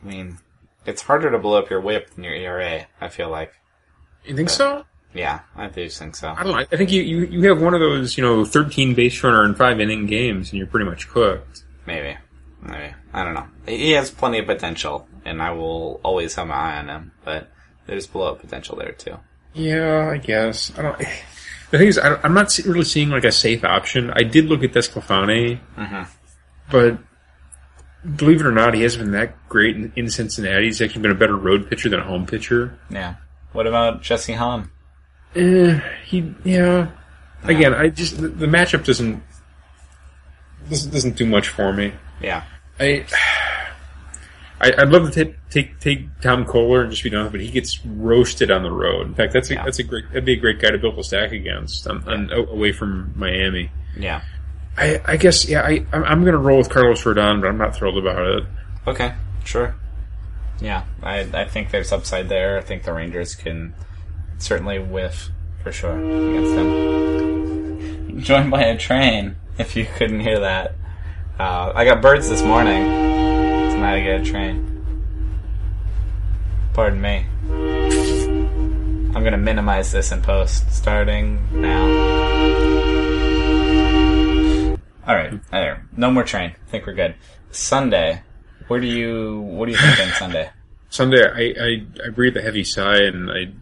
I 0.02 0.06
mean, 0.06 0.38
it's 0.84 1.00
harder 1.02 1.30
to 1.30 1.38
blow 1.38 1.58
up 1.58 1.70
your 1.70 1.80
whip 1.80 2.10
than 2.10 2.24
your 2.24 2.34
ERA, 2.34 2.86
I 3.00 3.08
feel 3.08 3.30
like. 3.30 3.54
You 4.24 4.36
think 4.36 4.50
so? 4.50 4.84
Yeah, 5.12 5.40
I 5.56 5.66
do 5.68 5.88
think 5.88 6.14
so. 6.14 6.28
I 6.36 6.42
don't 6.44 6.52
know. 6.52 6.58
I 6.58 6.76
think 6.76 6.92
you, 6.92 7.02
you, 7.02 7.18
you 7.26 7.48
have 7.48 7.60
one 7.60 7.74
of 7.74 7.80
those, 7.80 8.16
you 8.16 8.22
know, 8.22 8.44
13 8.44 8.94
base 8.94 9.22
runner 9.24 9.42
and 9.42 9.56
five 9.56 9.80
inning 9.80 10.06
games, 10.06 10.50
and 10.50 10.58
you're 10.58 10.68
pretty 10.68 10.86
much 10.88 11.08
cooked. 11.08 11.64
Maybe. 11.86 12.16
Maybe. 12.62 12.94
I 13.12 13.24
don't 13.24 13.34
know. 13.34 13.46
He 13.66 13.90
has 13.92 14.10
plenty 14.10 14.38
of 14.38 14.46
potential, 14.46 15.08
and 15.24 15.42
I 15.42 15.50
will 15.50 16.00
always 16.04 16.34
have 16.36 16.46
my 16.46 16.54
eye 16.54 16.78
on 16.78 16.88
him, 16.88 17.12
but 17.24 17.50
there's 17.86 18.06
blow 18.06 18.32
up 18.32 18.40
potential 18.40 18.76
there 18.76 18.92
too. 18.92 19.16
Yeah, 19.54 20.10
I 20.12 20.18
guess. 20.18 20.70
I 20.78 20.82
don't. 20.82 21.00
The 21.72 21.78
thing 21.78 21.86
is, 21.86 21.98
I, 21.98 22.16
I'm 22.24 22.34
not 22.34 22.58
really 22.66 22.82
seeing 22.82 23.10
like 23.10 23.22
a 23.22 23.30
safe 23.30 23.62
option. 23.62 24.10
I 24.10 24.24
did 24.24 24.46
look 24.46 24.64
at 24.64 24.72
DeSclafani, 24.72 25.60
Mhm. 25.78 26.08
but 26.68 26.98
believe 28.16 28.40
it 28.40 28.46
or 28.46 28.50
not, 28.50 28.74
he 28.74 28.82
hasn't 28.82 29.04
been 29.04 29.12
that 29.12 29.48
great 29.48 29.76
in, 29.76 29.92
in 29.94 30.10
Cincinnati. 30.10 30.64
He's 30.64 30.82
actually 30.82 31.02
been 31.02 31.12
a 31.12 31.14
better 31.14 31.36
road 31.36 31.70
pitcher 31.70 31.88
than 31.88 32.00
a 32.00 32.04
home 32.04 32.26
pitcher. 32.26 32.76
Yeah. 32.90 33.14
What 33.52 33.68
about 33.68 34.02
Jesse 34.02 34.32
Hahn? 34.32 34.70
Eh, 35.34 35.80
he, 36.06 36.34
yeah. 36.44 36.90
Again, 37.44 37.72
I 37.72 37.88
just 37.88 38.20
the, 38.20 38.28
the 38.28 38.46
matchup 38.46 38.84
doesn't 38.84 39.22
doesn't 40.68 40.92
doesn't 40.92 41.16
do 41.16 41.26
much 41.26 41.48
for 41.48 41.72
me. 41.72 41.92
Yeah. 42.20 42.44
I, 42.78 43.06
I 44.60 44.72
I'd 44.78 44.88
love 44.88 45.10
to 45.10 45.24
take 45.24 45.36
take 45.48 45.78
take 45.80 46.20
Tom 46.20 46.44
Koehler 46.44 46.82
and 46.82 46.90
just 46.90 47.02
be 47.02 47.10
done, 47.10 47.24
with 47.24 47.34
it, 47.34 47.38
but 47.38 47.40
he 47.40 47.50
gets 47.50 47.84
roasted 47.86 48.50
on 48.50 48.62
the 48.62 48.70
road. 48.70 49.06
In 49.06 49.14
fact, 49.14 49.32
that's 49.32 49.50
a, 49.50 49.54
Yeah. 49.54 49.64
that's 49.64 49.78
a 49.78 49.82
great 49.84 50.08
that'd 50.08 50.24
be 50.24 50.34
a 50.34 50.36
great 50.40 50.60
guy 50.60 50.70
to 50.70 50.78
build 50.78 50.98
a 50.98 51.04
stack 51.04 51.32
against, 51.32 51.86
on, 51.86 52.06
on, 52.08 52.30
away 52.32 52.72
from 52.72 53.12
Miami. 53.16 53.70
Yeah. 53.96 54.22
I, 54.76 55.00
I 55.04 55.16
guess 55.16 55.48
yeah, 55.48 55.62
I 55.62 55.84
I'm, 55.92 56.24
to 56.24 56.36
roll 56.36 56.58
with 56.58 56.70
Carlos 56.70 57.02
Rodon, 57.02 57.40
but 57.40 57.48
I'm 57.48 57.58
not 57.58 57.74
thrilled 57.74 57.98
about 57.98 58.24
it. 58.24 58.44
Okay. 58.86 59.14
Sure. 59.44 59.74
Yeah. 60.60 60.84
I 61.02 61.20
I 61.32 61.44
think 61.46 61.70
there's 61.70 61.92
upside 61.92 62.28
there. 62.28 62.58
I 62.58 62.60
think 62.60 62.82
the 62.84 62.92
Rangers 62.92 63.34
can 63.34 63.74
certainly 64.40 64.78
whiff 64.78 65.30
for 65.62 65.70
sure 65.70 65.96
against 65.96 66.54
them. 66.54 68.20
Joined 68.20 68.50
by 68.50 68.62
a 68.62 68.76
train, 68.76 69.36
if 69.58 69.76
you 69.76 69.86
couldn't 69.96 70.20
hear 70.20 70.40
that. 70.40 70.74
Uh, 71.38 71.72
I 71.74 71.84
got 71.84 72.02
birds 72.02 72.28
this 72.28 72.42
morning. 72.42 72.84
Tonight 72.84 73.96
I 73.96 74.00
get 74.00 74.20
a 74.20 74.24
train. 74.24 74.66
Pardon 76.72 77.00
me. 77.00 77.26
I'm 79.14 79.24
gonna 79.24 79.38
minimize 79.38 79.92
this 79.92 80.12
in 80.12 80.22
post, 80.22 80.70
starting 80.72 81.46
now. 81.52 81.84
Alright, 85.06 85.40
there. 85.50 85.86
No 85.96 86.10
more 86.10 86.24
train. 86.24 86.50
I 86.50 86.70
think 86.70 86.86
we're 86.86 86.94
good. 86.94 87.14
Sunday. 87.50 88.22
Where 88.68 88.80
do 88.80 88.86
you, 88.86 89.40
what 89.40 89.66
do 89.66 89.72
you 89.72 89.78
think 89.78 89.98
on 89.98 90.12
Sunday? 90.14 90.50
Sunday, 90.90 91.24
I 91.24 91.62
I, 91.62 92.06
I 92.06 92.10
breathe 92.10 92.36
a 92.36 92.42
heavy 92.42 92.64
sigh 92.64 92.98
and 92.98 93.30
I, 93.30 93.52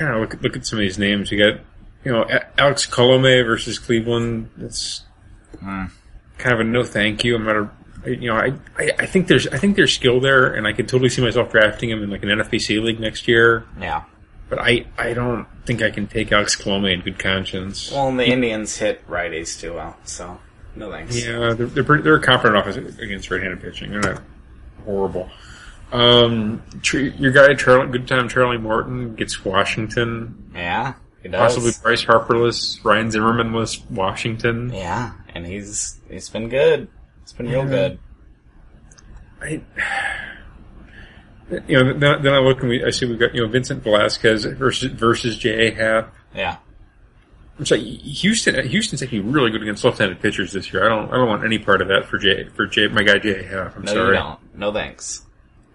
Of 0.00 0.20
look 0.20 0.34
at- 0.34 0.42
look 0.42 0.56
at 0.56 0.66
some 0.66 0.78
of 0.78 0.82
these 0.82 0.98
names. 0.98 1.30
You 1.30 1.38
got 1.38 1.60
you 2.04 2.12
know 2.12 2.26
Alex 2.58 2.86
Colome 2.86 3.44
versus 3.44 3.78
Cleveland. 3.78 4.48
That's 4.56 5.02
Hmm. 5.60 5.84
kind 6.38 6.54
of 6.54 6.60
a 6.60 6.64
no 6.64 6.82
thank 6.82 7.24
you. 7.24 7.36
I'm 7.36 7.44
not 7.44 7.56
a 7.56 8.10
you 8.10 8.28
know 8.28 8.36
I, 8.36 8.52
I 8.78 8.90
I 9.00 9.06
think 9.06 9.28
there's 9.28 9.46
I 9.48 9.58
think 9.58 9.76
there's 9.76 9.92
skill 9.92 10.18
there, 10.20 10.52
and 10.54 10.66
I 10.66 10.72
could 10.72 10.88
totally 10.88 11.08
see 11.10 11.22
myself 11.22 11.52
drafting 11.52 11.90
him 11.90 12.02
in 12.02 12.10
like 12.10 12.22
an 12.22 12.30
NFBC 12.30 12.82
league 12.82 13.00
next 13.00 13.28
year. 13.28 13.64
Yeah. 13.80 14.02
But 14.48 14.58
I 14.60 14.86
I 14.98 15.12
don't 15.14 15.46
think 15.64 15.80
I 15.82 15.90
can 15.90 16.06
take 16.06 16.32
Alex 16.32 16.56
Colome 16.56 16.92
in 16.92 17.00
good 17.00 17.18
conscience. 17.18 17.90
Well, 17.92 18.08
and 18.08 18.18
the 18.18 18.26
Indians 18.26 18.76
hit 18.76 19.06
righties 19.08 19.58
too 19.60 19.74
well, 19.74 19.96
so 20.04 20.40
no 20.76 20.90
thanks. 20.90 21.24
Yeah, 21.24 21.54
they're 21.54 21.66
they're, 21.66 21.84
pretty, 21.84 22.02
they're 22.02 22.16
a 22.16 22.20
competent 22.20 22.56
offense 22.56 22.98
against 22.98 23.30
right-handed 23.30 23.60
pitching. 23.62 23.90
They're 23.92 24.00
not 24.00 24.22
horrible. 24.84 25.30
Um, 25.92 26.62
your 26.92 27.32
guy, 27.32 27.54
Charlie, 27.54 27.90
good 27.92 28.08
time 28.08 28.28
Charlie 28.28 28.56
Morton 28.58 29.14
gets 29.14 29.44
Washington. 29.44 30.50
Yeah, 30.54 30.94
he 31.22 31.28
does. 31.28 31.38
Possibly 31.54 31.72
Bryce 31.82 32.04
Harperless, 32.04 32.82
Ryan 32.84 33.08
Zimmermanless, 33.08 33.88
Washington. 33.90 34.72
Yeah, 34.72 35.12
and 35.34 35.46
he's 35.46 36.00
he's 36.10 36.28
been 36.30 36.48
good. 36.48 36.88
It's 37.22 37.32
been 37.34 37.48
real 37.48 37.64
Yeah. 37.64 37.68
good. 37.68 37.98
I, 39.42 39.60
you 41.68 41.76
know, 41.84 41.92
then, 41.98 42.22
then 42.22 42.32
I 42.32 42.38
look 42.38 42.60
and 42.60 42.68
we, 42.70 42.82
I 42.84 42.90
see 42.90 43.04
we've 43.06 43.18
got 43.18 43.34
you 43.34 43.42
know 43.42 43.48
Vincent 43.48 43.82
Velasquez 43.82 44.44
versus 44.44 44.90
versus 44.92 45.36
J.A. 45.36 45.72
Happ. 45.74 46.14
Yeah. 46.34 46.56
It's 47.58 47.70
like 47.70 47.80
Houston. 47.82 48.66
Houston's 48.66 49.02
actually 49.02 49.20
really 49.20 49.50
good 49.50 49.62
against 49.62 49.84
left-handed 49.84 50.20
pitchers 50.22 50.52
this 50.52 50.72
year. 50.72 50.84
I 50.86 50.88
don't. 50.88 51.12
I 51.12 51.16
don't 51.16 51.28
want 51.28 51.44
any 51.44 51.58
part 51.58 51.82
of 51.82 51.88
that 51.88 52.06
for 52.06 52.16
J. 52.18 52.48
For 52.48 52.66
J. 52.66 52.88
My 52.88 53.02
guy 53.02 53.18
J.A. 53.18 53.42
Happ. 53.42 53.76
I'm 53.76 53.82
No, 53.82 53.92
sorry. 53.92 54.16
you 54.16 54.22
don't. 54.22 54.56
No 54.56 54.72
thanks. 54.72 55.22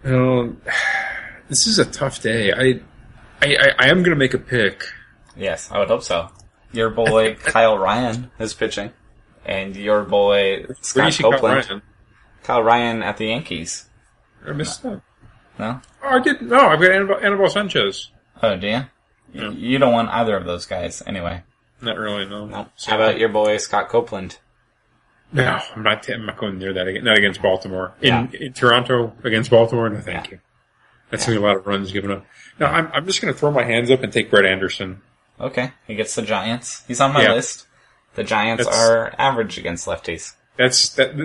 Um, 0.07 0.61
this 1.49 1.67
is 1.67 1.79
a 1.79 1.85
tough 1.85 2.21
day. 2.21 2.51
I, 2.53 2.79
I, 3.41 3.55
I, 3.55 3.73
I 3.79 3.87
am 3.89 4.03
going 4.03 4.15
to 4.15 4.15
make 4.15 4.33
a 4.33 4.39
pick. 4.39 4.83
Yes, 5.35 5.69
I 5.71 5.79
would 5.79 5.89
hope 5.89 6.03
so. 6.03 6.29
Your 6.71 6.89
boy 6.89 7.35
Kyle 7.43 7.77
Ryan 7.77 8.31
is 8.39 8.53
pitching, 8.53 8.91
and 9.45 9.75
your 9.75 10.03
boy 10.03 10.65
Scott 10.81 11.13
see 11.13 11.23
Kyle 11.23 11.33
Copeland. 11.33 11.69
Ryan? 11.69 11.81
Kyle 12.43 12.63
Ryan 12.63 13.03
at 13.03 13.17
the 13.17 13.27
Yankees. 13.27 13.89
I 14.47 14.53
missed 14.53 14.83
that. 14.83 15.01
No. 15.59 15.81
Oh, 16.03 16.07
I 16.07 16.19
did. 16.19 16.41
No, 16.41 16.67
I've 16.67 16.79
got 16.79 16.91
Anibal, 16.91 17.17
Anibal 17.17 17.49
Sanchez. 17.49 18.11
Oh, 18.41 18.55
do 18.55 18.67
you? 18.67 18.81
Yeah. 19.33 19.51
You 19.51 19.77
don't 19.77 19.93
want 19.93 20.09
either 20.09 20.37
of 20.37 20.45
those 20.45 20.65
guys 20.65 21.03
anyway. 21.05 21.43
Not 21.81 21.97
really. 21.97 22.25
No. 22.25 22.45
No. 22.45 22.67
How 22.85 22.95
about 22.95 23.19
your 23.19 23.29
boy 23.29 23.57
Scott 23.57 23.89
Copeland? 23.89 24.37
No, 25.33 25.59
I'm 25.75 25.83
not. 25.83 26.09
I'm 26.09 26.25
not 26.25 26.37
going 26.37 26.57
near 26.57 26.73
that. 26.73 26.87
again- 26.87 27.03
Not 27.03 27.17
against 27.17 27.41
Baltimore. 27.41 27.93
In, 28.01 28.07
Yeah. 28.31 28.39
in 28.39 28.53
Toronto 28.53 29.13
against 29.23 29.49
Baltimore. 29.51 29.89
No, 29.89 29.99
thank 29.99 30.25
Yeah. 30.27 30.31
you. 30.31 30.39
That's 31.09 31.25
gonna 31.25 31.39
be 31.39 31.43
a 31.43 31.47
lot 31.47 31.57
of 31.57 31.67
runs 31.67 31.91
given 31.91 32.11
up. 32.11 32.25
No, 32.59 32.65
I'm. 32.65 32.89
I'm 32.93 33.05
just 33.05 33.21
going 33.21 33.33
to 33.33 33.39
throw 33.39 33.51
my 33.51 33.63
hands 33.63 33.91
up 33.91 34.03
and 34.03 34.11
take 34.11 34.29
Brett 34.31 34.45
Anderson. 34.45 35.01
Okay, 35.39 35.71
he 35.85 35.95
gets 35.95 36.15
the 36.15 36.21
Giants. 36.21 36.83
He's 36.87 36.99
on 36.99 37.13
my 37.13 37.23
Yeah. 37.23 37.33
list. 37.33 37.67
The 38.15 38.23
Giants 38.23 38.65
That's- 38.65 38.81
are 38.89 39.13
average 39.17 39.57
against 39.57 39.85
lefties. 39.85 40.33
That's 40.57 40.89
that. 40.95 41.15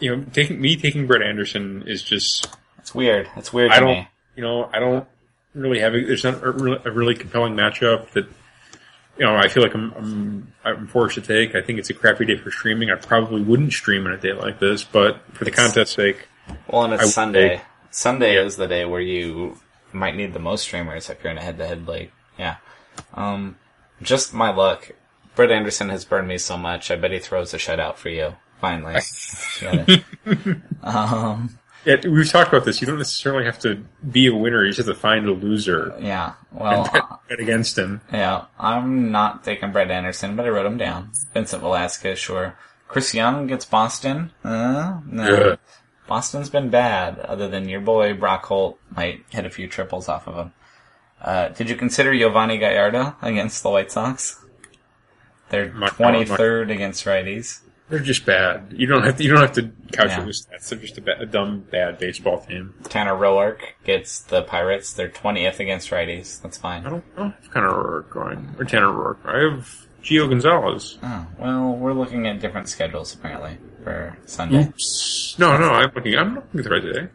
You 0.00 0.16
know, 0.16 0.24
taking 0.32 0.60
me 0.60 0.76
taking 0.76 1.06
Brett 1.06 1.22
Anderson 1.22 1.84
is 1.86 2.02
just. 2.02 2.46
It's 2.78 2.94
weird. 2.94 3.28
It's 3.36 3.52
weird 3.52 3.70
I 3.70 3.74
to 3.76 3.80
don't. 3.80 3.90
me. 3.94 4.08
You 4.36 4.42
know, 4.42 4.68
I 4.72 4.78
don't 4.80 5.06
really 5.54 5.78
have. 5.80 5.94
A, 5.94 6.04
there's 6.04 6.24
not 6.24 6.42
a 6.42 6.50
really, 6.50 6.80
a 6.84 6.90
really 6.90 7.14
compelling 7.14 7.54
matchup 7.54 8.10
that. 8.10 8.26
You 9.18 9.26
know, 9.26 9.36
I 9.36 9.48
feel 9.48 9.62
like 9.62 9.74
I'm, 9.74 9.92
I'm 9.94 10.52
I'm 10.64 10.86
forced 10.86 11.16
to 11.16 11.20
take. 11.20 11.54
I 11.54 11.60
think 11.62 11.78
it's 11.78 11.90
a 11.90 11.94
crappy 11.94 12.24
day 12.24 12.36
for 12.36 12.50
streaming. 12.50 12.90
I 12.90 12.94
probably 12.96 13.42
wouldn't 13.42 13.72
stream 13.72 14.06
on 14.06 14.12
a 14.12 14.16
day 14.16 14.32
like 14.32 14.58
this, 14.58 14.84
but 14.84 15.20
for 15.34 15.44
the 15.44 15.50
contest 15.50 15.94
sake, 15.94 16.28
Well, 16.66 16.84
and 16.84 16.94
it's 16.94 17.02
would 17.04 17.12
Sunday. 17.12 17.48
take- 17.56 17.60
Sunday 17.90 18.34
Yeah. 18.36 18.42
is 18.42 18.56
the 18.56 18.66
day 18.66 18.84
where 18.86 19.02
you 19.02 19.58
might 19.92 20.16
need 20.16 20.32
the 20.32 20.38
most 20.38 20.62
streamers 20.62 21.10
if 21.10 21.22
you're 21.22 21.30
in 21.30 21.36
a 21.38 21.42
head-to-head 21.42 21.86
league. 21.86 22.10
Yeah. 22.38 22.56
Um, 23.12 23.56
just 24.00 24.32
my 24.32 24.50
luck. 24.50 24.90
Brett 25.34 25.50
Anderson 25.50 25.90
has 25.90 26.04
burned 26.06 26.26
me 26.28 26.38
so 26.38 26.56
much. 26.56 26.90
I 26.90 26.96
bet 26.96 27.10
he 27.12 27.18
throws 27.18 27.52
a 27.52 27.58
shutout 27.58 27.96
for 27.96 28.08
you. 28.08 28.34
Finally. 28.60 29.00
Um, 30.82 31.58
Yeah, 31.84 31.96
we've 32.06 32.30
talked 32.30 32.52
about 32.52 32.64
this. 32.64 32.80
You 32.80 32.86
don't 32.86 32.98
necessarily 32.98 33.44
have 33.44 33.58
to 33.60 33.82
be 34.08 34.28
a 34.28 34.34
winner. 34.34 34.62
You 34.64 34.72
just 34.72 34.86
have 34.86 34.94
to 34.94 35.00
find 35.00 35.26
a 35.26 35.32
loser 35.32 35.94
yeah. 36.00 36.34
Well, 36.52 36.88
bet, 36.92 37.02
bet 37.28 37.40
against 37.40 37.76
him. 37.76 38.00
yeah. 38.12 38.44
I'm 38.58 39.10
not 39.10 39.42
taking 39.42 39.72
Brett 39.72 39.90
Anderson, 39.90 40.36
but 40.36 40.46
I 40.46 40.50
wrote 40.50 40.66
him 40.66 40.76
down. 40.78 41.10
Vincent 41.34 41.60
Velasquez, 41.62 42.18
sure. 42.18 42.56
Chris 42.86 43.14
Young 43.14 43.46
gets 43.48 43.64
Boston. 43.64 44.30
Uh, 44.44 45.00
no. 45.06 45.24
Yeah. 45.28 45.56
Boston's 46.06 46.50
been 46.50 46.68
bad, 46.68 47.18
other 47.20 47.48
than 47.48 47.68
your 47.68 47.80
boy 47.80 48.12
Brock 48.14 48.44
Holt 48.44 48.78
might 48.94 49.24
hit 49.30 49.46
a 49.46 49.50
few 49.50 49.66
triples 49.66 50.08
off 50.08 50.28
of 50.28 50.34
him. 50.36 50.52
Uh, 51.20 51.48
did 51.48 51.70
you 51.70 51.74
consider 51.76 52.12
Yovani 52.12 52.58
Gallardo 52.60 53.16
against 53.22 53.62
the 53.62 53.70
White 53.70 53.90
Sox? 53.90 54.44
They're 55.48 55.72
My- 55.72 55.88
23rd 55.88 56.70
against 56.70 57.04
righties. 57.06 57.60
They're 57.92 58.00
just 58.00 58.24
bad. 58.24 58.72
You 58.74 58.86
don't 58.86 59.02
have 59.04 59.18
to. 59.18 59.22
You 59.22 59.28
don't 59.34 59.42
have 59.42 59.52
to 59.52 59.70
couch 59.92 60.08
Yeah. 60.08 60.22
it 60.22 60.26
with 60.26 60.34
stats. 60.36 60.70
They're 60.70 60.78
just 60.78 60.96
a, 60.96 61.02
ba- 61.02 61.20
a 61.20 61.26
dumb, 61.26 61.60
bad 61.70 61.98
baseball 61.98 62.40
team. 62.40 62.72
Tanner 62.84 63.12
Roark 63.14 63.58
gets 63.84 64.20
the 64.22 64.40
Pirates. 64.44 64.94
They're 64.94 65.10
20th 65.10 65.60
against 65.60 65.90
righties. 65.90 66.40
That's 66.40 66.58
I 66.60 66.62
fine. 66.62 66.82
don't. 66.84 67.04
I 67.18 67.20
don't 67.20 67.32
have 67.32 67.64
of 67.64 67.72
Roark 67.74 68.08
going 68.08 68.54
or 68.58 68.64
Tanner 68.64 68.86
Roark. 68.86 69.18
I 69.26 69.52
have 69.56 69.86
Gio 70.02 70.26
Gonzalez. 70.26 70.96
Oh, 71.02 71.26
well, 71.38 71.72
we're 71.74 71.92
looking 71.92 72.26
at 72.26 72.40
different 72.40 72.70
schedules 72.70 73.12
apparently 73.12 73.58
for 73.84 74.16
Sunday. 74.24 74.68
Oops. 74.68 75.36
No, 75.38 75.58
no. 75.58 75.72
I'm 75.72 75.92
looking. 75.94 76.16
I'm 76.16 76.36
looking 76.36 76.60
at 76.60 76.64
the 76.64 76.70
right 76.70 76.82
today. 76.82 77.08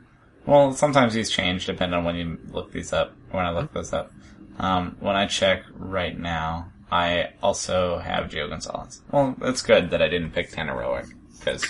Well, 0.46 0.74
sometimes 0.74 1.16
these 1.16 1.32
change 1.32 1.66
depending 1.66 1.98
on 1.98 2.06
when 2.06 2.16
you 2.18 2.38
look 2.52 2.72
these 2.72 2.94
up. 2.94 3.14
When 3.32 3.44
I 3.44 3.50
look 3.50 3.74
those 3.74 3.94
up, 3.94 4.12
um, 4.60 4.96
when 5.00 5.16
I 5.16 5.26
check 5.26 5.64
right 5.74 6.16
now, 6.18 6.72
I 6.92 7.32
also 7.44 8.00
have 8.00 8.30
Gio 8.30 8.50
Gonzalez. 8.50 9.02
Well, 9.12 9.36
it's 9.42 9.62
good 9.62 9.92
that 9.92 10.02
I 10.02 10.08
didn't 10.08 10.32
pick 10.32 10.52
Tanner 10.52 10.76
Roark 10.76 11.12
because 11.38 11.66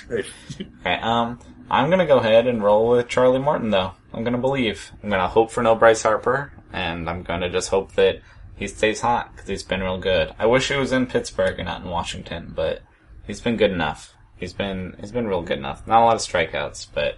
Okay, 0.59 0.99
um, 1.01 1.39
I'm 1.69 1.89
gonna 1.89 2.05
go 2.05 2.19
ahead 2.19 2.47
and 2.47 2.63
roll 2.63 2.89
with 2.89 3.07
Charlie 3.07 3.39
Morton 3.39 3.71
though. 3.71 3.93
I'm 4.13 4.23
gonna 4.23 4.37
believe. 4.37 4.91
I'm 5.03 5.09
gonna 5.09 5.27
hope 5.27 5.51
for 5.51 5.63
no 5.63 5.75
Bryce 5.75 6.03
Harper, 6.03 6.51
and 6.71 7.09
I'm 7.09 7.23
gonna 7.23 7.49
just 7.49 7.69
hope 7.69 7.93
that 7.93 8.21
he 8.55 8.67
stays 8.67 9.01
hot 9.01 9.31
because 9.33 9.47
he's 9.49 9.63
been 9.63 9.81
real 9.81 9.99
good. 9.99 10.33
I 10.39 10.45
wish 10.45 10.69
he 10.69 10.75
was 10.75 10.91
in 10.91 11.07
Pittsburgh 11.07 11.59
and 11.59 11.67
not 11.67 11.81
in 11.81 11.89
Washington, 11.89 12.53
but 12.55 12.81
he's 13.25 13.41
been 13.41 13.57
good 13.57 13.71
enough. 13.71 14.13
He's 14.37 14.53
been 14.53 14.95
he's 14.99 15.11
been 15.11 15.27
real 15.27 15.41
good 15.41 15.57
enough. 15.57 15.85
Not 15.87 16.01
a 16.01 16.05
lot 16.05 16.15
of 16.15 16.21
strikeouts, 16.21 16.87
but 16.93 17.17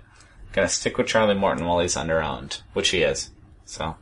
gonna 0.53 0.69
stick 0.69 0.97
with 0.97 1.07
Charlie 1.07 1.35
Morton 1.35 1.65
while 1.65 1.79
he's 1.79 1.97
under 1.97 2.21
owned, 2.21 2.61
which 2.73 2.89
he 2.89 3.03
is. 3.03 3.29
So, 3.65 3.95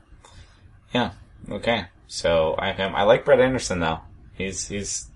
yeah, 0.93 1.11
okay. 1.49 1.87
So 2.07 2.55
I 2.57 2.71
him. 2.71 2.95
I 2.95 3.03
like 3.03 3.25
Brett 3.25 3.39
Anderson 3.39 3.79
though. 3.79 3.99
He's 4.33 4.67
he's 4.67 5.07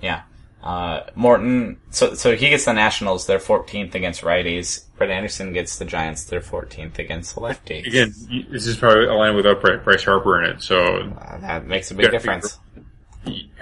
yeah. 0.00 0.22
Uh, 0.62 1.04
Morton, 1.14 1.78
so 1.90 2.14
so 2.14 2.34
he 2.34 2.48
gets 2.50 2.64
the 2.64 2.72
Nationals. 2.72 3.26
They're 3.26 3.38
14th 3.38 3.94
against 3.94 4.22
righties. 4.22 4.84
Brett 4.98 5.10
Anderson 5.10 5.52
gets 5.52 5.78
the 5.78 5.84
Giants. 5.84 6.24
They're 6.24 6.40
14th 6.40 6.98
against 6.98 7.36
the 7.36 7.40
lefties. 7.40 7.86
Again, 7.86 8.12
this 8.50 8.66
is 8.66 8.76
probably 8.76 9.06
a 9.06 9.14
line 9.14 9.36
without 9.36 9.60
Bry- 9.60 9.76
Bryce 9.76 10.02
Harper 10.02 10.42
in 10.42 10.50
it. 10.50 10.62
So, 10.62 10.76
Uh, 11.20 11.38
that 11.38 11.66
makes 11.68 11.92
a 11.92 11.94
big 11.94 12.10
difference. 12.10 12.58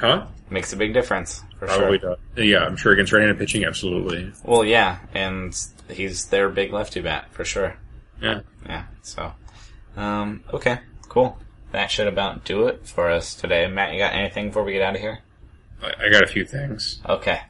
huh? 0.00 0.24
Makes 0.48 0.72
a 0.72 0.76
big 0.76 0.94
difference 0.94 1.42
for 1.58 1.66
Probably 1.66 1.98
sure. 1.98 2.16
not. 2.36 2.42
Yeah, 2.42 2.64
I'm 2.64 2.76
sure 2.76 2.92
against 2.92 3.12
right-handed 3.12 3.38
pitching, 3.38 3.64
absolutely. 3.64 4.32
Well, 4.42 4.64
yeah, 4.64 4.98
and 5.12 5.54
he's 5.90 6.26
their 6.26 6.48
big 6.48 6.72
lefty 6.72 7.00
bat 7.00 7.26
for 7.32 7.44
sure. 7.44 7.76
Yeah. 8.22 8.40
Yeah. 8.66 8.84
So, 9.02 9.32
um, 9.96 10.42
okay, 10.54 10.78
cool. 11.10 11.38
That 11.74 11.90
should 11.90 12.06
about 12.06 12.44
do 12.44 12.68
it 12.68 12.86
for 12.86 13.10
us 13.10 13.34
today. 13.34 13.66
Matt, 13.66 13.92
you 13.92 13.98
got 13.98 14.12
anything 14.14 14.46
before 14.46 14.62
we 14.62 14.74
get 14.74 14.82
out 14.82 14.94
of 14.94 15.00
here? 15.00 15.18
I, 15.82 16.06
I 16.06 16.08
got 16.08 16.22
a 16.22 16.28
few 16.28 16.44
things. 16.44 17.00
Okay. 17.04 17.40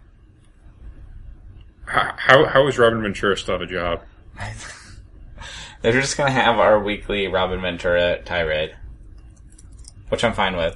How, 1.85 2.15
how, 2.17 2.45
how 2.47 2.67
is 2.67 2.79
Robin 2.79 3.03
Ventura 3.03 3.37
still 3.37 3.59
have 3.59 3.61
a 3.61 3.67
job? 3.67 4.01
They're 5.83 5.93
just 5.93 6.17
gonna 6.17 6.31
have 6.31 6.59
our 6.59 6.81
weekly 6.81 7.29
Robin 7.29 7.61
Ventura 7.61 8.23
tirade, 8.23 8.75
which 10.09 10.25
I'm 10.25 10.33
fine 10.33 10.57
with. 10.57 10.75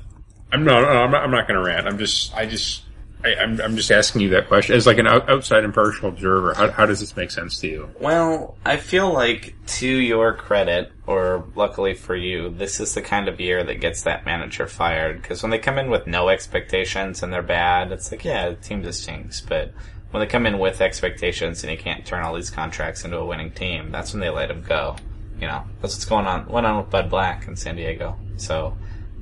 I'm 0.52 0.64
not. 0.64 0.82
No, 0.82 0.88
I'm 0.88 1.10
not. 1.10 1.22
I'm 1.22 1.30
not 1.30 1.48
going 1.48 1.58
to 1.58 1.64
rant. 1.64 1.86
I'm 1.86 1.96
just. 1.96 2.34
I 2.34 2.44
just. 2.44 2.82
I, 3.24 3.34
I'm. 3.34 3.60
I'm 3.60 3.76
just 3.76 3.90
asking 3.90 4.20
you 4.20 4.28
that 4.30 4.46
question 4.46 4.76
as 4.76 4.86
like 4.86 4.98
an 4.98 5.06
outside 5.08 5.64
impartial 5.64 6.08
observer. 6.08 6.54
How, 6.54 6.70
how 6.70 6.86
does 6.86 7.00
this 7.00 7.16
make 7.16 7.30
sense 7.30 7.58
to 7.60 7.68
you? 7.68 7.90
Well, 8.00 8.56
I 8.64 8.76
feel 8.76 9.12
like 9.12 9.54
to 9.78 9.88
your 9.88 10.34
credit, 10.34 10.92
or 11.06 11.44
luckily 11.56 11.94
for 11.94 12.14
you, 12.14 12.50
this 12.50 12.78
is 12.78 12.94
the 12.94 13.02
kind 13.02 13.28
of 13.28 13.40
year 13.40 13.64
that 13.64 13.80
gets 13.80 14.02
that 14.02 14.24
manager 14.24 14.68
fired. 14.68 15.20
Because 15.20 15.42
when 15.42 15.50
they 15.50 15.58
come 15.58 15.78
in 15.78 15.90
with 15.90 16.06
no 16.06 16.28
expectations 16.28 17.22
and 17.22 17.32
they're 17.32 17.42
bad, 17.42 17.90
it's 17.90 18.12
like, 18.12 18.24
yeah, 18.24 18.50
the 18.50 18.56
team 18.56 18.84
just 18.84 19.02
stinks. 19.02 19.40
But 19.40 19.72
when 20.10 20.20
they 20.20 20.26
come 20.26 20.46
in 20.46 20.58
with 20.58 20.80
expectations 20.80 21.64
and 21.64 21.72
you 21.72 21.78
can't 21.78 22.06
turn 22.06 22.24
all 22.24 22.34
these 22.34 22.50
contracts 22.50 23.04
into 23.04 23.18
a 23.18 23.26
winning 23.26 23.50
team, 23.50 23.90
that's 23.90 24.12
when 24.12 24.20
they 24.20 24.30
let 24.30 24.50
him 24.50 24.62
go. 24.62 24.96
You 25.40 25.46
know, 25.46 25.64
that's 25.80 25.94
what's 25.94 26.04
going 26.04 26.26
on. 26.26 26.46
Went 26.48 26.66
on 26.66 26.78
with 26.78 26.90
Bud 26.90 27.10
Black 27.10 27.46
in 27.46 27.56
San 27.56 27.76
Diego. 27.76 28.16
So, 28.36 28.76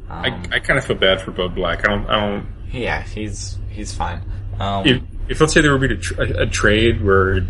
um, 0.09 0.25
I, 0.25 0.57
I 0.57 0.59
kind 0.61 0.79
of 0.79 0.85
feel 0.85 0.97
bad 0.97 1.21
for 1.21 1.31
Bud 1.31 1.55
Black. 1.55 1.87
I 1.87 1.89
don't. 1.89 2.07
I 2.07 2.21
don't. 2.21 2.56
Yeah, 2.73 3.03
he's 3.03 3.59
he's 3.71 3.93
fine. 3.93 4.23
Um, 4.59 4.87
If, 4.87 5.03
if 5.29 5.41
let's 5.41 5.53
say 5.53 5.61
there 5.61 5.77
would 5.77 5.89
be 5.89 5.95
a, 5.95 5.99
tr- 5.99 6.23
a, 6.23 6.47
trade 6.47 7.05
where 7.05 7.43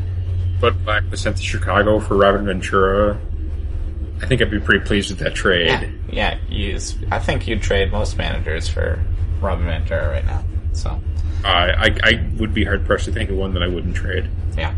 Bud 0.61 0.85
Black 0.85 1.05
was 1.11 1.21
sent 1.21 1.37
to 1.37 1.43
Chicago 1.43 2.01
for 2.01 2.17
Robin 2.17 2.45
Ventura, 2.45 3.19
I 4.23 4.27
think 4.27 4.43
I'd 4.43 4.51
be 4.51 4.59
pretty 4.59 4.85
pleased 4.85 5.11
with 5.11 5.21
that 5.21 5.35
trade. 5.35 5.93
yeah, 6.11 6.39
yeah, 6.51 6.79
I 7.11 7.19
think 7.19 7.47
you'd 7.47 7.62
trade 7.62 7.93
most 7.93 8.17
managers 8.19 8.69
for 8.69 9.03
Robin 9.41 9.67
Ventura 9.67 10.09
right 10.09 10.25
now. 10.25 10.45
So. 10.73 11.01
Uh, 11.45 11.49
I, 11.49 11.99
I 12.03 12.29
would 12.39 12.55
be 12.55 12.64
hard 12.64 12.87
pressed 12.87 13.05
to 13.05 13.12
think 13.12 13.31
of 13.31 13.37
one 13.37 13.55
that 13.55 13.62
I 13.62 13.69
wouldn't 13.69 13.95
trade. 13.95 14.29
Yeah. 14.57 14.75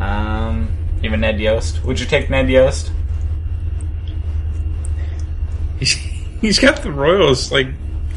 Um, 0.00 0.72
even 1.02 1.20
Ned 1.20 1.40
Yost. 1.40 1.84
Would 1.84 2.00
you 2.00 2.06
take 2.06 2.30
Ned 2.30 2.48
Yost? 2.48 2.92
He's, 5.78 5.92
he's 6.40 6.58
got 6.58 6.82
the 6.82 6.90
Royals 6.90 7.52
like 7.52 7.68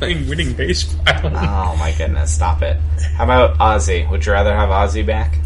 playing 0.02 0.28
winning 0.28 0.52
baseball. 0.54 1.00
Oh 1.08 1.76
my 1.78 1.94
goodness, 1.96 2.34
stop 2.34 2.64
it. 2.64 2.76
How 3.16 3.24
about 3.26 3.60
Ozzie? 3.62 4.08
Would 4.10 4.26
you 4.26 4.32
rather 4.32 4.56
have 4.56 4.72
Ozzie 4.72 5.04
back? 5.04 5.38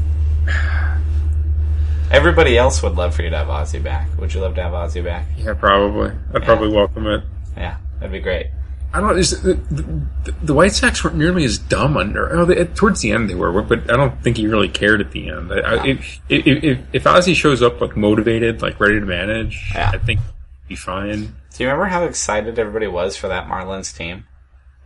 Everybody 2.10 2.58
else 2.58 2.82
would 2.82 2.94
love 2.96 3.14
for 3.14 3.24
you 3.24 3.30
to 3.32 3.38
have 3.38 3.50
Ozzie 3.50 3.80
back. 3.80 4.08
Would 4.18 4.34
you 4.34 4.40
love 4.40 4.56
to 4.56 4.64
have 4.64 4.74
Ozzie 4.74 5.02
back? 5.02 5.26
yeah, 5.38 5.54
probably. 5.54 6.12
I'd 6.34 6.44
probably 6.44 6.70
welcome 6.70 7.06
it. 7.08 7.24
Yeah, 7.58 7.76
that'd 8.00 8.14
be 8.14 8.20
great. 8.22 8.48
I 8.94 9.02
don't. 9.02 9.18
Is 9.20 9.42
the, 9.42 9.56
the, 9.56 10.32
the 10.44 10.54
White 10.54 10.72
Sox 10.72 11.04
weren't 11.04 11.18
nearly 11.18 11.44
as 11.44 11.58
dumb 11.58 11.98
under. 11.98 12.34
Oh, 12.34 12.46
they, 12.46 12.64
towards 12.64 13.02
the 13.02 13.12
end 13.12 13.30
they 13.30 13.36
were, 13.36 13.62
but 13.62 13.92
I 13.92 13.98
don't 13.98 14.24
think 14.24 14.38
he 14.38 14.48
really 14.48 14.70
cared 14.70 15.02
at 15.02 15.12
the 15.12 15.28
end. 15.28 15.52
I, 15.52 15.58
I, 15.58 15.86
if, 15.88 16.22
if 16.30 16.64
if 16.64 16.80
if 16.94 17.08
Ozzie 17.08 17.34
shows 17.34 17.62
up 17.62 17.82
like 17.82 17.98
motivated, 17.98 18.62
like 18.62 18.80
ready 18.80 19.02
to 19.02 19.06
manage, 19.06 19.72
Yeah. 19.76 19.92
I 19.94 19.98
think 19.98 20.22
he'd 20.22 20.70
be 20.70 20.76
fine. 20.76 21.36
Do 21.58 21.64
you 21.64 21.68
remember 21.68 21.86
how 21.88 22.06
excited 22.06 22.58
everybody 22.58 22.88
was 22.88 23.18
for 23.18 23.28
that 23.28 23.48
Marlins 23.50 23.94
team? 23.98 24.26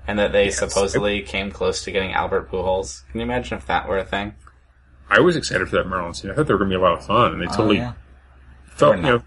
And 0.09 0.17
that 0.17 0.31
they 0.31 0.49
supposedly 0.49 1.21
came 1.21 1.51
close 1.51 1.83
to 1.83 1.91
getting 1.91 2.13
Albert 2.13 2.49
Pujols? 2.49 3.03
Can 3.11 3.19
you 3.19 3.25
imagine 3.25 3.59
if 3.59 3.67
that 3.67 3.87
were 3.87 3.99
a 3.99 4.03
thing? 4.03 4.33
I 5.07 5.19
was 5.19 5.35
excited 5.35 5.69
for 5.69 5.75
that 5.75 5.85
Marlins 5.85 6.19
team. 6.23 6.31
I 6.31 6.33
thought 6.33 6.47
they 6.47 6.53
were 6.53 6.57
going 6.57 6.71
to 6.71 6.77
be 6.77 6.81
a 6.81 6.83
lot 6.83 6.97
of 6.97 7.05
fun, 7.05 7.33
and 7.33 7.41
they 7.41 7.45
totally 7.45 7.77
Oh, 7.77 7.81
yeah. 7.83 7.93
felt 8.71 8.95
you 8.97 9.01
know 9.03 9.21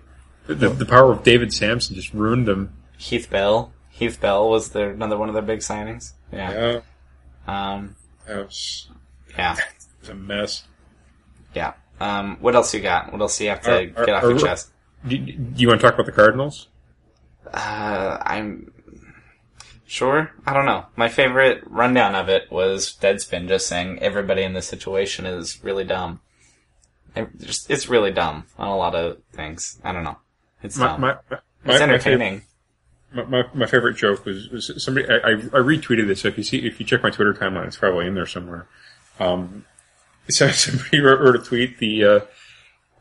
the, 0.49 0.68
the, 0.70 0.85
power 0.85 1.12
of 1.12 1.22
David 1.22 1.53
Samson 1.53 1.95
just 1.95 2.12
ruined 2.12 2.49
them. 2.49 2.72
Heath 2.99 3.30
Bell. 3.30 3.72
Heath 3.91 4.20
Bell 4.20 4.51
was 4.51 4.70
their, 4.70 4.91
another 4.91 5.16
one 5.16 5.28
of 5.28 5.35
their 5.35 5.43
big 5.43 5.61
signings. 5.61 6.14
Yeah. 6.33 6.80
Yeah, 7.47 7.72
Um, 7.76 7.95
that 8.26 8.39
was, 8.47 8.89
yeah. 9.39 9.53
it 9.59 9.64
was 10.01 10.09
a 10.09 10.14
mess. 10.14 10.64
Yeah. 11.55 11.74
Um, 12.01 12.39
what 12.41 12.57
else 12.57 12.74
you 12.74 12.80
got? 12.80 13.12
What 13.12 13.20
else 13.20 13.39
do 13.39 13.45
you 13.45 13.51
have 13.51 13.61
to 13.62 13.72
Are- 13.72 13.87
get 13.87 14.09
are- 14.09 14.14
off 14.16 14.22
your 14.24 14.39
chest? 14.41 14.70
Do, 15.07 15.16
do 15.16 15.33
you 15.62 15.68
want 15.68 15.80
to 15.80 15.87
talk 15.87 15.95
about 15.95 16.07
the 16.07 16.12
Cardinals? 16.12 16.66
Uh, 17.55 18.18
I'm 18.20 18.72
sure. 19.93 20.32
I 20.47 20.53
don't 20.55 20.64
know. 20.66 20.86
My 20.97 21.09
favorite 21.09 21.62
rundown 21.66 22.14
of 22.14 22.28
it 22.30 22.51
was 22.51 22.97
Deadspin 23.01 23.47
just 23.49 23.66
saying 23.66 23.99
everybody 24.01 24.43
in 24.43 24.55
this 24.55 24.66
situation 24.66 25.26
is 25.26 25.62
really 25.62 25.84
dumb. 25.84 26.20
It 27.14 27.28
just, 27.38 27.70
it's 27.70 27.88
really 27.90 28.11
dumb 28.11 28.45
on 28.59 28.68
a 28.68 28.76
lot 28.76 28.95
of 28.95 29.18
things. 29.32 29.78
I 29.84 29.93
don't 29.93 30.05
know. 30.05 30.16
It's 30.62 30.78
My, 30.78 30.86
dumb. 30.86 31.01
my, 31.03 31.09
my, 31.30 31.38
it's 31.64 31.78
favorite- 31.78 31.82
entertaining. 31.82 32.43
My, 33.14 33.24
my, 33.24 33.43
my 33.53 33.66
favorite 33.66 33.99
joke 33.99 34.24
was, 34.24 34.49
was 34.49 34.82
somebody 34.82 35.07
I, 35.07 35.16
I, 35.16 35.32
I 35.32 35.61
retweeted 35.61 36.07
this. 36.07 36.22
So 36.22 36.28
if 36.28 36.38
you 36.38 36.45
see 36.45 36.66
if 36.66 36.80
you 36.80 36.86
check 36.86 37.03
my 37.03 37.11
Twitter 37.11 37.34
timeline, 37.34 37.66
it's 37.66 37.76
probably 37.76 38.07
in 38.07 38.14
there 38.14 38.24
somewhere. 38.24 38.66
Um, 39.20 39.66
so 40.30 40.49
somebody 40.49 41.01
wrote, 41.01 41.20
wrote 41.20 41.36
a 41.36 41.38
tweet. 41.38 41.76
The, 41.78 42.05
uh, 42.05 42.20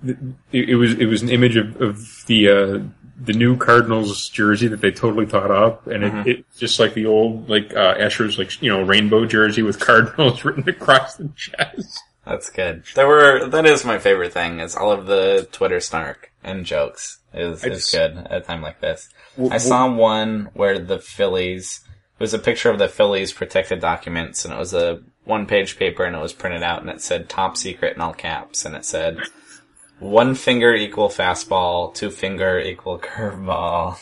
the 0.03 0.33
it 0.51 0.75
was 0.75 0.95
it 0.95 1.05
was 1.05 1.21
an 1.21 1.29
image 1.29 1.55
of, 1.55 1.79
of 1.81 2.25
the 2.27 2.49
uh, 2.49 2.79
the 3.23 3.33
new 3.33 3.55
Cardinals 3.57 4.29
jersey 4.29 4.67
that 4.67 4.81
they 4.81 4.91
totally 4.91 5.25
thought 5.25 5.51
up, 5.51 5.87
and 5.87 6.03
it, 6.03 6.27
it 6.27 6.45
just 6.57 6.79
like 6.79 6.93
the 6.93 7.05
old 7.05 7.49
like 7.49 7.73
uh, 7.73 7.95
Astros' 7.95 8.37
like 8.37 8.61
you 8.61 8.69
know 8.69 8.81
rainbow 8.81 9.25
jersey 9.25 9.61
with 9.61 9.79
Cardinals 9.85 10.43
written 10.43 10.67
across 10.67 11.15
the 11.15 11.29
chest. 11.35 12.01
That's 12.25 12.49
good. 12.49 12.83
There 12.93 13.07
were, 13.07 13.47
that 13.47 13.65
is 13.65 13.83
my 13.83 13.97
favorite 13.97 14.31
thing 14.31 14.59
is 14.59 14.75
all 14.75 14.91
of 14.91 15.07
the 15.07 15.47
Twitter 15.51 15.79
snark 15.79 16.31
and 16.43 16.65
jokes 16.65 17.17
is, 17.33 17.63
is 17.63 17.81
just- 17.81 17.91
good 17.91 18.15
at 18.17 18.31
a 18.31 18.41
time 18.41 18.61
like 18.61 18.79
this. 18.79 19.09
W- 19.37 19.51
I 19.53 19.57
saw 19.57 19.91
one 19.91 20.49
where 20.53 20.77
the 20.77 20.99
Phillies 20.99 21.81
it 22.19 22.23
was 22.23 22.33
a 22.35 22.39
picture 22.39 22.69
of 22.69 22.77
the 22.77 22.87
Phillies 22.87 23.33
protected 23.33 23.79
documents, 23.79 24.45
and 24.45 24.53
it 24.53 24.57
was 24.57 24.75
a 24.75 25.01
one-page 25.23 25.77
paper, 25.77 26.03
and 26.03 26.15
it 26.15 26.21
was 26.21 26.33
printed 26.33 26.61
out, 26.61 26.81
and 26.81 26.89
it 26.89 27.01
said 27.01 27.27
"top 27.29 27.57
secret" 27.57 27.95
in 27.95 28.01
all 28.01 28.13
caps, 28.13 28.63
and 28.65 28.75
it 28.75 28.85
said 28.85 29.17
one 30.01 30.35
finger 30.35 30.73
equal 30.73 31.09
fastball, 31.09 31.93
two 31.93 32.09
finger 32.11 32.59
equal 32.59 32.99
curveball. 33.09 33.97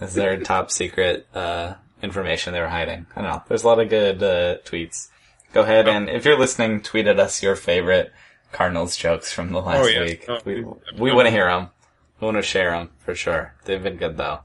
Is 0.00 0.14
their 0.14 0.40
top 0.42 0.70
secret 0.70 1.26
uh, 1.34 1.74
information 2.02 2.52
they 2.52 2.60
were 2.60 2.68
hiding? 2.68 3.06
I 3.14 3.20
don't 3.22 3.30
know. 3.30 3.42
There's 3.48 3.62
a 3.62 3.66
lot 3.68 3.78
of 3.80 3.88
good 3.88 4.22
uh, 4.22 4.58
tweets. 4.64 5.08
Go 5.52 5.62
ahead 5.62 5.88
and 5.88 6.08
if 6.08 6.24
you're 6.24 6.38
listening, 6.38 6.80
tweet 6.80 7.06
at 7.06 7.18
us 7.20 7.42
your 7.42 7.56
favorite 7.56 8.12
Cardinals 8.52 8.96
jokes 8.96 9.32
from 9.32 9.52
the 9.52 9.60
last 9.60 9.84
Oh, 9.84 9.86
yeah. 9.86 10.00
week. 10.04 10.24
Oh, 10.28 10.38
we 10.44 10.62
we- 10.62 10.74
we 10.98 11.12
want 11.12 11.26
to 11.26 11.30
hear 11.30 11.46
them. 11.46 11.68
We 12.20 12.24
want 12.26 12.36
to 12.36 12.42
share 12.42 12.70
them 12.72 12.90
for 12.98 13.14
sure. 13.14 13.54
They've 13.64 13.82
been 13.82 13.96
good 13.96 14.16
though. 14.16 14.40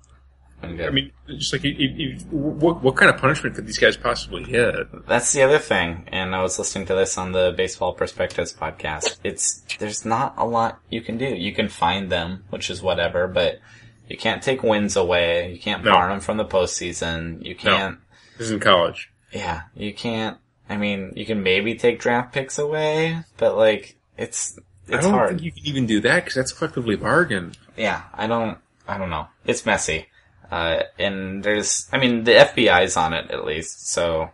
Good. 0.61 0.81
I 0.81 0.89
mean, 0.89 1.11
just 1.27 1.53
like, 1.53 1.63
you, 1.63 1.71
you, 1.71 1.89
you- 1.89 2.17
what, 2.31 2.81
what 2.81 2.95
kind 2.95 3.11
of 3.13 3.19
punishment 3.21 3.55
could 3.55 3.67
these 3.67 3.77
guys 3.77 3.95
possibly 3.97 4.43
get? 4.43 5.05
That's 5.07 5.31
the 5.31 5.43
other 5.43 5.59
thing, 5.59 6.05
and 6.11 6.33
I 6.35 6.41
was 6.41 6.57
listening 6.57 6.87
to 6.87 6.95
this 6.95 7.17
on 7.19 7.33
the 7.33 7.53
Baseball 7.55 7.93
Prospectus 7.93 8.51
podcast. 8.53 9.17
It's 9.23 9.61
there's 9.79 10.05
not 10.05 10.33
a 10.37 10.45
lot 10.45 10.79
you 10.89 11.01
can 11.01 11.17
do. 11.19 11.25
You 11.25 11.53
can 11.53 11.69
find 11.69 12.11
them, 12.11 12.45
which 12.49 12.69
is 12.71 12.81
whatever, 12.81 13.27
but 13.27 13.59
you 14.09 14.17
can't 14.17 14.41
take 14.41 14.63
wins 14.63 14.95
away. 14.95 15.51
You 15.53 15.59
can't 15.59 15.83
No. 15.83 15.91
bar 15.91 16.09
them 16.09 16.19
from 16.19 16.37
the 16.37 16.45
postseason. 16.45 17.45
You 17.45 17.55
can't. 17.55 17.99
This 18.37 18.47
is 18.47 18.51
in 18.53 18.59
college. 18.59 19.11
Yeah, 19.31 19.63
you 19.75 19.93
can't. 19.93 20.37
I 20.67 20.77
mean, 20.77 21.13
you 21.15 21.25
can 21.27 21.43
maybe 21.43 21.75
take 21.75 21.99
draft 21.99 22.33
picks 22.33 22.57
away, 22.57 23.19
but 23.37 23.55
like 23.55 23.97
it's 24.17 24.57
I 24.89 24.95
it's 24.95 25.05
don't 25.05 25.13
hard. 25.13 25.29
think 25.29 25.43
you 25.43 25.51
can 25.51 25.65
even 25.67 25.85
do 25.85 25.99
that 26.01 26.15
because 26.23 26.33
that's 26.35 26.51
collectively 26.53 26.95
bargained. 26.95 27.57
yeah, 27.77 28.03
I 28.13 28.25
don't. 28.25 28.57
I 28.87 28.97
don't 28.97 29.09
know. 29.11 29.27
It's 29.45 29.65
messy, 29.65 30.07
uh, 30.51 30.83
and 30.99 31.43
there's. 31.43 31.87
I 31.91 31.97
mean, 31.97 32.23
the 32.23 32.31
FBI's 32.31 32.97
on 32.97 33.13
it 33.13 33.31
at 33.31 33.45
least, 33.45 33.87
so 33.87 34.29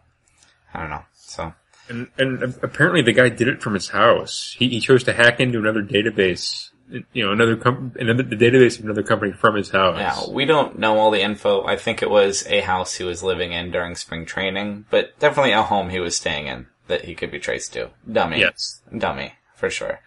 I 0.73 0.79
don't 0.81 0.89
know. 0.89 1.03
So 1.13 1.53
And, 1.89 2.07
and 2.17 2.43
apparently 2.61 3.01
the 3.01 3.13
guy 3.13 3.29
did 3.29 3.47
it 3.47 3.61
from 3.61 3.73
his 3.73 3.89
house. 3.89 4.55
He, 4.57 4.69
he 4.69 4.79
chose 4.79 5.03
to 5.05 5.13
hack 5.13 5.39
into 5.39 5.59
another 5.59 5.81
database, 5.81 6.69
you 7.13 7.25
know, 7.25 7.31
another 7.31 7.55
com- 7.55 7.93
another 7.99 8.23
the 8.23 8.35
database 8.35 8.77
of 8.79 8.85
another 8.85 9.03
company 9.03 9.31
from 9.31 9.55
his 9.55 9.69
house. 9.69 9.97
Yeah, 9.97 10.33
we 10.33 10.45
don't 10.45 10.77
know 10.79 10.97
all 10.97 11.11
the 11.11 11.21
info. 11.21 11.65
I 11.65 11.77
think 11.77 12.01
it 12.01 12.09
was 12.09 12.45
a 12.47 12.61
house 12.61 12.95
he 12.95 13.03
was 13.03 13.23
living 13.23 13.53
in 13.53 13.71
during 13.71 13.95
spring 13.95 14.25
training, 14.25 14.85
but 14.89 15.17
definitely 15.19 15.53
a 15.53 15.63
home 15.63 15.89
he 15.89 15.99
was 15.99 16.17
staying 16.17 16.47
in 16.47 16.67
that 16.87 17.05
he 17.05 17.15
could 17.15 17.31
be 17.31 17.39
traced 17.39 17.73
to. 17.73 17.89
Dummy. 18.11 18.39
Yes. 18.39 18.81
Dummy, 18.95 19.33
for 19.55 19.69
sure. 19.69 20.01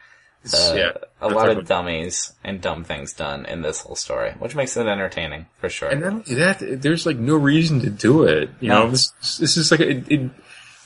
Uh, 0.52 0.74
yeah. 0.76 0.92
A 1.22 1.28
lot 1.28 1.48
of 1.48 1.66
dummies 1.66 2.32
and 2.44 2.60
dumb 2.60 2.84
things 2.84 3.12
done 3.14 3.46
in 3.46 3.62
this 3.62 3.80
whole 3.80 3.96
story, 3.96 4.32
which 4.38 4.54
makes 4.54 4.76
it 4.76 4.86
entertaining, 4.86 5.46
for 5.56 5.70
sure. 5.70 5.88
And 5.88 6.24
that, 6.26 6.58
there's 6.82 7.06
like 7.06 7.16
no 7.16 7.36
reason 7.36 7.80
to 7.80 7.88
do 7.90 8.24
it. 8.24 8.50
You 8.60 8.68
No. 8.68 8.84
know, 8.84 8.90
this 8.90 9.12
this 9.38 9.56
is 9.56 9.70
like 9.70 9.80
a, 9.80 9.88
it, 9.90 10.04
it, 10.12 10.30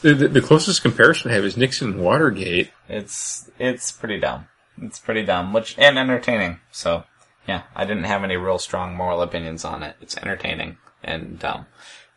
the, 0.03 0.15
the 0.15 0.29
the 0.29 0.41
closest 0.41 0.83
comparison 0.83 1.31
I 1.31 1.35
have 1.35 1.45
is 1.45 1.57
Nixon 1.57 1.93
and 1.95 2.01
Watergate. 2.03 2.71
It's, 2.89 3.51
it's 3.59 3.91
pretty 3.91 4.21
dumb. 4.21 4.47
It's 4.81 5.01
pretty 5.01 5.25
dumb, 5.25 5.53
which, 5.53 5.77
and 5.77 5.99
entertaining. 5.99 6.61
So, 6.71 7.03
yeah, 7.49 7.63
I 7.75 7.85
didn't 7.85 8.05
have 8.05 8.23
any 8.23 8.37
real 8.37 8.59
strong 8.61 8.95
moral 8.95 9.23
opinions 9.23 9.65
on 9.65 9.83
it. 9.83 9.97
It's 10.01 10.17
entertaining 10.17 10.77
and 11.03 11.37
dumb. 11.41 11.67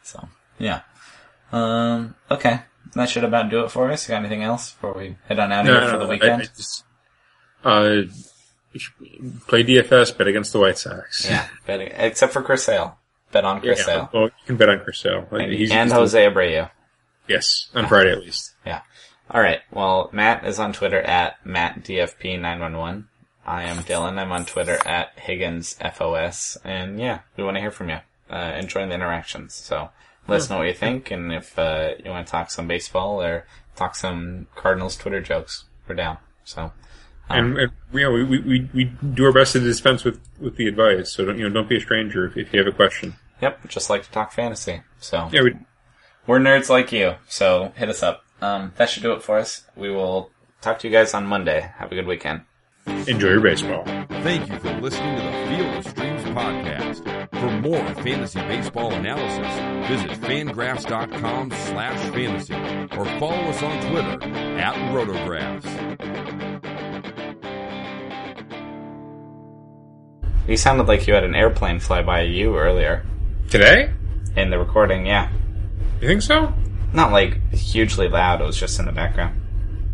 So, 0.03 0.29
yeah. 0.59 0.81
Um, 1.51 2.13
okay. 2.29 2.61
That 2.93 3.09
should 3.09 3.23
about 3.23 3.49
do 3.49 3.63
it 3.63 3.71
for 3.71 3.89
us. 3.91 4.05
Got 4.07 4.17
anything 4.17 4.43
else 4.43 4.71
before 4.73 4.93
we 4.93 5.15
head 5.27 5.39
on 5.39 5.51
out 5.51 5.67
of 5.67 5.73
here 5.75 5.89
for 5.89 5.97
the 5.97 6.05
I- 6.05 6.09
weekend? 6.09 6.41
I 6.43 6.45
just, 6.45 6.83
uh, 7.63 8.01
play 9.47 9.63
DFS, 9.63 10.17
bet 10.17 10.27
against 10.27 10.53
the 10.53 10.59
White 10.59 10.77
Sox. 10.77 11.25
yeah, 11.29 11.47
betting, 11.65 11.91
except 11.95 12.33
for 12.33 12.41
Chris 12.41 12.63
Sale. 12.63 12.97
Bet 13.31 13.45
on 13.45 13.61
Chris 13.61 13.79
Yeah, 13.79 13.85
Sale. 13.85 14.09
Well, 14.13 14.23
you 14.25 14.31
can 14.45 14.57
bet 14.57 14.69
on 14.69 14.79
Chris 14.81 14.99
Sale. 14.99 15.27
And, 15.31 15.51
He's- 15.53 15.71
and 15.71 15.91
Jose 15.91 16.19
Abreu. 16.29 16.69
Yes, 17.27 17.69
on 17.73 17.87
Friday 17.87 18.11
at 18.11 18.19
least. 18.19 18.53
Yeah. 18.65 18.81
All 19.29 19.41
right. 19.41 19.61
Well, 19.71 20.09
Matt 20.11 20.45
is 20.45 20.59
on 20.59 20.73
Twitter 20.73 20.99
at 21.01 21.41
MattDFP911. 21.45 23.05
I 23.45 23.63
am 23.63 23.77
Dylan. 23.77 24.19
I'm 24.19 24.31
on 24.31 24.45
Twitter 24.45 24.77
at 24.85 25.15
HigginsFOS. 25.17 26.57
And 26.63 26.99
yeah, 26.99 27.19
we 27.37 27.43
want 27.43 27.55
to 27.55 27.61
hear 27.61 27.71
from 27.71 27.89
you. 27.89 27.99
Uh, 28.29 28.53
enjoying 28.59 28.89
the 28.89 28.95
interactions. 28.95 29.53
So 29.53 29.89
let 30.27 30.41
us 30.41 30.49
know 30.49 30.57
what 30.57 30.67
you 30.67 30.73
think. 30.73 31.11
And 31.11 31.31
if 31.33 31.57
uh, 31.57 31.91
you 32.03 32.11
want 32.11 32.27
to 32.27 32.31
talk 32.31 32.51
some 32.51 32.67
baseball 32.67 33.21
or 33.21 33.45
talk 33.75 33.95
some 33.95 34.47
Cardinals 34.55 34.95
Twitter 34.97 35.21
jokes, 35.21 35.63
we're 35.87 35.95
down. 35.95 36.17
So 36.43 36.71
And, 37.37 37.57
and 37.57 37.71
you 37.93 38.01
know, 38.01 38.11
we, 38.11 38.23
we, 38.23 38.39
we, 38.39 38.69
we 38.73 38.83
do 38.85 39.25
our 39.25 39.31
best 39.31 39.53
to 39.53 39.59
dispense 39.59 40.03
with, 40.03 40.19
with 40.39 40.55
the 40.57 40.67
advice. 40.67 41.11
So 41.11 41.25
don't, 41.25 41.37
you 41.37 41.47
know, 41.47 41.53
don't 41.53 41.69
be 41.69 41.77
a 41.77 41.81
stranger 41.81 42.25
if, 42.25 42.37
if 42.37 42.53
you 42.53 42.59
have 42.59 42.67
a 42.67 42.75
question. 42.75 43.15
yep, 43.41 43.67
just 43.67 43.89
like 43.89 44.03
to 44.03 44.11
talk 44.11 44.31
fantasy. 44.31 44.81
So 44.99 45.29
Yeah, 45.31 45.41
we, 45.43 45.55
we're 46.27 46.39
nerds 46.39 46.69
like 46.69 46.91
you. 46.91 47.15
So 47.27 47.73
hit 47.75 47.89
us 47.89 48.03
up. 48.03 48.23
Um, 48.41 48.73
that 48.77 48.89
should 48.89 49.03
do 49.03 49.11
it 49.13 49.21
for 49.23 49.37
us. 49.37 49.65
We 49.75 49.89
will 49.91 50.31
talk 50.61 50.79
to 50.79 50.87
you 50.87 50.93
guys 50.93 51.13
on 51.13 51.25
Monday. 51.25 51.71
Have 51.77 51.91
a 51.91 51.95
good 51.95 52.07
weekend. 52.07 52.41
enjoy 52.87 53.29
your 53.29 53.41
baseball. 53.41 53.83
Thank 54.23 54.49
you 54.49 54.57
for 54.59 54.73
listening 54.81 55.15
to 55.17 55.23
the 55.23 55.55
Field 55.55 55.75
of 55.77 55.87
Streams 55.87 56.23
podcast. 56.35 57.29
For 57.39 57.51
more 57.61 57.83
fantasy 58.03 58.39
baseball 58.41 58.91
analysis, 58.93 59.89
visit 59.89 60.11
fangraphs.com 60.21 61.51
slash 61.51 62.13
fantasy 62.13 62.53
or 62.95 63.05
follow 63.19 63.49
us 63.49 63.63
on 63.63 63.89
Twitter 63.89 64.23
at 64.59 64.75
rotographs. 64.93 66.70
You 70.47 70.57
sounded 70.57 70.87
like 70.87 71.07
you 71.07 71.13
had 71.13 71.23
an 71.23 71.35
airplane 71.35 71.79
fly 71.79 72.01
by 72.01 72.21
you 72.21 72.57
earlier 72.57 73.05
Today? 73.49 73.91
in 74.35 74.49
the 74.49 74.57
recording. 74.59 75.05
Yeah, 75.05 75.29
You 76.01 76.07
think 76.07 76.21
so? 76.21 76.53
not 76.93 77.11
like 77.11 77.53
hugely 77.53 78.07
loud. 78.09 78.41
It 78.41 78.45
was 78.45 78.57
just 78.57 78.79
in 78.79 78.85
the 78.85 78.91
background. 78.91 79.40